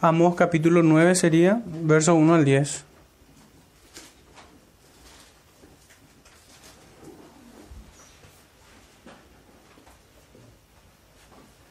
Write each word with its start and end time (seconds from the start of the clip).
Amós 0.00 0.34
capítulo 0.34 0.82
9 0.82 1.14
sería, 1.14 1.62
verso 1.64 2.14
1 2.14 2.34
al 2.34 2.44
10. 2.44 2.84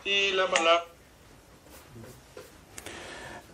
Y 0.06 0.32
la 0.32 0.48
palabra. 0.48 0.86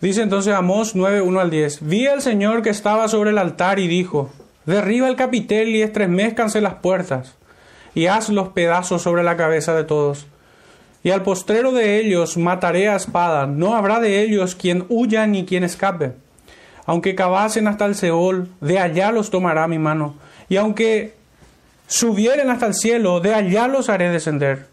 Dice 0.00 0.22
entonces 0.22 0.54
Amós 0.54 0.94
9, 0.94 1.20
1 1.20 1.40
al 1.40 1.50
10. 1.50 1.86
Vi 1.86 2.06
al 2.06 2.22
Señor 2.22 2.62
que 2.62 2.70
estaba 2.70 3.08
sobre 3.08 3.30
el 3.30 3.38
altar 3.38 3.78
y 3.78 3.88
dijo, 3.88 4.30
derriba 4.64 5.08
el 5.08 5.16
capitel 5.16 5.68
y 5.68 5.82
estremezcanse 5.82 6.62
las 6.62 6.74
puertas, 6.76 7.34
y 7.94 8.06
haz 8.06 8.30
los 8.30 8.48
pedazos 8.48 9.02
sobre 9.02 9.22
la 9.22 9.36
cabeza 9.36 9.74
de 9.74 9.84
todos. 9.84 10.26
Y 11.04 11.10
al 11.10 11.22
postrero 11.22 11.72
de 11.72 11.98
ellos 11.98 12.36
mataré 12.36 12.88
a 12.88 12.96
espada, 12.96 13.46
no 13.46 13.74
habrá 13.74 13.98
de 13.98 14.22
ellos 14.22 14.54
quien 14.54 14.84
huya 14.88 15.26
ni 15.26 15.44
quien 15.44 15.64
escape. 15.64 16.12
Aunque 16.86 17.14
cavasen 17.14 17.68
hasta 17.68 17.86
el 17.86 17.94
Seol, 17.94 18.48
de 18.60 18.78
allá 18.78 19.12
los 19.12 19.30
tomará 19.30 19.66
mi 19.68 19.78
mano. 19.78 20.14
Y 20.48 20.56
aunque 20.56 21.14
subieren 21.86 22.50
hasta 22.50 22.66
el 22.66 22.74
cielo, 22.74 23.20
de 23.20 23.34
allá 23.34 23.68
los 23.68 23.88
haré 23.88 24.10
descender. 24.10 24.66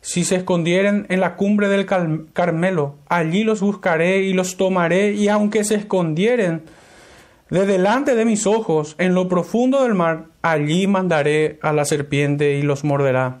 Si 0.00 0.24
se 0.24 0.36
escondieren 0.36 1.06
en 1.08 1.20
la 1.20 1.36
cumbre 1.36 1.68
del 1.68 1.86
Carmelo, 1.86 2.96
allí 3.08 3.42
los 3.42 3.60
buscaré 3.60 4.22
y 4.22 4.34
los 4.34 4.56
tomaré, 4.56 5.12
y 5.12 5.28
aunque 5.28 5.64
se 5.64 5.76
escondieren 5.76 6.62
de 7.48 7.64
delante 7.66 8.14
de 8.14 8.24
mis 8.24 8.46
ojos, 8.46 8.96
en 8.98 9.14
lo 9.14 9.28
profundo 9.28 9.82
del 9.82 9.94
mar, 9.94 10.24
allí 10.42 10.86
mandaré 10.86 11.58
a 11.62 11.72
la 11.72 11.84
serpiente 11.84 12.54
y 12.54 12.62
los 12.62 12.84
morderá. 12.84 13.40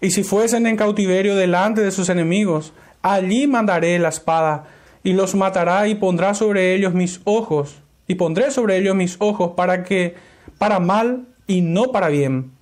Y 0.00 0.10
si 0.10 0.22
fuesen 0.22 0.66
en 0.66 0.76
cautiverio 0.76 1.36
delante 1.36 1.80
de 1.80 1.90
sus 1.90 2.08
enemigos, 2.08 2.72
allí 3.02 3.46
mandaré 3.46 3.98
la 3.98 4.08
espada, 4.08 4.64
y 5.02 5.12
los 5.12 5.34
matará 5.34 5.88
y 5.88 5.94
pondrá 5.94 6.34
sobre 6.34 6.74
ellos 6.74 6.92
mis 6.92 7.20
ojos, 7.24 7.76
y 8.08 8.16
pondré 8.16 8.50
sobre 8.50 8.76
ellos 8.76 8.94
mis 8.94 9.16
ojos 9.20 9.52
para 9.56 9.84
que, 9.84 10.14
para 10.58 10.80
mal 10.80 11.26
y 11.46 11.60
no 11.60 11.92
para 11.92 12.08
bien. 12.08 12.52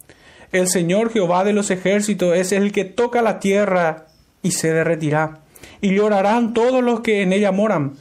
El 0.52 0.68
Señor 0.68 1.10
Jehová 1.10 1.42
de 1.44 1.52
los 1.52 1.70
ejércitos 1.70 2.36
es 2.36 2.52
el 2.52 2.70
que 2.70 2.84
toca 2.84 3.22
la 3.22 3.40
tierra 3.40 4.06
y 4.42 4.52
se 4.52 4.72
derretirá, 4.72 5.40
y 5.80 5.94
llorarán 5.94 6.54
todos 6.54 6.82
los 6.84 7.00
que 7.00 7.22
en 7.22 7.32
ella 7.32 7.50
moran, 7.50 7.94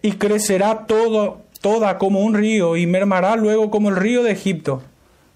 y 0.00 0.12
crecerá 0.12 0.86
todo, 0.86 1.42
toda 1.60 1.98
como 1.98 2.20
un 2.20 2.34
río, 2.34 2.76
y 2.76 2.86
mermará 2.86 3.36
luego 3.36 3.70
como 3.70 3.88
el 3.88 3.96
río 3.96 4.22
de 4.22 4.30
Egipto. 4.30 4.82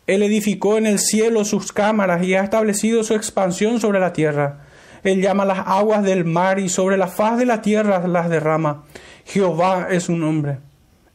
Él 0.06 0.22
edificó 0.22 0.78
en 0.78 0.86
el 0.86 0.98
cielo 0.98 1.45
sus 1.45 1.72
cámaras 1.72 2.25
y 2.25 2.34
ha 2.34 2.42
establecido 2.42 3.05
su 3.05 3.14
expansión 3.14 3.81
sobre 3.81 4.00
la 4.00 4.12
tierra. 4.12 4.67
Él 5.05 5.20
llama 5.20 5.44
las 5.44 5.61
aguas 5.67 6.03
del 6.03 6.25
mar 6.25 6.59
y 6.59 6.69
sobre 6.69 6.97
la 6.97 7.09
faz 7.09 7.39
de 7.39 7.47
la 7.47 7.62
tierra 7.62 8.06
las 8.06 8.28
derrama. 8.28 8.84
Jehová 9.25 9.89
es 9.91 10.05
su 10.05 10.17
nombre. 10.17 10.59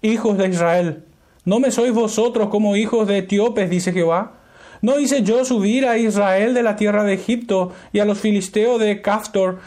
Hijos 0.02 0.38
de 0.38 0.48
Israel, 0.48 1.04
¿no 1.46 1.60
me 1.60 1.72
sois 1.72 1.94
vosotros 1.94 2.50
como 2.50 2.76
hijos 2.76 3.08
de 3.08 3.20
etíopes, 3.20 3.70
dice 3.70 3.92
Jehová? 3.92 4.34
¿No 4.82 5.00
hice 5.00 5.24
yo 5.24 5.44
subir 5.44 5.88
a 5.88 5.98
Israel 5.98 6.54
de 6.54 6.64
la 6.64 6.76
tierra 6.76 7.04
de 7.04 7.14
Egipto 7.14 7.74
y 7.92 8.00
a 8.00 8.06
los 8.06 8.20
filisteos 8.20 8.80
de 8.80 9.02
Caftor 9.02 9.60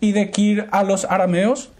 y 0.00 0.12
de 0.12 0.30
Kir 0.30 0.68
a 0.70 0.84
los 0.84 1.04
arameos? 1.04 1.70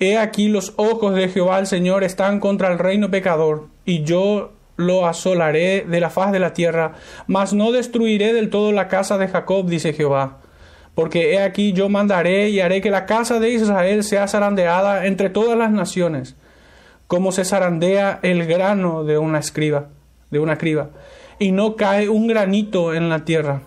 He 0.00 0.16
aquí 0.18 0.48
los 0.48 0.74
ojos 0.76 1.14
de 1.14 1.28
Jehová 1.28 1.58
el 1.58 1.66
Señor 1.66 2.04
están 2.04 2.40
contra 2.40 2.70
el 2.70 2.78
reino 2.78 3.10
pecador, 3.10 3.66
y 3.84 4.04
yo 4.04 4.52
lo 4.78 5.06
asolaré 5.06 5.84
de 5.86 6.00
la 6.00 6.08
faz 6.08 6.32
de 6.32 6.38
la 6.38 6.54
tierra, 6.54 6.92
mas 7.26 7.52
no 7.52 7.72
destruiré 7.72 8.32
del 8.32 8.48
todo 8.48 8.72
la 8.72 8.88
casa 8.88 9.18
de 9.18 9.28
Jacob, 9.28 9.66
dice 9.66 9.92
Jehová. 9.92 10.38
Porque 10.94 11.34
he 11.34 11.40
aquí 11.40 11.72
yo 11.72 11.88
mandaré 11.88 12.48
y 12.48 12.60
haré 12.60 12.80
que 12.80 12.90
la 12.90 13.04
casa 13.04 13.40
de 13.40 13.50
Israel 13.50 14.04
sea 14.04 14.28
zarandeada 14.28 15.06
entre 15.06 15.30
todas 15.30 15.58
las 15.58 15.72
naciones, 15.72 16.36
como 17.08 17.32
se 17.32 17.44
zarandea 17.44 18.20
el 18.22 18.46
grano 18.46 19.02
de 19.02 19.18
una 19.18 19.40
escriba, 19.40 19.88
de 20.30 20.38
una 20.38 20.58
criba, 20.58 20.90
y 21.40 21.50
no 21.50 21.74
cae 21.74 22.08
un 22.08 22.28
granito 22.28 22.94
en 22.94 23.08
la 23.08 23.24
tierra. 23.24 23.62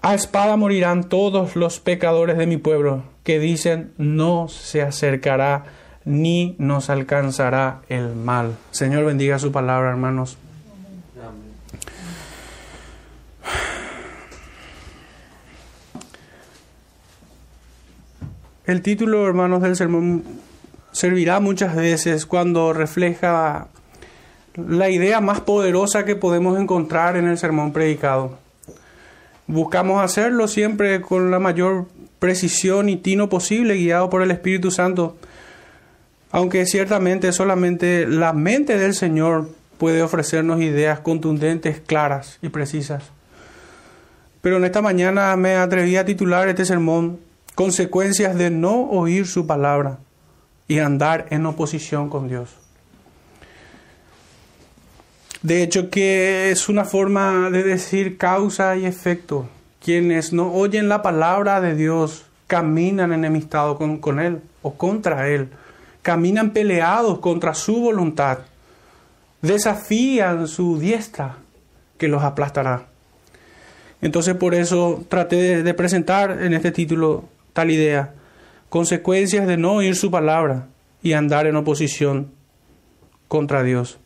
A 0.00 0.14
espada 0.14 0.56
morirán 0.56 1.10
todos 1.10 1.56
los 1.56 1.78
pecadores 1.78 2.38
de 2.38 2.46
mi 2.46 2.56
pueblo, 2.56 3.02
que 3.22 3.38
dicen, 3.38 3.92
no 3.98 4.48
se 4.48 4.80
acercará 4.80 5.64
ni 6.08 6.56
nos 6.58 6.88
alcanzará 6.88 7.82
el 7.90 8.14
mal. 8.14 8.56
Señor 8.70 9.04
bendiga 9.04 9.38
su 9.38 9.52
palabra, 9.52 9.90
hermanos. 9.90 10.38
El 18.66 18.80
título, 18.80 19.26
hermanos, 19.26 19.62
del 19.62 19.76
sermón 19.76 20.24
servirá 20.92 21.40
muchas 21.40 21.76
veces 21.76 22.24
cuando 22.24 22.72
refleja 22.72 23.68
la 24.54 24.88
idea 24.88 25.20
más 25.20 25.42
poderosa 25.42 26.06
que 26.06 26.16
podemos 26.16 26.58
encontrar 26.58 27.16
en 27.16 27.28
el 27.28 27.36
sermón 27.36 27.72
predicado. 27.72 28.38
Buscamos 29.46 30.02
hacerlo 30.02 30.48
siempre 30.48 31.02
con 31.02 31.30
la 31.30 31.38
mayor 31.38 31.86
precisión 32.18 32.88
y 32.88 32.96
tino 32.96 33.28
posible, 33.28 33.76
guiado 33.76 34.08
por 34.08 34.22
el 34.22 34.30
Espíritu 34.30 34.70
Santo, 34.70 35.16
aunque 36.30 36.66
ciertamente 36.66 37.32
solamente 37.32 38.06
la 38.06 38.32
mente 38.32 38.78
del 38.78 38.94
Señor 38.94 39.48
puede 39.78 40.02
ofrecernos 40.02 40.60
ideas 40.60 41.00
contundentes, 41.00 41.80
claras 41.80 42.38
y 42.42 42.48
precisas. 42.48 43.04
Pero 44.40 44.56
en 44.56 44.64
esta 44.64 44.82
mañana 44.82 45.34
me 45.36 45.56
atreví 45.56 45.96
a 45.96 46.04
titular 46.04 46.48
este 46.48 46.64
sermón 46.64 47.18
Consecuencias 47.58 48.38
de 48.38 48.50
no 48.50 48.82
oír 48.82 49.26
su 49.26 49.44
palabra 49.44 49.98
y 50.68 50.78
andar 50.78 51.26
en 51.30 51.44
oposición 51.44 52.08
con 52.08 52.28
Dios. 52.28 52.50
De 55.42 55.64
hecho, 55.64 55.90
que 55.90 56.52
es 56.52 56.68
una 56.68 56.84
forma 56.84 57.50
de 57.50 57.64
decir 57.64 58.16
causa 58.16 58.76
y 58.76 58.86
efecto. 58.86 59.48
Quienes 59.84 60.32
no 60.32 60.52
oyen 60.52 60.88
la 60.88 61.02
palabra 61.02 61.60
de 61.60 61.74
Dios 61.74 62.26
caminan 62.46 63.12
enemistado 63.12 63.76
con, 63.76 63.98
con 63.98 64.20
Él 64.20 64.40
o 64.62 64.74
contra 64.74 65.28
Él. 65.28 65.48
Caminan 66.08 66.54
peleados 66.54 67.18
contra 67.18 67.52
su 67.52 67.82
voluntad. 67.82 68.38
Desafían 69.42 70.48
su 70.48 70.78
diestra 70.78 71.36
que 71.98 72.08
los 72.08 72.22
aplastará. 72.22 72.86
Entonces 74.00 74.34
por 74.34 74.54
eso 74.54 75.04
traté 75.10 75.62
de, 75.62 75.74
presentar 75.74 76.42
en 76.42 76.54
este 76.54 76.72
título 76.72 77.24
tal 77.52 77.70
idea. 77.70 78.14
Consecuencias 78.70 79.46
de 79.46 79.58
no 79.58 79.74
oír 79.74 79.96
su 79.96 80.10
palabra 80.10 80.68
y 81.02 81.12
andar 81.12 81.46
en 81.46 81.56
oposición 81.56 82.32
contra 83.28 83.62
Dios. 83.62 83.98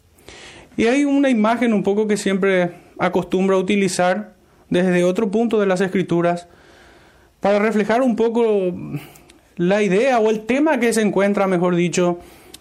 Y 0.77 0.87
hay 0.87 1.05
una 1.05 1.31
imagen 1.31 1.73
un 1.73 1.84
poco 1.84 2.09
que 2.09 2.17
siempre 2.17 2.73
acostumbro 2.99 3.55
a 3.55 3.61
utilizar 3.61 4.34
desde 4.71 5.05
otro 5.05 5.31
punto 5.31 5.61
de 5.61 5.67
las 5.67 5.81
escrituras 5.81 6.49
para 7.39 7.61
reflejar 7.61 8.03
un 8.03 8.17
poco 8.17 8.75
la 9.57 9.83
idea 9.83 10.19
o 10.19 10.31
el 10.31 10.47
tema 10.47 10.81
que 10.81 10.93
se 10.93 11.03
encuentra, 11.03 11.47
mejor 11.47 11.77
dicho, 11.77 12.19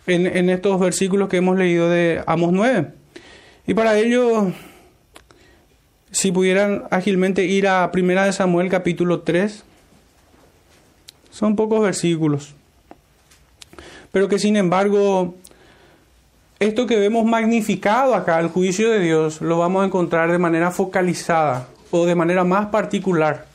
en, 0.08 0.28
en 0.28 0.50
estos 0.50 0.80
versículos 0.80 1.30
que 1.30 1.38
hemos 1.38 1.58
leído 1.58 1.90
de 1.90 2.24
Amos 2.28 2.52
9. 2.52 2.88
Y 3.68 3.74
para 3.74 3.98
ello, 3.98 4.52
si 6.12 6.32
pudieran 6.32 6.84
ágilmente 6.92 7.46
ir 7.46 7.68
a 7.68 7.92
Primera 7.92 8.26
de 8.26 8.34
Samuel 8.34 8.70
capítulo 8.70 9.22
3, 9.22 9.64
son 11.30 11.56
pocos 11.56 11.82
versículos, 11.82 12.54
pero 14.12 14.28
que 14.28 14.38
sin 14.38 14.58
embargo 14.58 15.36
esto 16.62 16.86
que 16.86 16.98
vemos 16.98 17.26
magnificado 17.26 18.14
acá, 18.14 18.40
el 18.40 18.50
juicio 18.50 18.92
de 18.92 19.00
Dios, 19.00 19.42
lo 19.42 19.58
vamos 19.58 19.82
a 19.82 19.88
encontrar 19.88 20.32
de 20.32 20.38
manera 20.38 20.70
focalizada 20.70 21.68
o 21.90 22.06
de 22.06 22.14
manera 22.14 22.44
más 22.44 22.68
particular. 22.68 23.48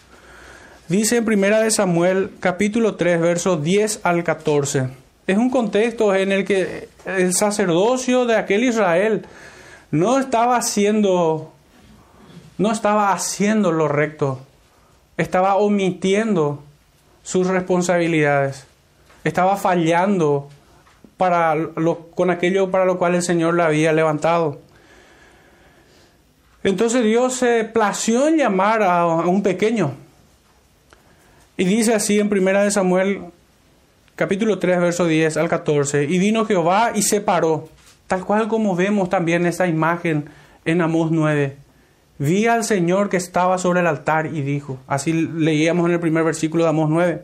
Dice 0.89 1.17
en 1.17 1.25
Primera 1.25 1.61
de 1.61 1.73
Samuel 1.73 2.31
capítulo 2.39 2.95
3 2.95 3.21
versos 3.21 3.61
10 3.61 4.03
al 4.05 4.23
14. 4.23 4.88
Es 5.27 5.37
un 5.37 5.50
contexto 5.50 6.15
en 6.15 6.31
el 6.31 6.44
que 6.44 6.88
el 7.05 7.35
sacerdocio 7.35 8.25
de 8.25 8.37
aquel 8.37 8.62
Israel 8.62 9.27
no 9.91 10.21
estaba 10.21 10.56
haciendo 10.56 11.53
no 12.59 12.71
estaba 12.71 13.12
haciendo 13.12 13.73
lo 13.73 13.88
recto. 13.88 14.38
Estaba 15.17 15.56
omitiendo 15.56 16.62
sus 17.25 17.49
responsabilidades. 17.49 18.65
Estaba 19.25 19.56
fallando 19.56 20.49
para 21.17 21.56
lo, 21.56 22.11
con 22.11 22.31
aquello 22.31 22.71
para 22.71 22.85
lo 22.85 22.97
cual 22.97 23.17
el 23.17 23.23
Señor 23.23 23.55
le 23.55 23.65
había 23.65 23.93
levantado. 23.93 24.61
Entonces 26.62 27.03
Dios 27.03 27.35
se 27.35 27.65
plació 27.65 28.29
en 28.29 28.37
llamar 28.37 28.85
a 28.85 29.05
un 29.05 29.43
pequeño. 29.43 30.06
Y 31.58 31.64
dice 31.64 31.94
así 31.94 32.20
en 32.20 32.29
Primera 32.29 32.62
de 32.62 32.70
Samuel 32.70 33.23
capítulo 34.14 34.58
3 34.58 34.81
verso 34.81 35.06
10 35.06 35.37
al 35.37 35.49
14, 35.49 36.05
y 36.05 36.19
vino 36.19 36.44
Jehová 36.44 36.93
y 36.94 37.03
se 37.03 37.20
paró, 37.20 37.69
tal 38.06 38.25
cual 38.25 38.49
como 38.49 38.76
vemos 38.76 39.08
también 39.08 39.47
esta 39.47 39.67
imagen 39.67 40.29
en 40.64 40.82
Amós 40.82 41.11
9. 41.11 41.56
Vi 42.19 42.47
al 42.47 42.64
Señor 42.64 43.08
que 43.08 43.19
estaba 43.19 43.56
sobre 43.58 43.81
el 43.81 43.87
altar 43.87 44.26
y 44.26 44.43
dijo, 44.43 44.79
así 44.87 45.12
leíamos 45.12 45.87
en 45.87 45.93
el 45.93 46.00
primer 46.00 46.25
versículo 46.25 46.64
de 46.64 46.70
Amós 46.70 46.91
9. 46.91 47.23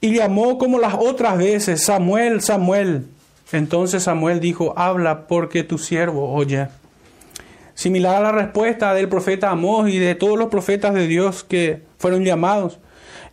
y 0.00 0.14
llamó 0.14 0.56
como 0.56 0.78
las 0.78 0.94
otras 0.94 1.36
veces, 1.36 1.82
Samuel, 1.82 2.40
Samuel. 2.40 3.06
Entonces 3.52 4.04
Samuel 4.04 4.40
dijo, 4.40 4.72
habla 4.76 5.26
porque 5.26 5.64
tu 5.64 5.78
siervo 5.78 6.32
oye. 6.32 6.68
Similar 7.74 8.16
a 8.16 8.20
la 8.20 8.32
respuesta 8.32 8.94
del 8.94 9.08
profeta 9.08 9.50
Amós 9.50 9.90
y 9.90 9.98
de 9.98 10.14
todos 10.14 10.38
los 10.38 10.48
profetas 10.48 10.94
de 10.94 11.06
Dios 11.06 11.44
que 11.44 11.82
fueron 11.98 12.24
llamados. 12.24 12.78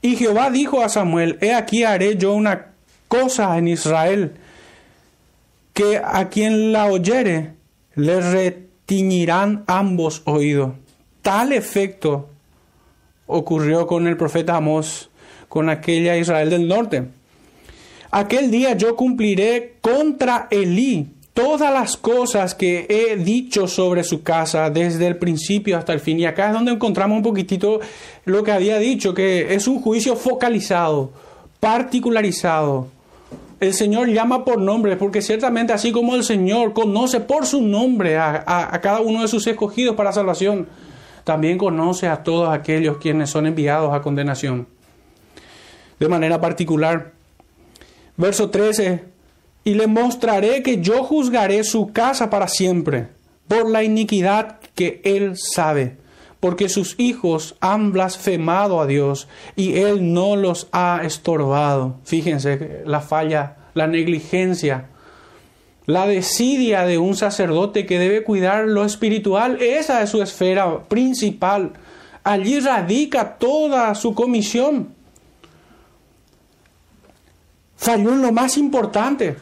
Y 0.03 0.17
Jehová 0.17 0.50
dijo 0.50 0.83
a 0.83 0.89
Samuel, 0.89 1.38
he 1.39 1.53
aquí 1.53 1.85
haré 1.85 2.17
yo 2.17 2.33
una 2.33 2.73
cosa 3.07 3.57
en 3.57 3.69
Israel, 3.69 4.33
que 5.73 5.97
a 6.03 6.27
quien 6.27 6.73
la 6.73 6.88
oyere 6.88 7.53
le 7.95 8.19
retiñirán 8.19 9.63
ambos 9.65 10.21
oídos. 10.25 10.73
Tal 11.21 11.53
efecto 11.53 12.27
ocurrió 13.27 13.88
con 13.88 14.05
el 14.05 14.17
profeta 14.17 14.57
Amós, 14.57 15.09
con 15.47 15.69
aquella 15.69 16.17
Israel 16.17 16.50
del 16.50 16.67
norte. 16.67 17.07
Aquel 18.11 18.51
día 18.51 18.75
yo 18.75 18.97
cumpliré 18.97 19.77
contra 19.79 20.50
Elí 20.51 21.07
todas 21.33 21.74
las 21.74 21.97
cosas 21.97 22.53
que 22.53 22.85
he 22.89 23.18
dicho 23.18 23.68
sobre 23.68 24.03
su 24.03 24.24
casa 24.24 24.69
desde 24.69 25.07
el 25.07 25.18
principio 25.18 25.77
hasta 25.77 25.94
el 25.94 26.00
fin. 26.00 26.19
Y 26.19 26.25
acá 26.25 26.47
es 26.47 26.53
donde 26.53 26.71
encontramos 26.71 27.18
un 27.18 27.24
poquitito 27.24 27.80
lo 28.25 28.44
que 28.44 28.51
había 28.51 28.77
dicho, 28.77 29.13
que 29.13 29.53
es 29.53 29.68
un 29.68 29.81
juicio 29.81 30.15
focalizado, 30.15 31.12
particularizado. 31.59 32.88
El 33.59 33.74
Señor 33.74 34.09
llama 34.09 34.45
por 34.45 34.59
nombre, 34.59 34.95
porque 34.97 35.21
ciertamente 35.21 35.74
así 35.74 35.91
como 35.91 36.15
el 36.15 36.24
Señor 36.24 36.74
conoce 36.74 37.19
por 37.19 37.45
su 37.45 37.62
nombre 37.62 38.18
a, 38.18 38.44
a 38.45 38.81
cada 38.81 39.00
uno 39.00 39.21
de 39.21 39.27
sus 39.27 39.47
escogidos 39.47 39.95
para 39.95 40.12
salvación, 40.12 40.68
también 41.24 41.57
conoce 41.57 42.07
a 42.07 42.24
todos 42.24 42.50
aquellos 42.50 42.97
quienes 42.97 43.29
son 43.29 43.47
enviados 43.47 43.94
a 43.94 44.01
condenación. 44.01 44.68
De 45.97 46.09
manera 46.09 46.41
particular, 46.41 47.13
verso 48.18 48.50
13, 48.50 49.12
y 49.63 49.75
le 49.75 49.88
mostraré 49.88 50.62
que 50.62 50.81
yo 50.81 51.04
juzgaré 51.04 51.63
su 51.63 51.92
casa 51.92 52.30
para 52.30 52.48
siempre 52.48 53.07
por 53.48 53.69
la 53.69 53.83
iniquidad 53.83 54.60
que 54.75 55.01
él 55.04 55.33
sabe, 55.38 55.98
porque 56.39 56.69
sus 56.69 56.95
hijos 56.98 57.56
han 57.60 57.92
blasfemado 57.92 58.81
a 58.81 58.88
Dios 58.88 59.27
y 59.56 59.77
él 59.77 60.13
no 60.13 60.36
los 60.36 60.68
ha 60.71 61.01
estorbado. 61.04 62.00
Fíjense 62.04 62.81
la 62.86 63.01
falla, 63.01 63.57
la 63.74 63.88
negligencia, 63.88 64.89
la 65.86 66.07
desidia 66.07 66.86
de 66.86 66.98
un 66.98 67.15
sacerdote 67.15 67.86
que 67.86 68.00
debe 68.00 68.24
cuidar 68.24 68.65
lo 68.68 68.86
espiritual, 68.86 69.62
esa 69.62 70.01
es 70.01 70.10
su 70.10 70.21
esfera 70.21 70.83
principal. 70.83 71.74
Allí 72.24 72.60
radica 72.60 73.38
toda 73.38 73.94
su 73.95 74.15
comisión. 74.15 74.94
Falló 77.75 78.13
en 78.13 78.21
lo 78.21 78.31
más 78.31 78.57
importante. 78.57 79.36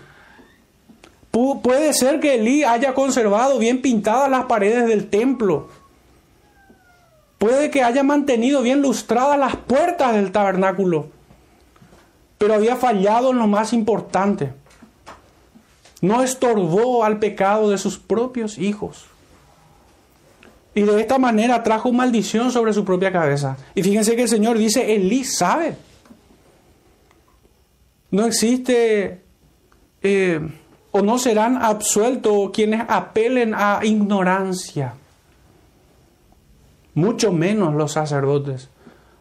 Puede 1.32 1.94
ser 1.94 2.20
que 2.20 2.36
Elí 2.36 2.64
haya 2.64 2.94
conservado 2.94 3.58
bien 3.58 3.82
pintadas 3.82 4.30
las 4.30 4.46
paredes 4.46 4.88
del 4.88 5.10
templo. 5.10 5.70
Puede 7.38 7.72
que 7.72 7.84
haya 7.84 8.04
mantenido 8.04 8.62
bien 8.62 8.82
lustradas 8.82 9.40
las 9.40 9.56
puertas 9.56 10.14
del 10.14 10.32
tabernáculo. 10.32 11.08
Pero 12.38 12.54
había 12.54 12.76
fallado 12.76 13.32
en 13.32 13.38
lo 13.38 13.48
más 13.48 13.72
importante. 13.72 14.54
No 16.02 16.22
estorbó 16.22 17.06
al 17.06 17.20
pecado 17.20 17.70
de 17.70 17.78
sus 17.78 17.98
propios 17.98 18.58
hijos. 18.58 19.06
Y 20.76 20.82
de 20.82 21.00
esta 21.00 21.18
manera 21.18 21.64
trajo 21.64 21.92
maldición 21.92 22.52
sobre 22.52 22.74
su 22.74 22.84
propia 22.84 23.12
cabeza. 23.12 23.58
Y 23.74 23.84
fíjense 23.84 24.16
que 24.16 24.24
el 24.24 24.30
Señor 24.30 24.58
dice, 24.58 24.96
Elí 24.96 25.24
sabe. 25.24 25.78
No 28.10 28.26
existe... 28.26 29.22
Eh, 30.04 30.42
o 30.92 31.02
no 31.02 31.18
serán 31.18 31.58
absueltos 31.62 32.52
quienes 32.54 32.84
apelen 32.88 33.54
a 33.56 33.80
ignorancia. 33.84 34.94
Mucho 36.94 37.32
menos 37.32 37.74
los 37.74 37.94
sacerdotes, 37.94 38.70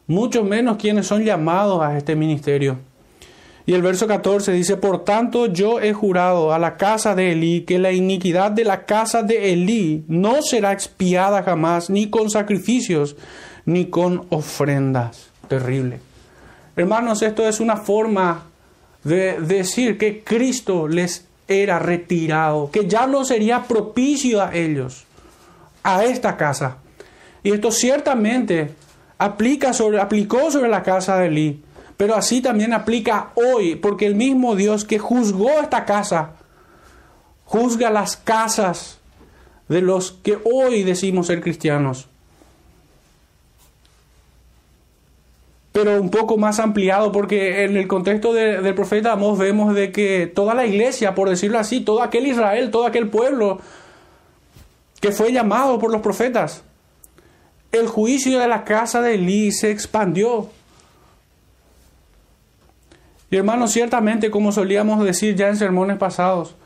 mucho 0.06 0.42
menos 0.42 0.76
quienes 0.76 1.06
son 1.06 1.24
llamados 1.24 1.82
a 1.82 1.96
este 1.96 2.16
ministerio. 2.16 2.78
Y 3.66 3.74
el 3.74 3.82
verso 3.82 4.08
14 4.08 4.50
dice, 4.52 4.76
por 4.76 5.04
tanto 5.04 5.46
yo 5.46 5.80
he 5.80 5.92
jurado 5.92 6.52
a 6.52 6.58
la 6.58 6.76
casa 6.76 7.14
de 7.14 7.32
Elí 7.32 7.60
que 7.60 7.78
la 7.78 7.92
iniquidad 7.92 8.50
de 8.50 8.64
la 8.64 8.84
casa 8.84 9.22
de 9.22 9.52
Elí 9.52 10.04
no 10.08 10.42
será 10.42 10.72
expiada 10.72 11.44
jamás, 11.44 11.88
ni 11.88 12.10
con 12.10 12.30
sacrificios, 12.30 13.16
ni 13.66 13.86
con 13.86 14.26
ofrendas. 14.30 15.30
Terrible. 15.46 16.00
Hermanos, 16.74 17.22
esto 17.22 17.46
es 17.46 17.60
una 17.60 17.76
forma 17.76 18.46
de 19.04 19.40
decir 19.40 19.98
que 19.98 20.24
Cristo 20.24 20.88
les 20.88 21.29
era 21.50 21.80
retirado, 21.80 22.70
que 22.70 22.86
ya 22.86 23.06
no 23.08 23.24
sería 23.24 23.64
propicio 23.64 24.40
a 24.40 24.54
ellos, 24.54 25.04
a 25.82 26.04
esta 26.04 26.36
casa. 26.36 26.76
Y 27.42 27.50
esto 27.50 27.72
ciertamente 27.72 28.74
aplica 29.18 29.72
sobre, 29.72 30.00
aplicó 30.00 30.50
sobre 30.50 30.68
la 30.68 30.84
casa 30.84 31.18
de 31.18 31.26
Elí, 31.26 31.62
pero 31.96 32.14
así 32.14 32.40
también 32.40 32.72
aplica 32.72 33.32
hoy, 33.34 33.74
porque 33.74 34.06
el 34.06 34.14
mismo 34.14 34.54
Dios 34.54 34.84
que 34.84 34.98
juzgó 35.00 35.50
esta 35.60 35.84
casa, 35.84 36.34
juzga 37.44 37.90
las 37.90 38.16
casas 38.16 39.00
de 39.68 39.80
los 39.80 40.12
que 40.12 40.38
hoy 40.44 40.84
decimos 40.84 41.26
ser 41.26 41.40
cristianos. 41.40 42.09
Pero 45.72 46.00
un 46.00 46.10
poco 46.10 46.36
más 46.36 46.58
ampliado, 46.58 47.12
porque 47.12 47.64
en 47.64 47.76
el 47.76 47.86
contexto 47.86 48.32
del 48.32 48.74
profeta 48.74 49.12
Amós 49.12 49.38
vemos 49.38 49.74
de 49.74 49.92
que 49.92 50.26
toda 50.26 50.54
la 50.54 50.66
iglesia, 50.66 51.14
por 51.14 51.28
decirlo 51.28 51.58
así, 51.58 51.80
todo 51.80 52.02
aquel 52.02 52.26
Israel, 52.26 52.70
todo 52.70 52.86
aquel 52.86 53.08
pueblo 53.08 53.60
que 55.00 55.12
fue 55.12 55.32
llamado 55.32 55.78
por 55.78 55.92
los 55.92 56.02
profetas, 56.02 56.64
el 57.72 57.86
juicio 57.86 58.38
de 58.38 58.48
la 58.48 58.64
casa 58.64 59.00
de 59.00 59.14
Elí 59.14 59.52
se 59.52 59.70
expandió. 59.70 60.50
Y 63.30 63.36
hermanos, 63.36 63.70
ciertamente, 63.70 64.30
como 64.30 64.50
solíamos 64.50 65.04
decir 65.04 65.36
ya 65.36 65.48
en 65.48 65.56
sermones 65.56 65.98
pasados, 65.98 66.56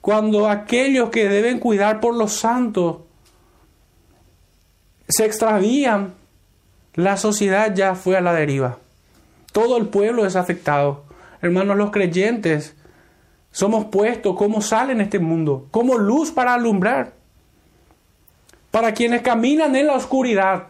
cuando 0.00 0.48
aquellos 0.48 1.10
que 1.10 1.28
deben 1.28 1.58
cuidar 1.58 2.00
por 2.00 2.14
los 2.14 2.32
santos 2.32 2.98
se 5.08 5.26
extravían, 5.26 6.14
la 6.96 7.18
sociedad 7.18 7.74
ya 7.74 7.94
fue 7.94 8.16
a 8.16 8.22
la 8.22 8.32
deriva. 8.32 8.78
Todo 9.52 9.76
el 9.76 9.86
pueblo 9.86 10.26
es 10.26 10.34
afectado. 10.34 11.04
Hermanos, 11.42 11.76
los 11.76 11.90
creyentes 11.90 12.74
somos 13.52 13.86
puestos 13.86 14.36
como 14.36 14.62
sal 14.62 14.90
en 14.90 15.00
este 15.00 15.18
mundo, 15.18 15.68
como 15.70 15.98
luz 15.98 16.30
para 16.30 16.54
alumbrar. 16.54 17.12
Para 18.70 18.92
quienes 18.92 19.22
caminan 19.22 19.76
en 19.76 19.86
la 19.86 19.94
oscuridad, 19.94 20.64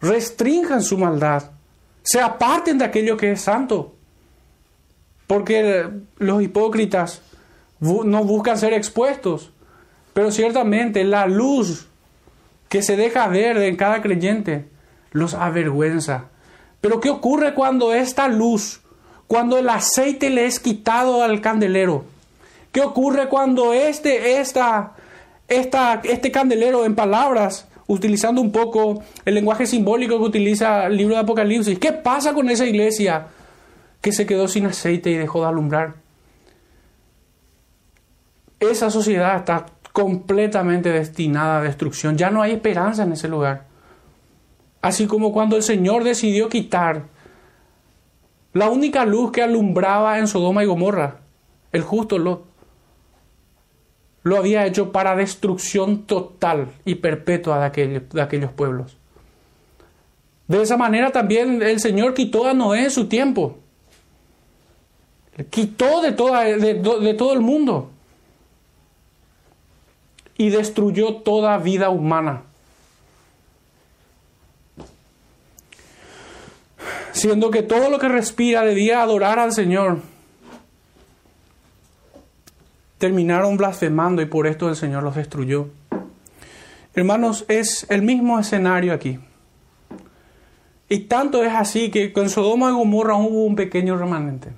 restrinjan 0.00 0.82
su 0.82 0.98
maldad, 0.98 1.50
se 2.02 2.20
aparten 2.20 2.78
de 2.78 2.86
aquello 2.86 3.16
que 3.16 3.32
es 3.32 3.42
santo. 3.42 3.94
Porque 5.26 5.88
los 6.16 6.42
hipócritas 6.42 7.20
no 7.80 8.24
buscan 8.24 8.56
ser 8.56 8.72
expuestos, 8.72 9.52
pero 10.14 10.30
ciertamente 10.30 11.04
la 11.04 11.26
luz 11.26 11.86
que 12.70 12.82
se 12.82 12.96
deja 12.96 13.28
ver 13.28 13.58
en 13.58 13.76
cada 13.76 14.00
creyente 14.00 14.68
los 15.12 15.34
avergüenza. 15.34 16.26
Pero 16.80 17.00
¿qué 17.00 17.10
ocurre 17.10 17.54
cuando 17.54 17.92
esta 17.92 18.28
luz, 18.28 18.80
cuando 19.26 19.58
el 19.58 19.68
aceite 19.68 20.30
le 20.30 20.46
es 20.46 20.60
quitado 20.60 21.22
al 21.22 21.40
candelero? 21.40 22.04
¿Qué 22.72 22.80
ocurre 22.80 23.28
cuando 23.28 23.72
este, 23.72 24.40
esta, 24.40 24.92
esta, 25.48 26.00
este 26.04 26.30
candelero 26.30 26.84
en 26.84 26.94
palabras, 26.94 27.66
utilizando 27.86 28.40
un 28.40 28.52
poco 28.52 29.02
el 29.24 29.34
lenguaje 29.34 29.66
simbólico 29.66 30.18
que 30.18 30.24
utiliza 30.24 30.86
el 30.86 30.96
libro 30.96 31.14
de 31.14 31.22
Apocalipsis, 31.22 31.78
¿qué 31.78 31.92
pasa 31.92 32.34
con 32.34 32.50
esa 32.50 32.66
iglesia 32.66 33.26
que 34.00 34.12
se 34.12 34.26
quedó 34.26 34.46
sin 34.46 34.66
aceite 34.66 35.10
y 35.10 35.16
dejó 35.16 35.40
de 35.40 35.48
alumbrar? 35.48 35.94
Esa 38.60 38.90
sociedad 38.90 39.36
está 39.36 39.66
completamente 39.92 40.90
destinada 40.90 41.58
a 41.58 41.62
destrucción. 41.62 42.16
Ya 42.16 42.30
no 42.30 42.42
hay 42.42 42.52
esperanza 42.52 43.04
en 43.04 43.12
ese 43.12 43.28
lugar. 43.28 43.67
Así 44.80 45.06
como 45.06 45.32
cuando 45.32 45.56
el 45.56 45.62
Señor 45.62 46.04
decidió 46.04 46.48
quitar 46.48 47.06
la 48.52 48.70
única 48.70 49.04
luz 49.04 49.30
que 49.32 49.42
alumbraba 49.42 50.18
en 50.18 50.26
Sodoma 50.26 50.62
y 50.62 50.66
Gomorra, 50.66 51.20
el 51.72 51.82
justo 51.82 52.18
Lot, 52.18 52.44
lo 54.22 54.36
había 54.36 54.66
hecho 54.66 54.90
para 54.90 55.16
destrucción 55.16 56.02
total 56.04 56.68
y 56.84 56.96
perpetua 56.96 57.70
de, 57.70 58.02
aquellos 58.20 58.52
pueblos. 58.52 58.96
De 60.46 60.62
esa 60.62 60.76
manera 60.76 61.12
también 61.12 61.62
el 61.62 61.78
Señor 61.78 62.14
quitó 62.14 62.46
a 62.46 62.54
Noé 62.54 62.90
su 62.90 63.06
tiempo. 63.06 63.58
Quitó 65.50 66.00
de, 66.02 66.12
toda, 66.12 66.42
de 66.42 67.14
todo 67.14 67.32
el 67.32 67.40
mundo. 67.40 67.90
Y 70.36 70.50
destruyó 70.50 71.16
toda 71.16 71.58
vida 71.58 71.90
humana. 71.90 72.47
Siendo 77.18 77.50
que 77.50 77.62
todo 77.62 77.90
lo 77.90 77.98
que 77.98 78.08
respira 78.08 78.62
debía 78.62 79.02
adorar 79.02 79.38
al 79.38 79.52
Señor, 79.52 79.98
terminaron 82.98 83.56
blasfemando 83.56 84.22
y 84.22 84.26
por 84.26 84.46
esto 84.46 84.68
el 84.68 84.76
Señor 84.76 85.02
los 85.02 85.16
destruyó. 85.16 85.68
Hermanos, 86.94 87.44
es 87.48 87.86
el 87.90 88.02
mismo 88.02 88.38
escenario 88.38 88.92
aquí. 88.92 89.18
Y 90.88 91.00
tanto 91.00 91.44
es 91.44 91.52
así 91.52 91.90
que 91.90 92.12
con 92.12 92.30
Sodoma 92.30 92.70
y 92.70 92.72
Gomorra 92.72 93.16
hubo 93.16 93.44
un 93.44 93.56
pequeño 93.56 93.96
remanente. 93.96 94.48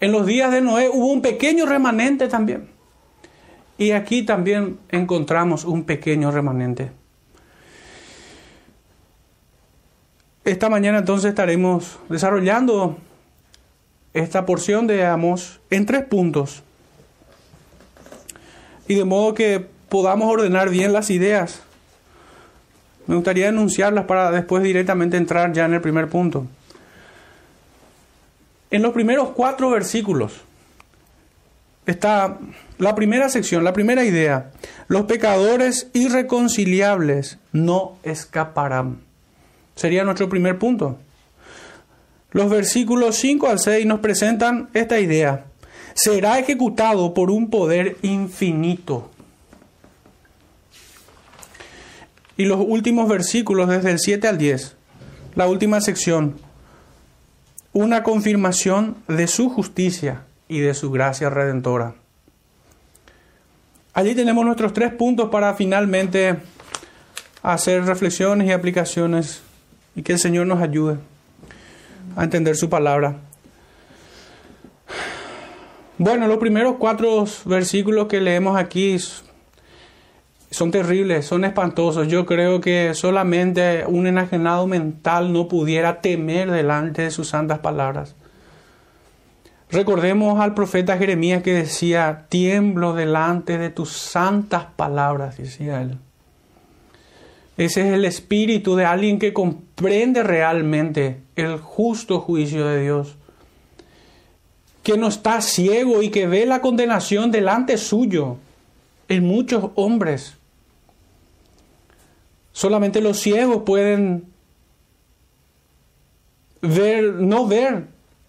En 0.00 0.12
los 0.12 0.26
días 0.26 0.52
de 0.52 0.60
Noé 0.60 0.88
hubo 0.88 1.06
un 1.06 1.22
pequeño 1.22 1.66
remanente 1.66 2.28
también. 2.28 2.68
Y 3.78 3.92
aquí 3.92 4.24
también 4.24 4.78
encontramos 4.90 5.64
un 5.64 5.84
pequeño 5.84 6.30
remanente. 6.30 6.90
Esta 10.48 10.70
mañana 10.70 10.96
entonces 10.96 11.28
estaremos 11.28 11.98
desarrollando 12.08 12.96
esta 14.14 14.46
porción 14.46 14.86
de 14.86 15.04
Amos 15.04 15.60
en 15.68 15.84
tres 15.84 16.04
puntos. 16.04 16.62
Y 18.86 18.94
de 18.94 19.04
modo 19.04 19.34
que 19.34 19.66
podamos 19.90 20.32
ordenar 20.32 20.70
bien 20.70 20.94
las 20.94 21.10
ideas. 21.10 21.60
Me 23.06 23.14
gustaría 23.14 23.48
enunciarlas 23.48 24.06
para 24.06 24.30
después 24.30 24.62
directamente 24.62 25.18
entrar 25.18 25.52
ya 25.52 25.66
en 25.66 25.74
el 25.74 25.82
primer 25.82 26.08
punto. 26.08 26.46
En 28.70 28.80
los 28.80 28.94
primeros 28.94 29.32
cuatro 29.32 29.68
versículos 29.68 30.32
está 31.84 32.38
la 32.78 32.94
primera 32.94 33.28
sección, 33.28 33.64
la 33.64 33.74
primera 33.74 34.02
idea. 34.02 34.50
Los 34.86 35.02
pecadores 35.02 35.90
irreconciliables 35.92 37.36
no 37.52 37.98
escaparán. 38.02 39.07
Sería 39.78 40.02
nuestro 40.02 40.28
primer 40.28 40.58
punto. 40.58 40.98
Los 42.32 42.50
versículos 42.50 43.14
5 43.14 43.46
al 43.46 43.60
6 43.60 43.86
nos 43.86 44.00
presentan 44.00 44.68
esta 44.74 44.98
idea. 44.98 45.44
Será 45.94 46.40
ejecutado 46.40 47.14
por 47.14 47.30
un 47.30 47.48
poder 47.48 47.96
infinito. 48.02 49.08
Y 52.36 52.46
los 52.46 52.58
últimos 52.60 53.08
versículos 53.08 53.68
desde 53.68 53.92
el 53.92 54.00
7 54.00 54.26
al 54.26 54.36
10, 54.36 54.74
la 55.36 55.46
última 55.46 55.80
sección, 55.80 56.40
una 57.72 58.02
confirmación 58.02 58.96
de 59.06 59.28
su 59.28 59.48
justicia 59.48 60.24
y 60.48 60.58
de 60.58 60.74
su 60.74 60.90
gracia 60.90 61.30
redentora. 61.30 61.94
Allí 63.94 64.16
tenemos 64.16 64.44
nuestros 64.44 64.72
tres 64.72 64.92
puntos 64.92 65.30
para 65.30 65.54
finalmente 65.54 66.36
hacer 67.44 67.84
reflexiones 67.84 68.48
y 68.48 68.50
aplicaciones 68.50 69.42
y 69.94 70.02
que 70.02 70.12
el 70.12 70.18
Señor 70.18 70.46
nos 70.46 70.60
ayude 70.60 70.98
a 72.16 72.24
entender 72.24 72.56
su 72.56 72.68
palabra. 72.68 73.16
Bueno, 75.98 76.28
los 76.28 76.38
primeros 76.38 76.76
cuatro 76.78 77.24
versículos 77.44 78.06
que 78.06 78.20
leemos 78.20 78.56
aquí 78.56 78.96
son 80.50 80.70
terribles, 80.70 81.26
son 81.26 81.44
espantosos. 81.44 82.06
Yo 82.06 82.24
creo 82.24 82.60
que 82.60 82.94
solamente 82.94 83.84
un 83.86 84.06
enajenado 84.06 84.66
mental 84.66 85.32
no 85.32 85.48
pudiera 85.48 86.00
temer 86.00 86.50
delante 86.50 87.02
de 87.02 87.10
sus 87.10 87.28
santas 87.28 87.58
palabras. 87.58 88.14
Recordemos 89.70 90.40
al 90.40 90.54
profeta 90.54 90.96
Jeremías 90.96 91.42
que 91.42 91.52
decía, 91.52 92.26
tiemblo 92.28 92.94
delante 92.94 93.58
de 93.58 93.68
tus 93.68 93.90
santas 93.90 94.66
palabras, 94.76 95.36
decía 95.36 95.82
él. 95.82 95.98
Ese 97.58 97.86
es 97.86 97.92
el 97.92 98.06
espíritu 98.06 98.74
de 98.74 98.86
alguien 98.86 99.18
que 99.18 99.34
comprende 99.34 100.22
realmente 100.22 101.20
el 101.36 101.58
justo 101.58 102.20
juicio 102.20 102.66
de 102.66 102.82
Dios, 102.82 103.16
que 104.82 104.96
no 104.96 105.08
está 105.08 105.42
ciego 105.42 106.02
y 106.02 106.08
que 106.08 106.26
ve 106.26 106.46
la 106.46 106.62
condenación 106.62 107.30
delante 107.30 107.76
suyo 107.76 108.38
en 109.08 109.26
muchos 109.26 109.70
hombres 109.74 110.38
Solamente 112.58 113.00
los 113.00 113.20
ciegos 113.20 113.62
pueden 113.64 114.24
ver, 116.60 117.04
no 117.04 117.46
ver 117.46 117.84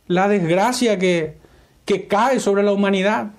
la 0.06 0.28
desgracia 0.28 1.00
que, 1.00 1.38
que 1.84 2.06
cae 2.06 2.40
sobre 2.40 2.62
la 2.62 2.72
humanidad. 2.72 3.32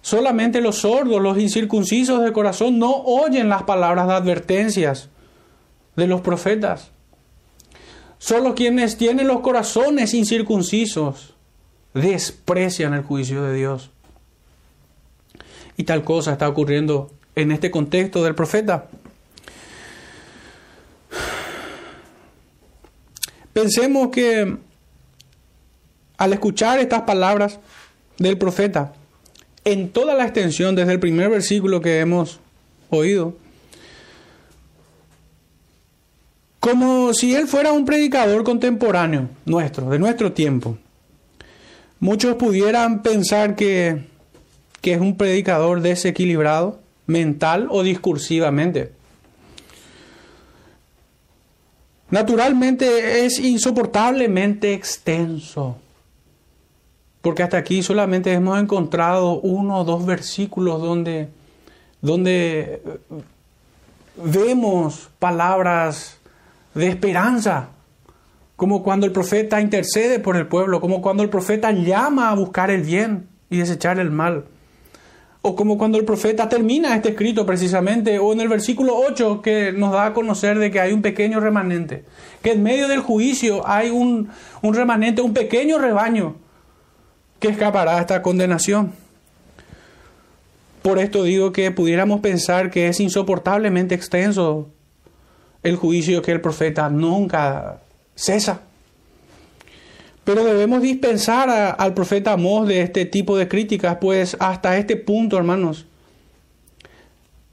Solamente 0.00 0.60
los 0.60 0.76
sordos, 0.76 1.20
los 1.20 1.38
incircuncisos 1.38 2.22
de 2.22 2.32
corazón, 2.32 2.78
no 2.78 2.92
oyen 2.92 3.48
las 3.48 3.64
palabras 3.64 4.06
de 4.06 4.14
advertencias 4.14 5.08
de 5.96 6.06
los 6.06 6.20
profetas. 6.20 6.90
Solo 8.18 8.54
quienes 8.54 8.96
tienen 8.96 9.26
los 9.26 9.40
corazones 9.40 10.14
incircuncisos 10.14 11.34
desprecian 11.94 12.94
el 12.94 13.02
juicio 13.02 13.42
de 13.42 13.54
Dios. 13.54 13.90
Y 15.76 15.84
tal 15.84 16.04
cosa 16.04 16.32
está 16.32 16.48
ocurriendo 16.48 17.10
en 17.34 17.50
este 17.50 17.70
contexto 17.70 18.22
del 18.22 18.34
profeta. 18.34 18.88
Pensemos 23.52 24.08
que 24.08 24.56
al 26.16 26.32
escuchar 26.32 26.78
estas 26.78 27.02
palabras 27.02 27.58
del 28.18 28.38
profeta, 28.38 28.92
en 29.64 29.90
toda 29.90 30.14
la 30.14 30.24
extensión, 30.24 30.74
desde 30.74 30.92
el 30.92 31.00
primer 31.00 31.30
versículo 31.30 31.80
que 31.80 32.00
hemos 32.00 32.40
oído, 32.90 33.36
como 36.62 37.12
si 37.12 37.34
él 37.34 37.48
fuera 37.48 37.72
un 37.72 37.84
predicador 37.84 38.44
contemporáneo 38.44 39.28
nuestro, 39.44 39.90
de 39.90 39.98
nuestro 39.98 40.30
tiempo. 40.30 40.78
Muchos 41.98 42.36
pudieran 42.36 43.02
pensar 43.02 43.56
que, 43.56 44.04
que 44.80 44.92
es 44.92 45.00
un 45.00 45.16
predicador 45.16 45.80
desequilibrado, 45.80 46.78
mental 47.08 47.66
o 47.68 47.82
discursivamente. 47.82 48.92
Naturalmente 52.10 53.26
es 53.26 53.40
insoportablemente 53.40 54.72
extenso, 54.72 55.78
porque 57.22 57.42
hasta 57.42 57.56
aquí 57.56 57.82
solamente 57.82 58.32
hemos 58.32 58.60
encontrado 58.60 59.40
uno 59.40 59.80
o 59.80 59.84
dos 59.84 60.06
versículos 60.06 60.80
donde, 60.80 61.28
donde 62.00 62.80
vemos 64.14 65.10
palabras 65.18 66.20
de 66.74 66.88
esperanza, 66.88 67.70
como 68.56 68.82
cuando 68.82 69.06
el 69.06 69.12
profeta 69.12 69.60
intercede 69.60 70.18
por 70.18 70.36
el 70.36 70.46
pueblo, 70.46 70.80
como 70.80 71.02
cuando 71.02 71.22
el 71.22 71.28
profeta 71.28 71.72
llama 71.72 72.30
a 72.30 72.34
buscar 72.34 72.70
el 72.70 72.82
bien 72.82 73.26
y 73.50 73.58
desechar 73.58 73.98
el 73.98 74.10
mal. 74.10 74.44
O 75.44 75.56
como 75.56 75.76
cuando 75.76 75.98
el 75.98 76.04
profeta 76.04 76.48
termina 76.48 76.94
este 76.94 77.10
escrito 77.10 77.44
precisamente, 77.44 78.18
o 78.20 78.32
en 78.32 78.40
el 78.40 78.48
versículo 78.48 78.96
8 78.96 79.42
que 79.42 79.72
nos 79.72 79.92
da 79.92 80.06
a 80.06 80.14
conocer 80.14 80.58
de 80.58 80.70
que 80.70 80.78
hay 80.78 80.92
un 80.92 81.02
pequeño 81.02 81.40
remanente, 81.40 82.04
que 82.42 82.52
en 82.52 82.62
medio 82.62 82.86
del 82.86 83.00
juicio 83.00 83.66
hay 83.66 83.90
un, 83.90 84.28
un 84.62 84.74
remanente, 84.74 85.20
un 85.20 85.34
pequeño 85.34 85.78
rebaño 85.78 86.36
que 87.40 87.48
escapará 87.48 87.98
a 87.98 88.00
esta 88.00 88.22
condenación. 88.22 88.92
Por 90.82 91.00
esto 91.00 91.24
digo 91.24 91.52
que 91.52 91.70
pudiéramos 91.72 92.20
pensar 92.20 92.70
que 92.70 92.86
es 92.86 93.00
insoportablemente 93.00 93.96
extenso 93.96 94.68
el 95.62 95.76
juicio 95.76 96.22
que 96.22 96.32
el 96.32 96.40
profeta 96.40 96.88
nunca 96.88 97.80
cesa. 98.14 98.62
Pero 100.24 100.44
debemos 100.44 100.82
dispensar 100.82 101.50
al 101.78 101.94
profeta 101.94 102.32
Amós 102.32 102.68
de 102.68 102.82
este 102.82 103.04
tipo 103.06 103.36
de 103.36 103.48
críticas, 103.48 103.98
pues 104.00 104.36
hasta 104.38 104.78
este 104.78 104.96
punto, 104.96 105.36
hermanos, 105.36 105.86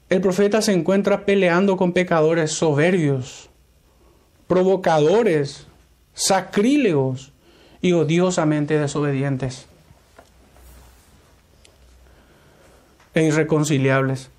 el 0.08 0.20
profeta 0.20 0.62
se 0.62 0.72
encuentra 0.72 1.24
peleando 1.24 1.76
con 1.76 1.92
pecadores 1.92 2.52
soberbios, 2.52 3.48
provocadores, 4.46 5.66
sacrílegos 6.14 7.32
y 7.80 7.92
odiosamente 7.92 8.78
desobedientes 8.78 9.66
e 13.14 13.24
irreconciliables. 13.24 14.30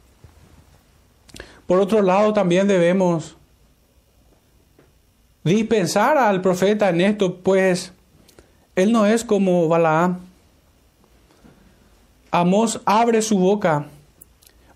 Por 1.68 1.80
otro 1.80 2.02
lado, 2.02 2.34
también 2.34 2.68
debemos 2.68 3.38
dispensar 5.44 6.18
al 6.18 6.42
profeta 6.42 6.90
en 6.90 7.02
esto, 7.02 7.38
pues 7.38 7.94
él 8.76 8.92
no 8.92 9.06
es 9.06 9.24
como 9.24 9.68
Balaam. 9.68 10.20
Amós 12.32 12.80
abre 12.86 13.22
su 13.22 13.38
boca 13.38 13.86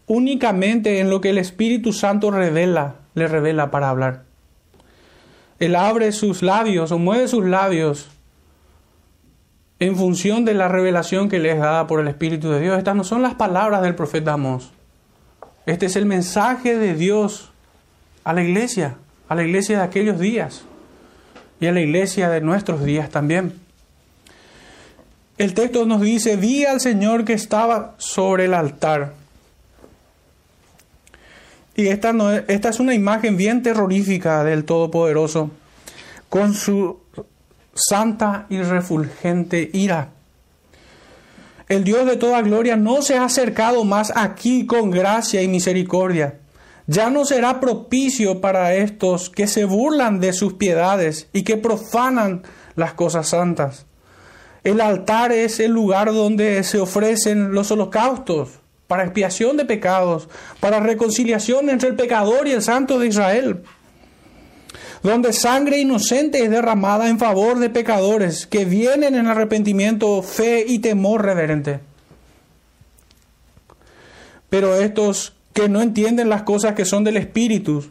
únicamente 0.07 0.99
en 0.99 1.09
lo 1.09 1.21
que 1.21 1.29
el 1.29 1.37
Espíritu 1.37 1.93
Santo 1.93 2.31
revela, 2.31 2.95
le 3.13 3.27
revela 3.27 3.71
para 3.71 3.89
hablar. 3.89 4.23
Él 5.59 5.75
abre 5.75 6.11
sus 6.11 6.43
labios 6.43 6.91
o 6.91 6.99
mueve 6.99 7.27
sus 7.27 7.45
labios 7.45 8.09
en 9.79 9.95
función 9.95 10.45
de 10.45 10.53
la 10.53 10.67
revelación 10.67 11.29
que 11.29 11.39
le 11.39 11.51
es 11.51 11.59
dada 11.59 11.87
por 11.87 11.99
el 11.99 12.07
Espíritu 12.07 12.49
de 12.49 12.59
Dios. 12.59 12.77
Estas 12.77 12.95
no 12.95 13.03
son 13.03 13.21
las 13.21 13.35
palabras 13.35 13.81
del 13.81 13.95
profeta 13.95 14.33
Amós. 14.33 14.71
Este 15.65 15.85
es 15.87 15.95
el 15.95 16.05
mensaje 16.05 16.77
de 16.77 16.93
Dios 16.93 17.51
a 18.23 18.33
la 18.33 18.43
iglesia, 18.43 18.97
a 19.27 19.35
la 19.35 19.43
iglesia 19.43 19.79
de 19.79 19.83
aquellos 19.83 20.19
días. 20.19 20.63
y 21.57 21.67
a 21.67 21.71
la 21.71 21.79
iglesia 21.79 22.29
de 22.29 22.41
nuestros 22.41 22.83
días 22.83 23.09
también. 23.09 23.53
El 25.37 25.53
texto 25.53 25.85
nos 25.85 26.01
dice, 26.01 26.35
vi 26.35 26.65
al 26.65 26.81
Señor 26.81 27.23
que 27.23 27.33
estaba 27.33 27.95
sobre 27.97 28.45
el 28.45 28.53
altar. 28.53 29.13
Y 31.75 31.87
esta, 31.87 32.13
no, 32.13 32.31
esta 32.31 32.69
es 32.69 32.79
una 32.79 32.93
imagen 32.93 33.35
bien 33.35 33.63
terrorífica 33.63 34.43
del 34.43 34.63
Todopoderoso, 34.63 35.51
con 36.29 36.53
su 36.53 36.99
santa 37.73 38.47
y 38.49 38.61
refulgente 38.61 39.69
ira. 39.73 40.09
El 41.67 41.83
Dios 41.83 42.05
de 42.05 42.15
toda 42.15 42.41
gloria 42.41 42.77
no 42.77 43.01
se 43.01 43.17
ha 43.17 43.25
acercado 43.25 43.83
más 43.83 44.13
aquí 44.15 44.65
con 44.65 44.91
gracia 44.91 45.41
y 45.41 45.47
misericordia. 45.47 46.35
Ya 46.87 47.09
no 47.09 47.25
será 47.25 47.59
propicio 47.59 48.41
para 48.41 48.75
estos 48.75 49.29
que 49.29 49.47
se 49.47 49.65
burlan 49.65 50.19
de 50.19 50.33
sus 50.33 50.53
piedades 50.53 51.27
y 51.33 51.43
que 51.43 51.57
profanan 51.57 52.43
las 52.75 52.93
cosas 52.93 53.29
santas. 53.29 53.85
El 54.63 54.81
altar 54.81 55.31
es 55.31 55.59
el 55.59 55.71
lugar 55.71 56.13
donde 56.13 56.63
se 56.63 56.79
ofrecen 56.79 57.53
los 57.53 57.71
holocaustos 57.71 58.49
para 58.87 59.03
expiación 59.03 59.57
de 59.57 59.65
pecados, 59.65 60.27
para 60.59 60.79
reconciliación 60.79 61.69
entre 61.69 61.89
el 61.89 61.95
pecador 61.95 62.47
y 62.47 62.51
el 62.51 62.61
santo 62.61 62.99
de 62.99 63.07
Israel, 63.07 63.63
donde 65.01 65.33
sangre 65.33 65.79
inocente 65.79 66.43
es 66.43 66.49
derramada 66.49 67.09
en 67.09 67.19
favor 67.19 67.59
de 67.59 67.69
pecadores 67.69 68.45
que 68.47 68.65
vienen 68.65 69.15
en 69.15 69.27
arrepentimiento, 69.27 70.21
fe 70.21 70.65
y 70.67 70.79
temor 70.79 71.23
reverente. 71.23 71.79
Pero 74.49 74.75
estos 74.75 75.34
que 75.55 75.69
no 75.69 75.81
entienden 75.81 76.27
las 76.27 76.43
cosas 76.43 76.75
que 76.75 76.83
son 76.83 77.05
del 77.05 77.15
Espíritu, 77.15 77.85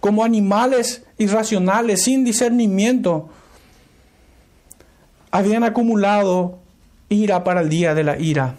como 0.00 0.24
animales 0.24 1.04
irracionales, 1.18 2.02
sin 2.04 2.24
discernimiento, 2.24 3.28
habían 5.30 5.62
acumulado 5.62 6.60
ira 7.10 7.44
para 7.44 7.60
el 7.60 7.68
día 7.68 7.94
de 7.94 8.04
la 8.04 8.18
ira. 8.18 8.54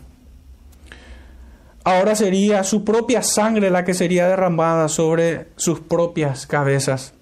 Ahora 1.84 2.14
sería 2.16 2.64
su 2.64 2.86
propia 2.86 3.24
sangre 3.24 3.72
la 3.72 3.84
que 3.84 3.96
sería 3.96 4.28
derramada 4.28 4.90
sobre 4.90 5.48
sus 5.56 5.80
propias 5.80 6.46
cabezas. 6.46 7.16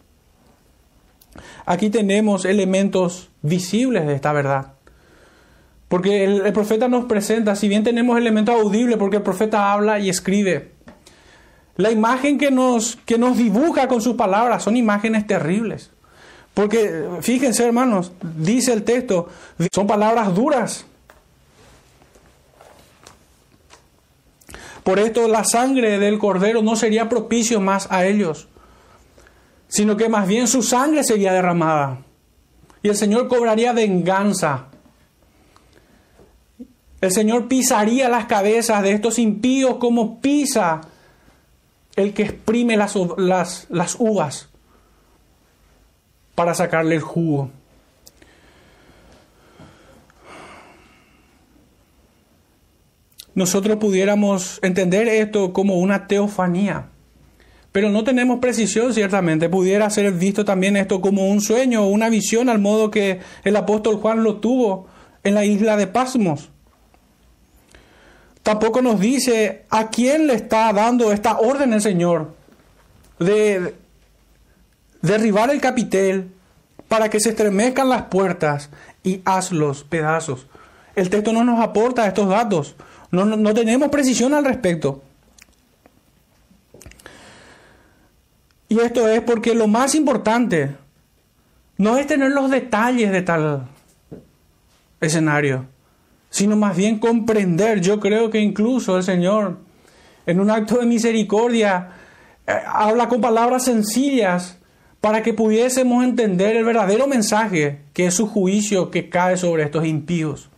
Aquí 1.65 1.89
tenemos 1.89 2.43
elementos 2.43 3.29
visibles 3.41 4.05
de 4.05 4.13
esta 4.13 4.33
verdad. 4.33 4.73
Porque 5.89 6.23
el, 6.23 6.53
profeta 6.53 6.87
nos 6.87 7.05
presenta, 7.05 7.55
si 7.55 7.67
bien 7.67 7.83
tenemos 7.83 8.17
elementos 8.17 8.53
audibles, 8.53 8.97
porque 8.97 9.17
el 9.17 9.23
profeta 9.23 9.73
habla 9.73 9.99
y 9.99 10.09
escribe, 10.09 10.73
la 11.79 11.91
imagen 11.91 12.37
que 12.37 12.51
nos, 12.51 12.97
que 13.05 13.17
nos 13.17 13.37
dibuja 13.37 13.87
con 13.87 14.01
sus 14.01 14.17
palabras 14.17 14.63
son 14.63 14.75
imágenes 14.75 15.25
terribles. 15.25 15.91
Porque 16.53 17.05
fíjense 17.21 17.65
hermanos, 17.65 18.11
dice 18.21 18.73
el 18.73 18.83
texto, 18.83 19.29
son 19.73 19.87
palabras 19.87 20.35
duras. 20.35 20.85
Por 24.83 24.99
esto 24.99 25.29
la 25.29 25.45
sangre 25.45 25.99
del 25.99 26.19
cordero 26.19 26.61
no 26.61 26.75
sería 26.75 27.07
propicio 27.07 27.61
más 27.61 27.89
a 27.89 28.05
ellos, 28.05 28.49
sino 29.69 29.95
que 29.95 30.09
más 30.09 30.27
bien 30.27 30.49
su 30.49 30.61
sangre 30.61 31.05
sería 31.05 31.31
derramada. 31.31 31.99
Y 32.83 32.89
el 32.89 32.97
Señor 32.97 33.29
cobraría 33.29 33.71
venganza. 33.71 34.65
El 36.99 37.13
Señor 37.13 37.47
pisaría 37.47 38.09
las 38.09 38.25
cabezas 38.25 38.83
de 38.83 38.91
estos 38.91 39.17
impíos 39.17 39.77
como 39.77 40.19
pisa 40.19 40.81
el 41.99 42.13
que 42.13 42.23
exprime 42.23 42.77
las, 42.77 42.95
las, 43.17 43.67
las 43.69 43.95
uvas 43.99 44.49
para 46.35 46.53
sacarle 46.53 46.95
el 46.95 47.01
jugo. 47.01 47.51
Nosotros 53.35 53.77
pudiéramos 53.77 54.59
entender 54.61 55.07
esto 55.07 55.53
como 55.53 55.75
una 55.75 56.07
teofanía, 56.07 56.87
pero 57.71 57.89
no 57.89 58.03
tenemos 58.03 58.39
precisión 58.39 58.93
ciertamente. 58.93 59.49
Pudiera 59.49 59.89
ser 59.89 60.11
visto 60.13 60.43
también 60.43 60.75
esto 60.77 61.01
como 61.01 61.29
un 61.29 61.41
sueño 61.41 61.87
una 61.87 62.09
visión 62.09 62.49
al 62.49 62.59
modo 62.59 62.91
que 62.91 63.19
el 63.43 63.55
apóstol 63.55 63.97
Juan 63.97 64.23
lo 64.23 64.37
tuvo 64.37 64.87
en 65.23 65.35
la 65.35 65.45
isla 65.45 65.77
de 65.77 65.87
Pasmos. 65.87 66.49
Tampoco 68.49 68.81
nos 68.81 68.99
dice 68.99 69.65
a 69.69 69.89
quién 69.89 70.25
le 70.25 70.33
está 70.33 70.73
dando 70.73 71.11
esta 71.11 71.37
orden 71.37 71.71
el 71.71 71.83
Señor 71.83 72.33
de 73.19 73.75
derribar 75.03 75.51
el 75.51 75.61
capitel 75.61 76.31
para 76.87 77.09
que 77.09 77.19
se 77.19 77.29
estremezcan 77.29 77.89
las 77.89 78.05
puertas 78.05 78.71
y 79.03 79.21
hazlos 79.23 79.83
pedazos. 79.83 80.47
El 80.95 81.11
texto 81.11 81.31
no 81.31 81.43
nos 81.43 81.59
aporta 81.59 82.07
estos 82.07 82.27
datos. 82.27 82.75
No, 83.11 83.23
no, 83.23 83.53
tenemos 83.53 83.89
precisión 83.89 84.33
al 84.33 84.45
respecto. 84.45 85.03
Y 88.67 88.79
esto 88.79 89.07
es 89.07 89.21
porque 89.21 89.53
lo 89.53 89.67
más 89.67 89.93
importante 89.93 90.75
no 91.77 91.99
es 91.99 92.07
tener 92.07 92.31
los 92.31 92.49
detalles 92.49 93.11
de 93.11 93.21
tal 93.21 93.67
escenario, 95.01 95.67
sino 96.29 96.55
más 96.55 96.75
bien 96.75 96.99
comprender. 96.99 97.81
Yo 97.81 97.99
creo 97.99 98.29
que 98.29 98.39
incluso 98.39 98.97
el 98.97 99.03
Señor, 99.03 99.57
en 100.25 100.39
un 100.39 100.49
acto 100.49 100.77
de 100.77 100.85
misericordia, 100.85 101.89
eh, 102.47 102.53
habla 102.65 103.09
con 103.09 103.21
palabras 103.21 103.65
sencillas 103.65 104.57
para 105.01 105.23
que 105.23 105.33
pudiésemos 105.33 106.03
entender 106.03 106.55
el 106.55 106.65
verdadero 106.65 107.07
mensaje 107.07 107.81
que 107.93 108.07
es 108.07 108.13
su 108.13 108.27
juicio 108.27 108.91
que 108.91 109.09
cae 109.09 109.37
sobre 109.37 109.63
estos 109.63 109.85
impíos. 109.85 110.49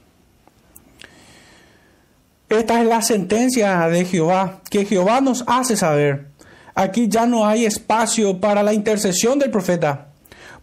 Esta 2.50 2.82
es 2.82 2.88
la 2.88 3.02
sentencia 3.02 3.88
de 3.88 4.04
Jehová, 4.04 4.60
que 4.70 4.86
Jehová 4.86 5.22
nos 5.22 5.46
hace 5.48 5.78
saber. 5.78 6.28
Aquí 6.76 7.08
ya 7.08 7.26
no 7.26 7.48
hay 7.48 7.66
espacio 7.66 8.40
para 8.42 8.62
la 8.62 8.74
intercesión 8.74 9.40
del 9.40 9.52
profeta. 9.52 10.08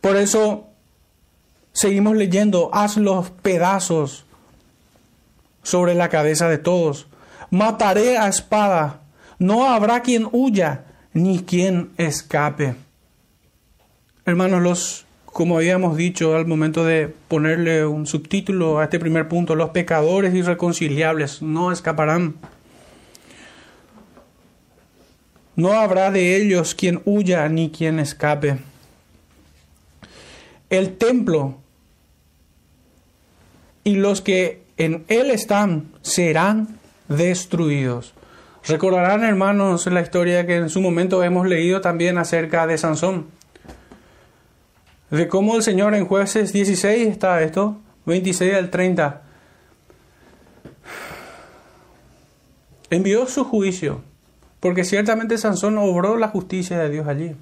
Por 0.01 0.17
eso 0.17 0.67
seguimos 1.73 2.17
leyendo, 2.17 2.71
haz 2.75 2.97
los 2.99 3.31
pedazos 3.31 4.27
sobre 5.69 5.95
la 5.95 6.09
cabeza 6.09 6.49
de 6.49 6.59
todos. 6.59 7.07
Mataré 7.51 8.17
a 8.19 8.29
espada, 8.29 9.03
no 9.39 9.69
habrá 9.69 10.03
quien 10.03 10.29
huya, 10.33 10.87
ni 11.13 11.41
quien 11.41 11.91
escape. 11.99 12.75
Hermanos, 14.25 14.63
los, 14.63 15.07
como 15.27 15.57
habíamos 15.57 15.97
dicho 15.97 16.35
al 16.35 16.47
momento 16.47 16.85
de 16.85 17.09
ponerle 17.29 17.87
un 17.87 18.07
subtítulo 18.07 18.79
a 18.79 18.85
este 18.85 18.99
primer 18.99 19.29
punto, 19.29 19.55
los 19.55 19.71
pecadores 19.71 20.35
irreconciliables 20.35 21.43
no 21.43 21.71
escaparán. 21.73 22.37
No 25.55 25.73
habrá 25.73 26.11
de 26.11 26.37
ellos 26.37 26.75
quien 26.75 27.03
huya 27.05 27.49
ni 27.49 27.71
quien 27.71 27.99
escape. 27.99 28.59
El 30.71 30.97
templo 30.97 31.59
y 33.85 33.95
los 33.95 34.21
que 34.21 34.68
en 34.79 35.05
él 35.09 35.31
están 35.31 35.93
serán 36.01 36.79
destruidos. 37.09 38.15
Recordarán, 38.67 39.25
hermanos, 39.25 39.87
la 39.87 40.01
historia 40.01 40.47
que 40.47 40.57
en 40.57 40.71
su 40.71 40.81
momento 40.81 41.23
hemos 41.23 41.47
leído 41.47 41.81
también 41.81 42.19
acerca 42.19 42.67
de 42.67 42.79
Sansón 42.79 43.39
de 45.11 45.29
cómo 45.29 45.57
el 45.57 45.63
Señor 45.63 45.95
en 45.95 46.07
jueces 46.07 46.53
16 46.53 47.09
está 47.09 47.41
esto, 47.43 47.79
26 48.07 48.55
al 48.55 48.71
30, 48.71 49.23
envió 52.91 53.27
su 53.27 53.45
juicio, 53.45 54.03
porque 54.61 54.85
ciertamente 54.85 55.39
Sansón 55.39 55.79
obró 55.79 56.17
la 56.17 56.29
justicia 56.29 56.79
de 56.79 56.91
Dios 56.91 57.07
allí. 57.07 57.35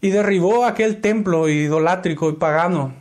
Y 0.00 0.10
derribó 0.10 0.64
aquel 0.64 1.00
templo 1.00 1.48
idolátrico 1.48 2.30
y 2.30 2.34
pagano, 2.34 2.94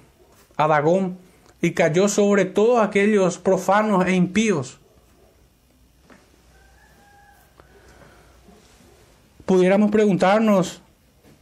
a 0.57 0.67
Dagón, 0.67 1.17
y 1.61 1.71
cayó 1.71 2.07
sobre 2.07 2.45
todos 2.45 2.81
aquellos 2.81 3.37
profanos 3.37 4.05
e 4.05 4.13
impíos. 4.13 4.79
Pudiéramos 9.45 9.91
preguntarnos 9.91 10.81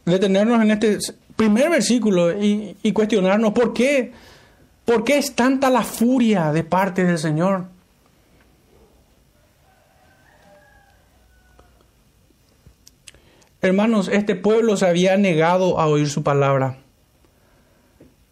detenernos 0.04 0.62
en 0.62 0.70
este 0.70 0.98
primer 1.34 1.68
versículo 1.68 2.32
y, 2.40 2.76
cuestionarnos 2.92 3.52
por 3.52 3.74
qué, 3.74 4.12
por 4.84 5.04
qué 5.04 5.18
es 5.18 5.34
tanta 5.34 5.68
la 5.68 5.82
furia 5.82 6.52
de 6.52 6.64
parte 6.64 7.04
del 7.04 7.18
Señor. 7.18 7.66
Hermanos, 13.60 14.08
este 14.08 14.36
pueblo 14.36 14.76
se 14.76 14.86
había 14.86 15.16
negado 15.16 15.80
a 15.80 15.88
oír 15.88 16.08
su 16.08 16.22
palabra. 16.22 16.78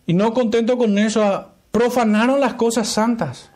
Y 0.07 0.15
no 0.15 0.33
contento 0.33 0.79
con 0.79 0.97
eso, 0.97 1.51
profanaron 1.75 2.39
las 2.39 2.55
cosas 2.55 2.87
santas. 2.87 3.51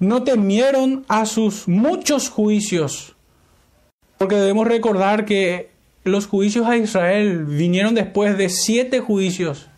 No 0.00 0.24
temieron 0.24 1.04
a 1.06 1.24
sus 1.24 1.68
muchos 1.68 2.30
juicios 2.30 3.14
porque 4.18 4.34
debemos 4.34 4.66
recordar 4.66 5.24
que 5.24 5.70
los 6.02 6.26
juicios 6.26 6.66
a 6.66 6.76
Israel 6.76 7.44
vinieron 7.44 7.94
después 7.94 8.36
de 8.36 8.48
siete 8.48 8.98
juicios 8.98 9.68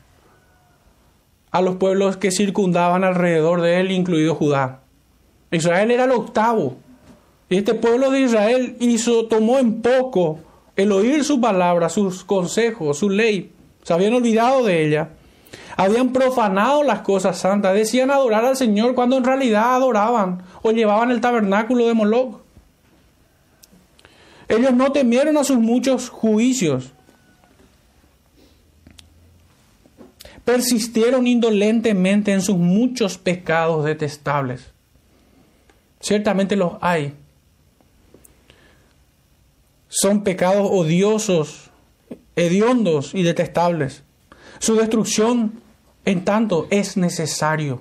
a 1.51 1.61
los 1.61 1.77
pueblos 1.77 2.17
que 2.17 2.31
circundaban 2.31 3.05
alrededor 3.05 3.61
de 3.61 3.81
él, 3.81 3.91
incluido 3.91 4.35
Judá. 4.35 4.81
Israel 5.51 5.91
era 5.91 6.05
el 6.05 6.13
octavo. 6.13 6.79
Y 7.51 7.59
este 7.59 7.75
pueblo 7.75 8.11
de 8.11 8.23
Israel 8.23 8.77
hizo, 8.81 9.27
tomó 9.27 9.59
en 9.59 9.83
poco 9.83 10.39
el 10.77 10.93
oír 10.93 11.25
su 11.25 11.43
palabra, 11.43 11.91
sus 11.91 12.25
consejos, 12.25 12.97
su 12.97 13.11
ley. 13.11 13.53
Se 13.83 13.93
habían 13.93 14.15
olvidado 14.15 14.65
de 14.65 14.87
ella. 14.87 15.11
Habían 15.77 16.13
profanado 16.13 16.83
las 16.83 17.01
cosas 17.01 17.39
santas. 17.39 17.75
Decían 17.75 18.11
adorar 18.11 18.45
al 18.45 18.57
Señor 18.57 18.95
cuando 18.95 19.17
en 19.17 19.25
realidad 19.25 19.75
adoraban 19.75 20.43
o 20.63 20.73
llevaban 20.73 21.11
el 21.11 21.21
tabernáculo 21.21 21.87
de 21.87 21.95
Moloch. 21.95 22.41
Ellos 24.49 24.75
no 24.75 24.91
temieron 24.91 25.37
a 25.37 25.45
sus 25.45 25.59
muchos 25.59 26.09
juicios. 26.09 26.93
Persistieron 30.45 31.27
indolentemente 31.27 32.33
en 32.33 32.43
sus 32.43 32.57
muchos 32.57 33.17
pecados 33.17 33.85
detestables. 33.85 34.73
Ciertamente 36.01 36.57
los 36.57 36.73
hay. 36.81 37.15
Son 39.89 40.25
pecados 40.25 40.69
odiosos, 40.71 41.71
hediondos 42.35 43.15
y 43.15 43.23
detestables. 43.23 44.03
Su 44.61 44.77
destrucción, 44.77 45.55
en 46.05 46.23
tanto, 46.23 46.67
es 46.71 46.99
necesario. 46.99 47.81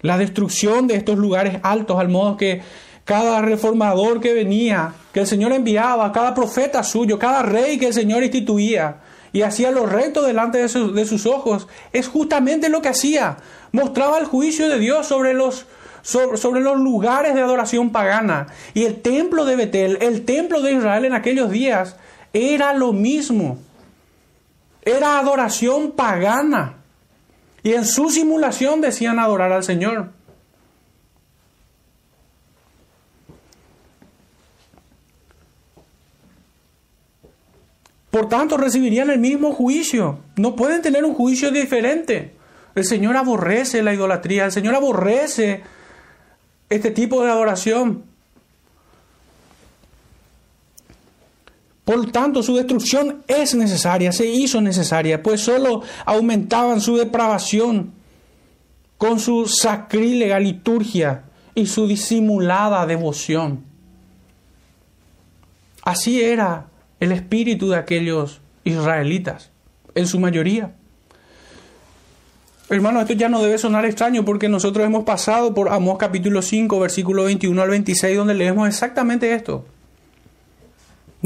La 0.00 0.18
destrucción 0.18 0.88
de 0.88 0.96
estos 0.96 1.16
lugares 1.16 1.60
altos, 1.62 2.00
al 2.00 2.08
modo 2.08 2.36
que 2.36 2.60
cada 3.04 3.40
reformador 3.40 4.20
que 4.20 4.34
venía, 4.34 4.94
que 5.12 5.20
el 5.20 5.28
Señor 5.28 5.52
enviaba, 5.52 6.10
cada 6.10 6.34
profeta 6.34 6.82
suyo, 6.82 7.20
cada 7.20 7.42
rey 7.42 7.78
que 7.78 7.86
el 7.86 7.94
Señor 7.94 8.24
instituía 8.24 8.96
y 9.32 9.42
hacía 9.42 9.70
lo 9.70 9.86
recto 9.86 10.22
delante 10.22 10.58
de, 10.58 10.68
sus 11.06 11.24
ojos, 11.24 11.68
es 11.92 12.08
justamente 12.08 12.68
lo 12.68 12.82
que 12.82 12.88
hacía. 12.88 13.36
Mostraba 13.70 14.18
el 14.18 14.24
juicio 14.24 14.68
de 14.68 14.80
Dios 14.80 15.06
sobre 15.06 15.34
los, 15.34 15.66
sobre, 16.02 16.36
sobre 16.36 16.62
los 16.62 16.80
lugares 16.80 17.36
de 17.36 17.42
adoración 17.42 17.90
pagana. 17.90 18.48
Y 18.74 18.86
el 18.86 19.02
templo 19.02 19.44
de 19.44 19.54
Betel, 19.54 19.98
el 20.00 20.24
templo 20.24 20.62
de 20.62 20.72
Israel 20.72 21.04
en 21.04 21.14
aquellos 21.14 21.48
días, 21.48 21.94
era 22.32 22.72
lo 22.72 22.92
mismo. 22.92 23.58
Era 24.86 25.18
adoración 25.18 25.92
pagana. 25.92 26.76
Y 27.64 27.74
en 27.74 27.84
su 27.84 28.08
simulación 28.08 28.80
decían 28.80 29.18
adorar 29.18 29.52
al 29.52 29.64
Señor. 29.64 30.12
Por 38.10 38.28
tanto, 38.28 38.56
recibirían 38.56 39.10
el 39.10 39.18
mismo 39.18 39.52
juicio. 39.52 40.20
No 40.36 40.54
pueden 40.54 40.80
tener 40.80 41.04
un 41.04 41.14
juicio 41.14 41.50
diferente. 41.50 42.36
El 42.76 42.84
Señor 42.84 43.16
aborrece 43.16 43.82
la 43.82 43.92
idolatría, 43.92 44.44
el 44.44 44.52
Señor 44.52 44.76
aborrece 44.76 45.62
este 46.70 46.92
tipo 46.92 47.24
de 47.24 47.30
adoración. 47.32 48.04
Por 51.86 52.10
tanto, 52.10 52.42
su 52.42 52.56
destrucción 52.56 53.22
es 53.28 53.54
necesaria, 53.54 54.10
se 54.10 54.26
hizo 54.26 54.60
necesaria, 54.60 55.22
pues 55.22 55.40
solo 55.40 55.82
aumentaban 56.04 56.80
su 56.80 56.96
depravación 56.96 57.92
con 58.98 59.20
su 59.20 59.46
sacrílega 59.46 60.40
liturgia 60.40 61.22
y 61.54 61.66
su 61.66 61.86
disimulada 61.86 62.84
devoción. 62.86 63.62
Así 65.84 66.20
era 66.20 66.66
el 66.98 67.12
espíritu 67.12 67.68
de 67.68 67.76
aquellos 67.76 68.40
israelitas, 68.64 69.52
en 69.94 70.08
su 70.08 70.18
mayoría. 70.18 70.74
Hermano, 72.68 73.00
esto 73.00 73.12
ya 73.12 73.28
no 73.28 73.40
debe 73.40 73.58
sonar 73.58 73.84
extraño 73.84 74.24
porque 74.24 74.48
nosotros 74.48 74.84
hemos 74.84 75.04
pasado 75.04 75.54
por 75.54 75.68
Amós 75.68 75.98
capítulo 75.98 76.42
5, 76.42 76.80
versículo 76.80 77.22
21 77.22 77.62
al 77.62 77.70
26, 77.70 78.16
donde 78.16 78.34
leemos 78.34 78.66
exactamente 78.66 79.32
esto. 79.32 79.66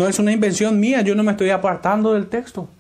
No 0.00 0.08
es 0.08 0.18
una 0.18 0.32
invención 0.32 0.80
mía, 0.80 1.02
yo 1.02 1.14
no 1.14 1.22
me 1.22 1.32
estoy 1.32 1.50
apartando 1.50 2.14
del 2.14 2.26
texto. 2.28 2.70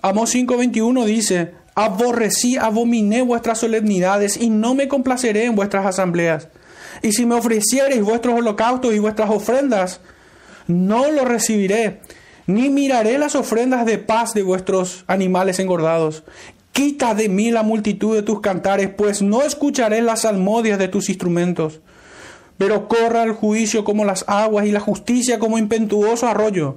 Amós 0.00 0.30
5, 0.30 0.56
21 0.56 1.04
dice, 1.04 1.52
aborrecí, 1.74 2.56
abominé 2.56 3.20
vuestras 3.20 3.58
solemnidades 3.58 4.38
y 4.38 4.48
no 4.48 4.74
me 4.74 4.88
complaceré 4.88 5.44
en 5.44 5.54
vuestras 5.54 5.84
asambleas. 5.84 6.48
Y 7.02 7.12
si 7.12 7.26
me 7.26 7.34
ofreciereis 7.34 8.00
vuestros 8.00 8.38
holocaustos 8.38 8.94
y 8.94 8.98
vuestras 9.00 9.28
ofrendas, 9.28 10.00
no 10.66 11.10
lo 11.10 11.26
recibiré, 11.26 12.00
ni 12.46 12.70
miraré 12.70 13.18
las 13.18 13.34
ofrendas 13.34 13.84
de 13.84 13.98
paz 13.98 14.32
de 14.32 14.42
vuestros 14.42 15.04
animales 15.08 15.58
engordados. 15.58 16.24
Quita 16.72 17.14
de 17.14 17.28
mí 17.28 17.50
la 17.50 17.62
multitud 17.62 18.16
de 18.16 18.22
tus 18.22 18.40
cantares, 18.40 18.88
pues 18.96 19.20
no 19.20 19.42
escucharé 19.42 20.00
las 20.00 20.22
salmodias 20.22 20.78
de 20.78 20.88
tus 20.88 21.10
instrumentos. 21.10 21.82
Pero 22.58 22.88
corra 22.88 23.22
el 23.22 23.32
juicio 23.32 23.84
como 23.84 24.04
las 24.04 24.24
aguas 24.28 24.66
y 24.66 24.72
la 24.72 24.80
justicia 24.80 25.38
como 25.38 25.58
impetuoso 25.58 26.26
arroyo. 26.26 26.76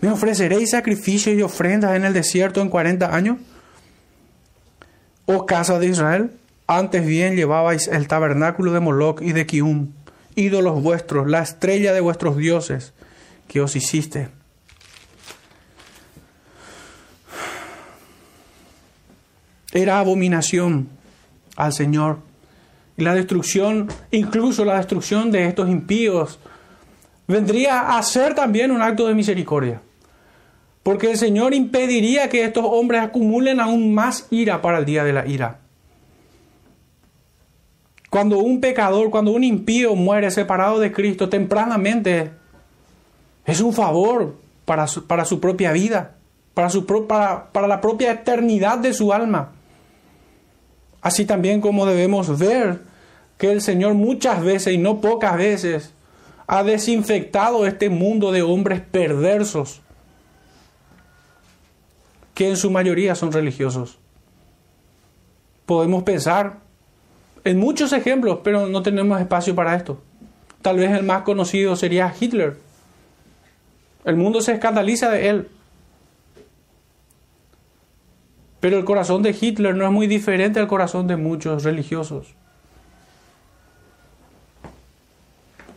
¿Me 0.00 0.10
ofreceréis 0.10 0.70
sacrificios 0.70 1.36
y 1.36 1.42
ofrendas 1.42 1.94
en 1.96 2.04
el 2.04 2.12
desierto 2.12 2.60
en 2.60 2.70
cuarenta 2.70 3.14
años? 3.14 3.38
Oh 5.26 5.46
casa 5.46 5.78
de 5.78 5.86
Israel, 5.86 6.32
antes 6.66 7.06
bien 7.06 7.36
llevabais 7.36 7.88
el 7.88 8.08
tabernáculo 8.08 8.72
de 8.72 8.80
Moloch 8.80 9.22
y 9.22 9.32
de 9.32 9.46
Kium, 9.46 9.92
ídolos 10.34 10.82
vuestros, 10.82 11.28
la 11.28 11.42
estrella 11.42 11.92
de 11.92 12.00
vuestros 12.00 12.36
dioses 12.36 12.92
que 13.48 13.60
os 13.60 13.76
hiciste. 13.76 14.28
Era 19.72 19.98
abominación 19.98 20.88
al 21.56 21.72
Señor. 21.72 22.18
La 22.96 23.14
destrucción, 23.14 23.88
incluso 24.10 24.64
la 24.64 24.76
destrucción 24.76 25.30
de 25.30 25.46
estos 25.46 25.68
impíos, 25.68 26.38
vendría 27.26 27.96
a 27.96 28.02
ser 28.02 28.34
también 28.34 28.70
un 28.70 28.82
acto 28.82 29.06
de 29.06 29.14
misericordia. 29.14 29.80
Porque 30.82 31.10
el 31.10 31.16
Señor 31.16 31.54
impediría 31.54 32.28
que 32.28 32.44
estos 32.44 32.64
hombres 32.66 33.02
acumulen 33.02 33.58
aún 33.58 33.94
más 33.94 34.28
ira 34.30 34.60
para 34.60 34.78
el 34.78 34.84
día 34.84 35.02
de 35.02 35.12
la 35.12 35.26
ira. 35.26 35.60
Cuando 38.10 38.38
un 38.38 38.60
pecador, 38.60 39.10
cuando 39.10 39.32
un 39.32 39.42
impío 39.42 39.96
muere 39.96 40.30
separado 40.30 40.78
de 40.78 40.92
Cristo 40.92 41.28
tempranamente, 41.28 42.30
es 43.44 43.60
un 43.60 43.72
favor 43.72 44.36
para 44.64 44.86
su, 44.86 45.06
para 45.06 45.24
su 45.24 45.40
propia 45.40 45.72
vida, 45.72 46.14
para, 46.52 46.70
su, 46.70 46.86
para, 46.86 47.50
para 47.50 47.66
la 47.66 47.80
propia 47.80 48.12
eternidad 48.12 48.78
de 48.78 48.94
su 48.94 49.12
alma. 49.12 49.53
Así 51.04 51.26
también 51.26 51.60
como 51.60 51.84
debemos 51.84 52.38
ver 52.38 52.80
que 53.36 53.52
el 53.52 53.60
Señor 53.60 53.92
muchas 53.92 54.42
veces 54.42 54.72
y 54.72 54.78
no 54.78 55.02
pocas 55.02 55.36
veces 55.36 55.92
ha 56.46 56.64
desinfectado 56.64 57.66
este 57.66 57.90
mundo 57.90 58.32
de 58.32 58.40
hombres 58.40 58.80
perversos, 58.80 59.82
que 62.32 62.48
en 62.48 62.56
su 62.56 62.70
mayoría 62.70 63.14
son 63.14 63.32
religiosos. 63.32 63.98
Podemos 65.66 66.04
pensar 66.04 66.60
en 67.44 67.58
muchos 67.58 67.92
ejemplos, 67.92 68.38
pero 68.42 68.66
no 68.66 68.82
tenemos 68.82 69.20
espacio 69.20 69.54
para 69.54 69.76
esto. 69.76 70.00
Tal 70.62 70.78
vez 70.78 70.90
el 70.92 71.02
más 71.02 71.20
conocido 71.20 71.76
sería 71.76 72.14
Hitler. 72.18 72.56
El 74.06 74.16
mundo 74.16 74.40
se 74.40 74.54
escandaliza 74.54 75.10
de 75.10 75.28
él. 75.28 75.48
Pero 78.64 78.78
el 78.78 78.86
corazón 78.86 79.22
de 79.22 79.36
Hitler 79.38 79.76
no 79.76 79.84
es 79.84 79.92
muy 79.92 80.06
diferente 80.06 80.58
al 80.58 80.66
corazón 80.66 81.06
de 81.06 81.18
muchos 81.18 81.64
religiosos. 81.64 82.28